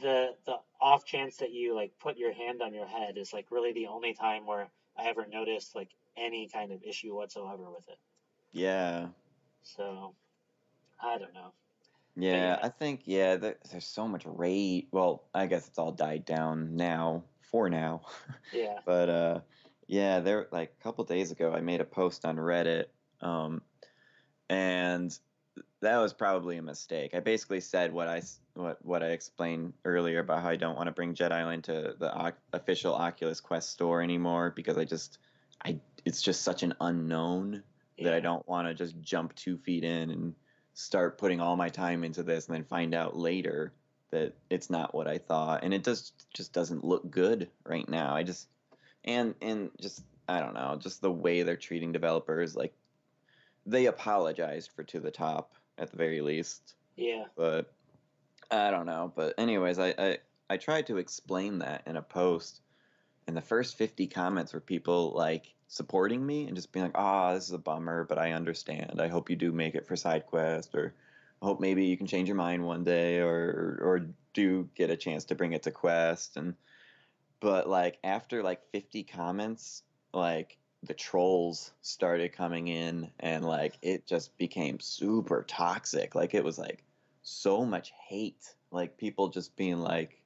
[0.00, 3.46] the the off chance that you like put your hand on your head is like
[3.50, 4.68] really the only time where
[4.98, 7.98] I ever noticed like any kind of issue whatsoever with it.
[8.50, 9.08] Yeah.
[9.62, 10.14] So
[11.00, 11.52] I don't know.
[12.16, 12.58] Yeah, yeah.
[12.62, 14.86] I think yeah, there, there's so much rage.
[14.90, 18.02] Well, I guess it's all died down now for now.
[18.52, 18.80] Yeah.
[18.84, 19.40] But uh
[19.86, 22.86] yeah, there like a couple days ago I made a post on Reddit
[23.22, 23.62] um
[24.50, 25.16] and
[25.82, 27.10] that was probably a mistake.
[27.12, 28.22] I basically said what I
[28.54, 31.94] what what I explained earlier about how I don't want to bring Jet Island to
[31.98, 35.18] the oc- official Oculus Quest store anymore because I just
[35.64, 37.64] I it's just such an unknown
[37.98, 40.34] that I don't want to just jump 2 feet in and
[40.74, 43.72] start putting all my time into this and then find out later
[44.10, 48.14] that it's not what I thought and it just just doesn't look good right now.
[48.14, 48.48] I just
[49.04, 52.72] and and just I don't know, just the way they're treating developers like
[53.66, 57.24] they apologized for to the top at the very least, Yeah.
[57.36, 57.72] but
[58.50, 59.12] I don't know.
[59.14, 60.18] But anyways, I I,
[60.50, 62.60] I tried to explain that in a post
[63.26, 67.34] and the first 50 comments were people like supporting me and just being like, "Ah,
[67.34, 69.00] this is a bummer, but I understand.
[69.00, 70.94] I hope you do make it for SideQuest or
[71.40, 74.96] I hope maybe you can change your mind one day or or do get a
[74.96, 76.54] chance to bring it to quest and
[77.40, 79.82] but like after like 50 comments,
[80.14, 86.14] like the trolls started coming in and like it just became super toxic.
[86.14, 86.82] Like it was like
[87.22, 88.54] so much hate.
[88.70, 90.20] Like people just being like,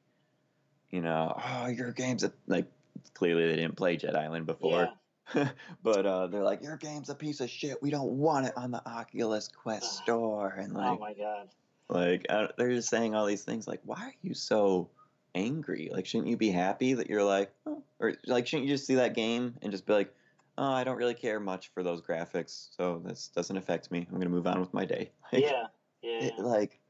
[0.91, 2.67] you know, oh, your game's a like
[3.15, 4.89] clearly they didn't play Jet Island before.
[5.35, 5.49] Yeah.
[5.83, 7.83] but uh, they're like, your game's a piece of shit.
[7.83, 10.55] We don't want it on the Oculus Quest store.
[10.57, 11.49] And like Oh my god.
[11.89, 13.69] like I, they're just saying all these things.
[13.69, 14.89] Like, why are you so
[15.35, 15.91] angry?
[15.93, 18.95] Like, shouldn't you be happy that you're like, oh, or like, shouldn't you just see
[18.95, 20.15] that game and just be like,
[20.59, 24.07] oh, I don't really care much for those graphics, so this doesn't affect me.
[24.11, 25.11] I'm gonna move on with my day.
[25.33, 25.67] Like, Yeah.
[26.03, 26.25] Yeah.
[26.25, 26.81] it- like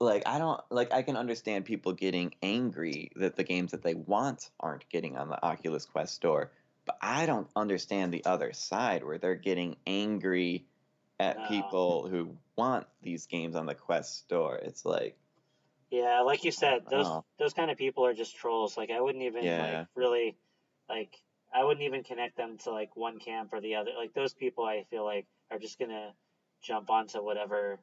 [0.00, 3.94] like i don't like i can understand people getting angry that the games that they
[3.94, 6.50] want aren't getting on the oculus quest store
[6.86, 10.66] but i don't understand the other side where they're getting angry
[11.20, 11.46] at No.
[11.46, 15.16] people who want these games on the quest store it's like
[15.90, 17.06] Yeah, like you said, those
[17.38, 18.76] those kind of people are just trolls.
[18.76, 19.78] Like I wouldn't even Yeah.
[19.78, 20.36] like really
[20.88, 21.22] like
[21.54, 23.90] I wouldn't even connect them to like one camp or the other.
[23.96, 26.12] Like those people I feel like are just gonna
[26.62, 27.78] jump onto whatever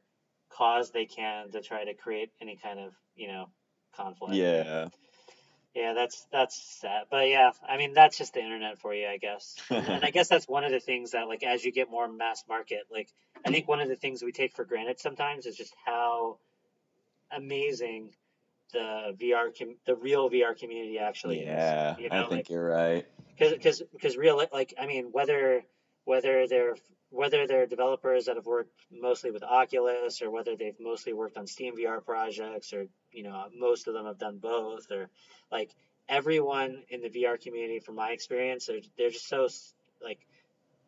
[0.49, 3.49] cause they can to try to create any kind of, you know,
[3.95, 4.35] conflict.
[4.35, 4.87] yeah
[5.75, 7.03] Yeah, that's that's sad.
[7.11, 9.55] But yeah, I mean that's just the internet for you, I guess.
[9.69, 12.07] And, and I guess that's one of the things that like as you get more
[12.07, 13.09] mass market, like
[13.45, 16.39] I think one of the things we take for granted sometimes is just how
[17.31, 18.09] amazing
[18.73, 21.99] the VR com- the real VR community actually yeah is.
[21.99, 23.05] You i think like you're right
[23.39, 25.63] because because real like I mean whether
[26.05, 26.75] whether they're
[27.11, 31.47] whether they're developers that have worked mostly with Oculus or whether they've mostly worked on
[31.47, 35.09] Steam VR projects or you know most of them have done both or
[35.51, 35.71] like
[36.07, 39.47] everyone in the VR community from my experience they're they're just so
[40.03, 40.19] like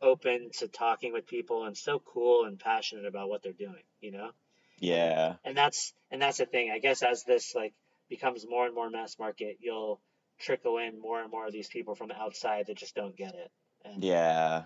[0.02, 4.12] open to talking with people and so cool and passionate about what they're doing you
[4.12, 4.32] know?
[4.80, 5.36] Yeah.
[5.46, 6.72] And that's and that's the thing.
[6.72, 7.74] I guess as this like
[8.10, 10.02] becomes more and more mass market you'll
[10.42, 13.34] trickle in more and more of these people from the outside that just don't get
[13.36, 13.52] it.
[13.86, 14.64] And yeah.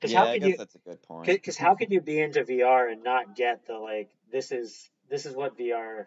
[0.00, 1.26] Because yeah how i guess you that's a good point.
[1.26, 5.26] Because how could you be into vr and not get the like this is this
[5.26, 6.06] is what vr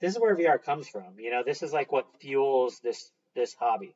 [0.00, 1.42] this is where vr comes from you know?
[1.44, 3.94] This is like what fuels this this hobby.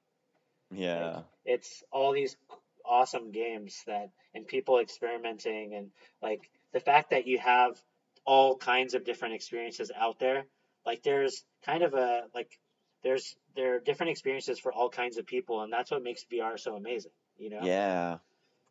[0.71, 1.21] Yeah.
[1.45, 2.37] It's all these
[2.85, 5.91] awesome games that and people experimenting and
[6.23, 7.79] like the fact that you have
[8.25, 10.45] all kinds of different experiences out there
[10.85, 12.59] like there's kind of a like
[13.07, 16.59] there's there are different experiences for all kinds of people and that's what makes VR
[16.59, 17.61] so amazing you know?
[17.63, 18.19] Yeah.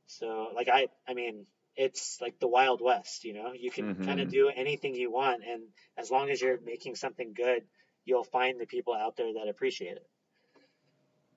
[0.08, 1.46] So like I I mean
[1.78, 3.54] it's like the wild west you know?
[3.54, 4.50] You can kind of mm-hmm.
[4.50, 5.64] do anything you want and
[5.98, 7.64] as long as you're making something good
[8.04, 10.08] you'll find the people out there that appreciate it.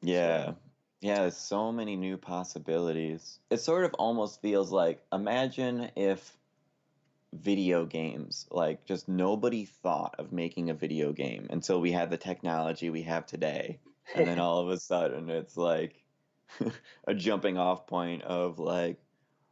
[0.02, 0.52] Yeah.
[1.00, 3.38] Yeah, there's so many new possibilities.
[3.50, 6.36] It sort of almost feels like imagine if
[7.32, 12.16] video games, like just nobody thought of making a video game until we had the
[12.16, 13.78] technology we have today.
[14.14, 16.02] And then all of a sudden it's like
[17.06, 18.98] a jumping off point of like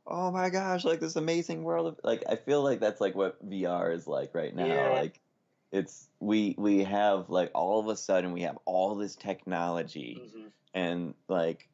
[0.07, 3.44] oh my gosh like this amazing world of like i feel like that's like what
[3.47, 4.89] vr is like right now Yeah.
[5.01, 5.20] like
[5.73, 10.51] it's we we have like all of a sudden we have all this technology Mhm.
[10.73, 11.69] and like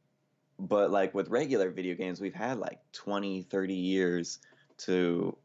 [0.58, 4.38] but like with regular video games we've had like 20 30 years
[4.78, 5.36] to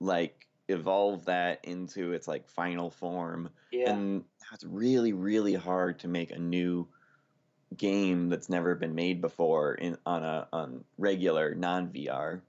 [0.00, 3.90] like evolve that into its like final form Yeah.
[3.92, 6.88] and it's really really hard to make a new
[7.76, 12.40] game that's never been made before in on a on regular non VR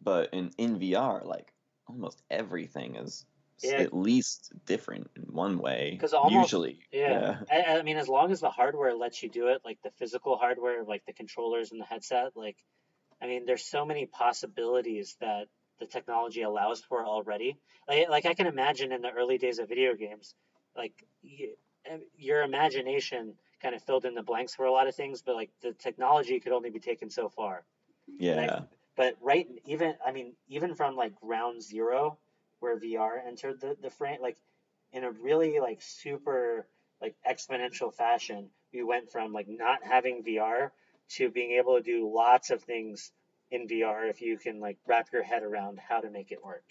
[0.00, 1.52] but in in VR like
[1.88, 3.26] almost everything is
[3.62, 3.80] Yeah.
[3.80, 5.90] at least different in one way.
[5.98, 7.40] Because usually Yeah.
[7.50, 10.36] I, I mean, as long as the hardware lets you do it, like the physical
[10.36, 12.56] hardware, like the controllers and the headset, like,
[13.20, 15.48] I mean, there's so many possibilities that
[15.78, 17.56] the technology allows for already.
[17.88, 20.34] Like, like I can imagine in the early days of video games,
[20.76, 21.54] like y-
[21.90, 25.34] uh, your imagination kind of filled in the blanks for a lot of things, but
[25.36, 27.64] like the technology could only be taken so far.
[28.18, 28.64] yeah
[28.96, 32.18] But right, even I mean, even from like round zero,
[32.58, 34.38] where VR entered the the frame, like
[34.92, 36.68] in a really like super
[37.00, 40.72] like exponential fashion, we went from like not having VR
[41.10, 43.12] to being able to do lots of things
[43.50, 46.64] in VR if you can like wrap your head around how to make it work.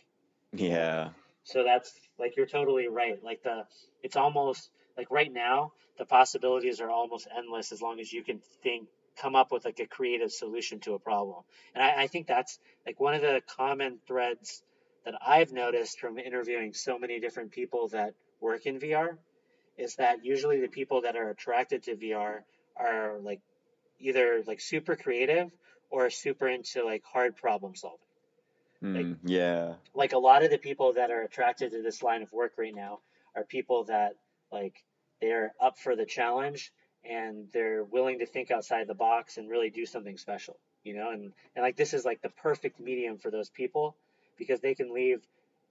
[0.54, 1.10] yeah
[1.44, 3.24] So that's like you're totally right.
[3.24, 3.66] Like the
[4.04, 8.40] it's almost like right now the possibilities are almost endless as long as you can
[8.64, 8.88] think
[9.20, 11.44] come up with like a creative solution to a problem.
[11.74, 14.62] And I, I think that's like one of the common threads
[15.06, 19.18] that I've noticed from interviewing so many different people that work in VR
[19.78, 22.40] is that usually the people that are attracted to VR
[22.76, 23.41] are like
[23.99, 25.49] either like super creative
[25.90, 28.00] or super into like hard problem solving.
[28.84, 29.74] Mm, yeah.
[29.96, 32.76] like a lot of the people that are attracted to this line of work right
[32.76, 33.00] now
[33.36, 34.14] are people that
[34.52, 34.84] like
[35.20, 36.72] they're up for the challenge
[37.04, 40.58] and they're willing to think outside the box and really do something special
[40.88, 41.12] you know?
[41.12, 43.96] And and like this is like the perfect medium for those people
[44.38, 45.22] because they can leave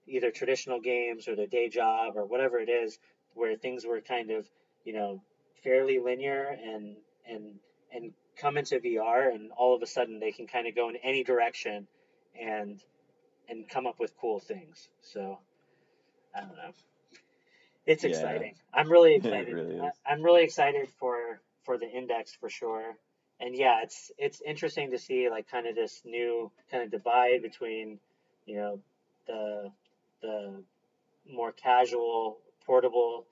[0.06, 2.98] either traditional games or their day job or whatever it is
[3.34, 4.46] where things were kind of
[4.84, 5.22] you know
[5.64, 6.96] fairly linear and
[7.28, 7.54] and
[7.92, 10.96] and come into VR and all of a sudden they can kind of go in
[10.96, 11.86] any direction
[12.38, 12.82] and
[13.48, 14.88] and come up with cool things.
[15.00, 15.38] So
[16.34, 16.72] I don't know.
[17.86, 18.10] It's Yeah.
[18.10, 18.54] exciting.
[18.74, 19.54] I'm really It excited.
[19.54, 20.12] really I-.
[20.12, 22.96] I'm really excited for for the index for sure.
[23.40, 27.42] And yeah, it's it's interesting to see like kind of this new kind of divide
[27.42, 27.98] between,
[28.46, 28.80] you know,
[29.26, 29.70] the
[30.22, 30.62] the
[31.28, 33.26] more casual, portable,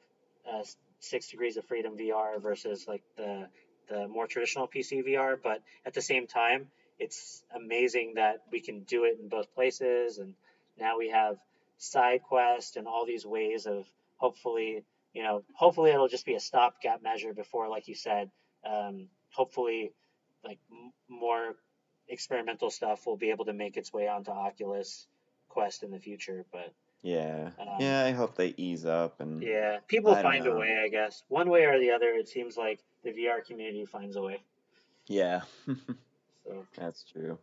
[0.50, 0.62] uh,
[1.00, 3.48] six degrees of freedom VR versus like the
[3.88, 5.36] the more traditional PC VR.
[5.42, 10.18] But at the same time, it's amazing that we can do it in both places,
[10.18, 10.34] and
[10.78, 11.38] now we have
[11.80, 13.86] SideQuest and all these ways of
[14.16, 18.30] hopefully, you know, hopefully it'll just be a stopgap measure before, like you said,
[18.64, 19.92] um, hopefully,
[20.44, 21.56] like m- more
[22.08, 25.06] experimental stuff will be able to make its way onto Oculus
[25.48, 26.44] Quest in the future.
[26.52, 30.80] But yeah Um, yeah i hope they ease up and yeah, people find a way,
[30.82, 31.22] I guess.
[31.28, 34.42] One way or the other, it seems like the VR community finds a way.
[35.06, 37.38] yeah So, that's true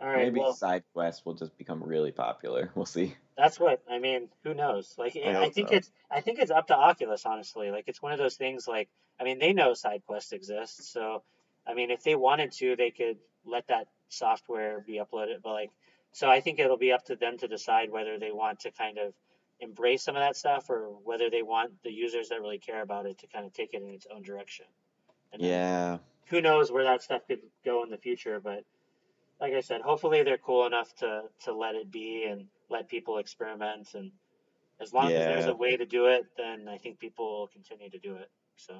[0.00, 3.80] all right, maybe well, side quests will just become really popular we'll see that's what
[3.88, 4.28] I mean.
[4.42, 4.96] Who knows?
[4.98, 5.76] Like, I I, think so.
[5.76, 7.70] it's I think it's up to Oculus, honestly.
[7.70, 8.66] Like, it's one of those things.
[8.66, 8.88] Like,
[9.20, 11.22] I mean, they know side quests exist, so
[11.64, 15.40] I mean, if they wanted to, they could let that software be uploaded.
[15.42, 15.70] But like,
[16.12, 18.98] so I think it'll be up to them to decide whether they want to kind
[18.98, 19.14] of
[19.60, 23.06] embrace some of that stuff or whether they want the users that really care about
[23.06, 24.66] it to kind of take it in its own direction.
[25.32, 25.98] And yeah.
[26.26, 28.64] who knows where that stuff could go in the future but
[29.40, 33.18] like i said hopefully they're cool enough to to let it be and let people
[33.18, 33.88] experiment.
[33.94, 34.10] And
[34.80, 37.90] as long as there's a way to do it then i think people will continue
[37.90, 38.30] to do it.
[38.56, 38.74] So.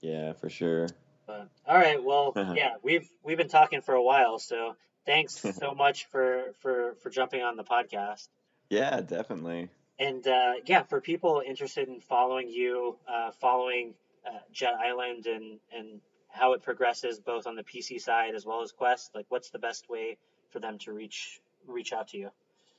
[0.00, 0.88] Yeah for sure.
[1.26, 5.74] But all right well yeah we've we've been talking for a while so thanks so
[5.74, 8.28] much for for for jumping on the podcast.
[8.70, 9.70] Yeah definitely.
[9.98, 13.94] And uh, yeah, for people interested in following you, uh, following
[14.26, 18.62] uh, Jet Island and and how it progresses both on the PC side as well
[18.62, 20.18] as Quest, like what's the best way
[20.50, 22.30] for them to reach reach out to you?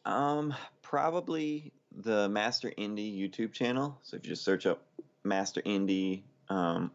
[0.06, 3.98] Um, probably the Master Indie YouTube channel.
[4.04, 4.84] So if you just search up
[5.24, 6.92] Master Indie, um,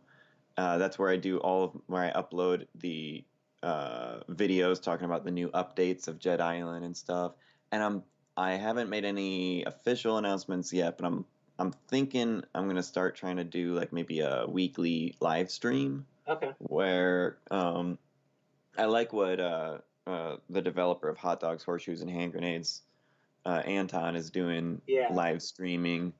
[0.56, 3.24] uh, that's where I do all of where I upload the
[3.62, 7.32] uh, videos talking about the new updates of Jet Island and stuff.
[7.70, 8.02] And I'm
[8.36, 11.26] I haven't made any official announcements yet, but I'm
[11.62, 16.50] I'm thinking I'm gonna start trying to do like maybe a weekly live stream Okay.
[16.58, 17.98] where um,
[18.76, 22.82] I like what uh, uh, the developer of Hot Dogs, Horseshoes, and Hand Grenades,
[23.46, 25.12] uh, Anton, is doing Yeah.
[25.12, 26.12] live streaming.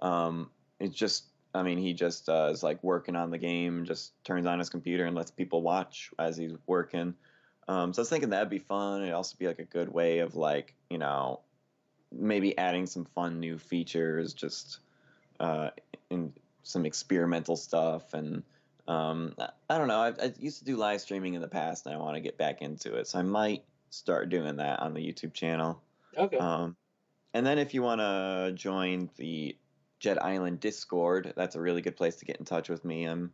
[0.00, 1.24] Um, it's just
[1.54, 4.68] I mean, he just uh, is like working on the game, just turns on his
[4.68, 7.14] computer and lets people watch as he's working.
[7.68, 9.00] Um, so I was thinking that'd be fun.
[9.00, 11.40] It'd also be like a good way of like, you know,
[12.12, 14.80] maybe adding some fun new features, just
[15.40, 15.70] uh,
[16.10, 18.14] in some experimental stuff.
[18.14, 18.44] And
[18.86, 19.34] um,
[19.68, 20.00] I don't know.
[20.00, 22.38] I, I used to do live streaming in the past, and I want to get
[22.38, 23.08] back into it.
[23.08, 25.82] So I might start doing that on the YouTube channel.
[26.16, 26.38] Okay.
[26.38, 26.76] Um,
[27.34, 29.56] and then if you want to join the
[29.98, 33.04] Jet Island Discord, that's a really good place to get in touch with me.
[33.04, 33.32] I'm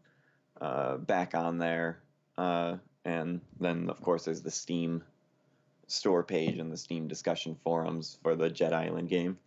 [0.61, 1.99] uh, back on there.
[2.37, 5.03] Uh, and then, of course, there's the Steam
[5.87, 9.39] store page and the Steam discussion forums for the Jet Island game.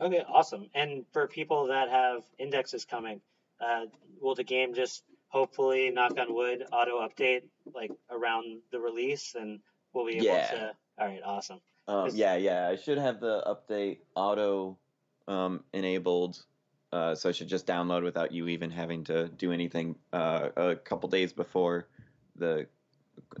[0.00, 0.68] Okay, awesome.
[0.74, 3.20] And for people that have indexes coming,
[3.60, 3.86] uh,
[4.20, 7.42] will the game just hopefully, knock on wood, auto update
[7.74, 9.60] like around the release, and
[9.92, 10.50] we'll be able Yeah.
[10.50, 10.76] to?
[10.98, 11.60] All right, awesome.
[11.86, 12.68] Um, yeah, yeah.
[12.68, 14.78] I should have the update auto
[15.28, 16.44] um, enabled,
[16.92, 20.76] uh, so I should just download without you even having to do anything uh, a
[20.76, 21.88] couple days before
[22.36, 22.66] the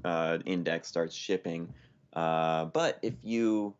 [0.04, 1.72] uh, index starts shipping.
[2.12, 3.74] Uh, but if you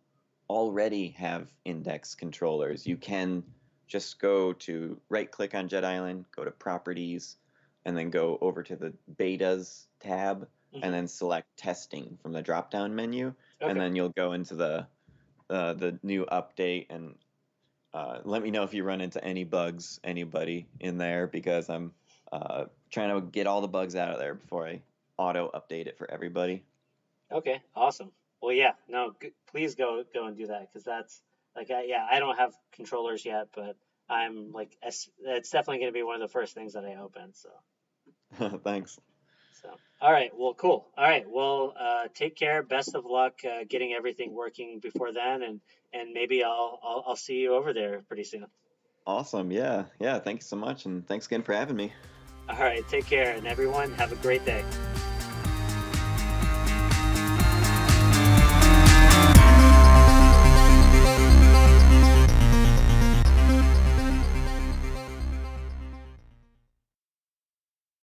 [0.51, 3.45] already have index controllers, you can
[3.87, 7.37] just go to right click on Jet Island, go to properties,
[7.85, 10.81] and then go over to the betas tab, Mhm.
[10.83, 13.29] and then select testing from the drop down menu
[13.61, 13.71] Okay.
[13.71, 14.87] and then you'll go into the
[15.51, 17.17] uh, the new update and
[17.93, 21.93] uh, let me know if you run into any bugs, anybody in there, because I'm
[22.31, 24.81] uh, trying to get all the bugs out of there before I
[25.17, 26.63] auto update it for everybody.
[27.33, 28.13] Okay, awesome.
[28.43, 31.23] Well, yeah, no, g- please go go and do that because that's
[31.55, 33.77] like, I, yeah, I don't have controllers yet, but
[34.09, 35.09] I'm like, it's
[35.51, 37.33] definitely going to be one of the first things that I open.
[37.35, 38.99] So, Thanks.
[39.63, 39.69] so,
[40.01, 40.89] all right, well, cool.
[40.97, 42.63] All right, well, uh, take care.
[42.63, 45.61] Best of luck uh, getting everything working before then, and
[45.93, 48.47] and maybe I'll, I'll I'll see you over there pretty soon.
[49.07, 49.51] Awesome.
[49.51, 49.85] Yeah.
[49.99, 50.19] Yeah.
[50.19, 50.85] Thank you so much.
[50.87, 51.93] And thanks again for having me.
[52.49, 54.65] All right, take care, and everyone have a great day.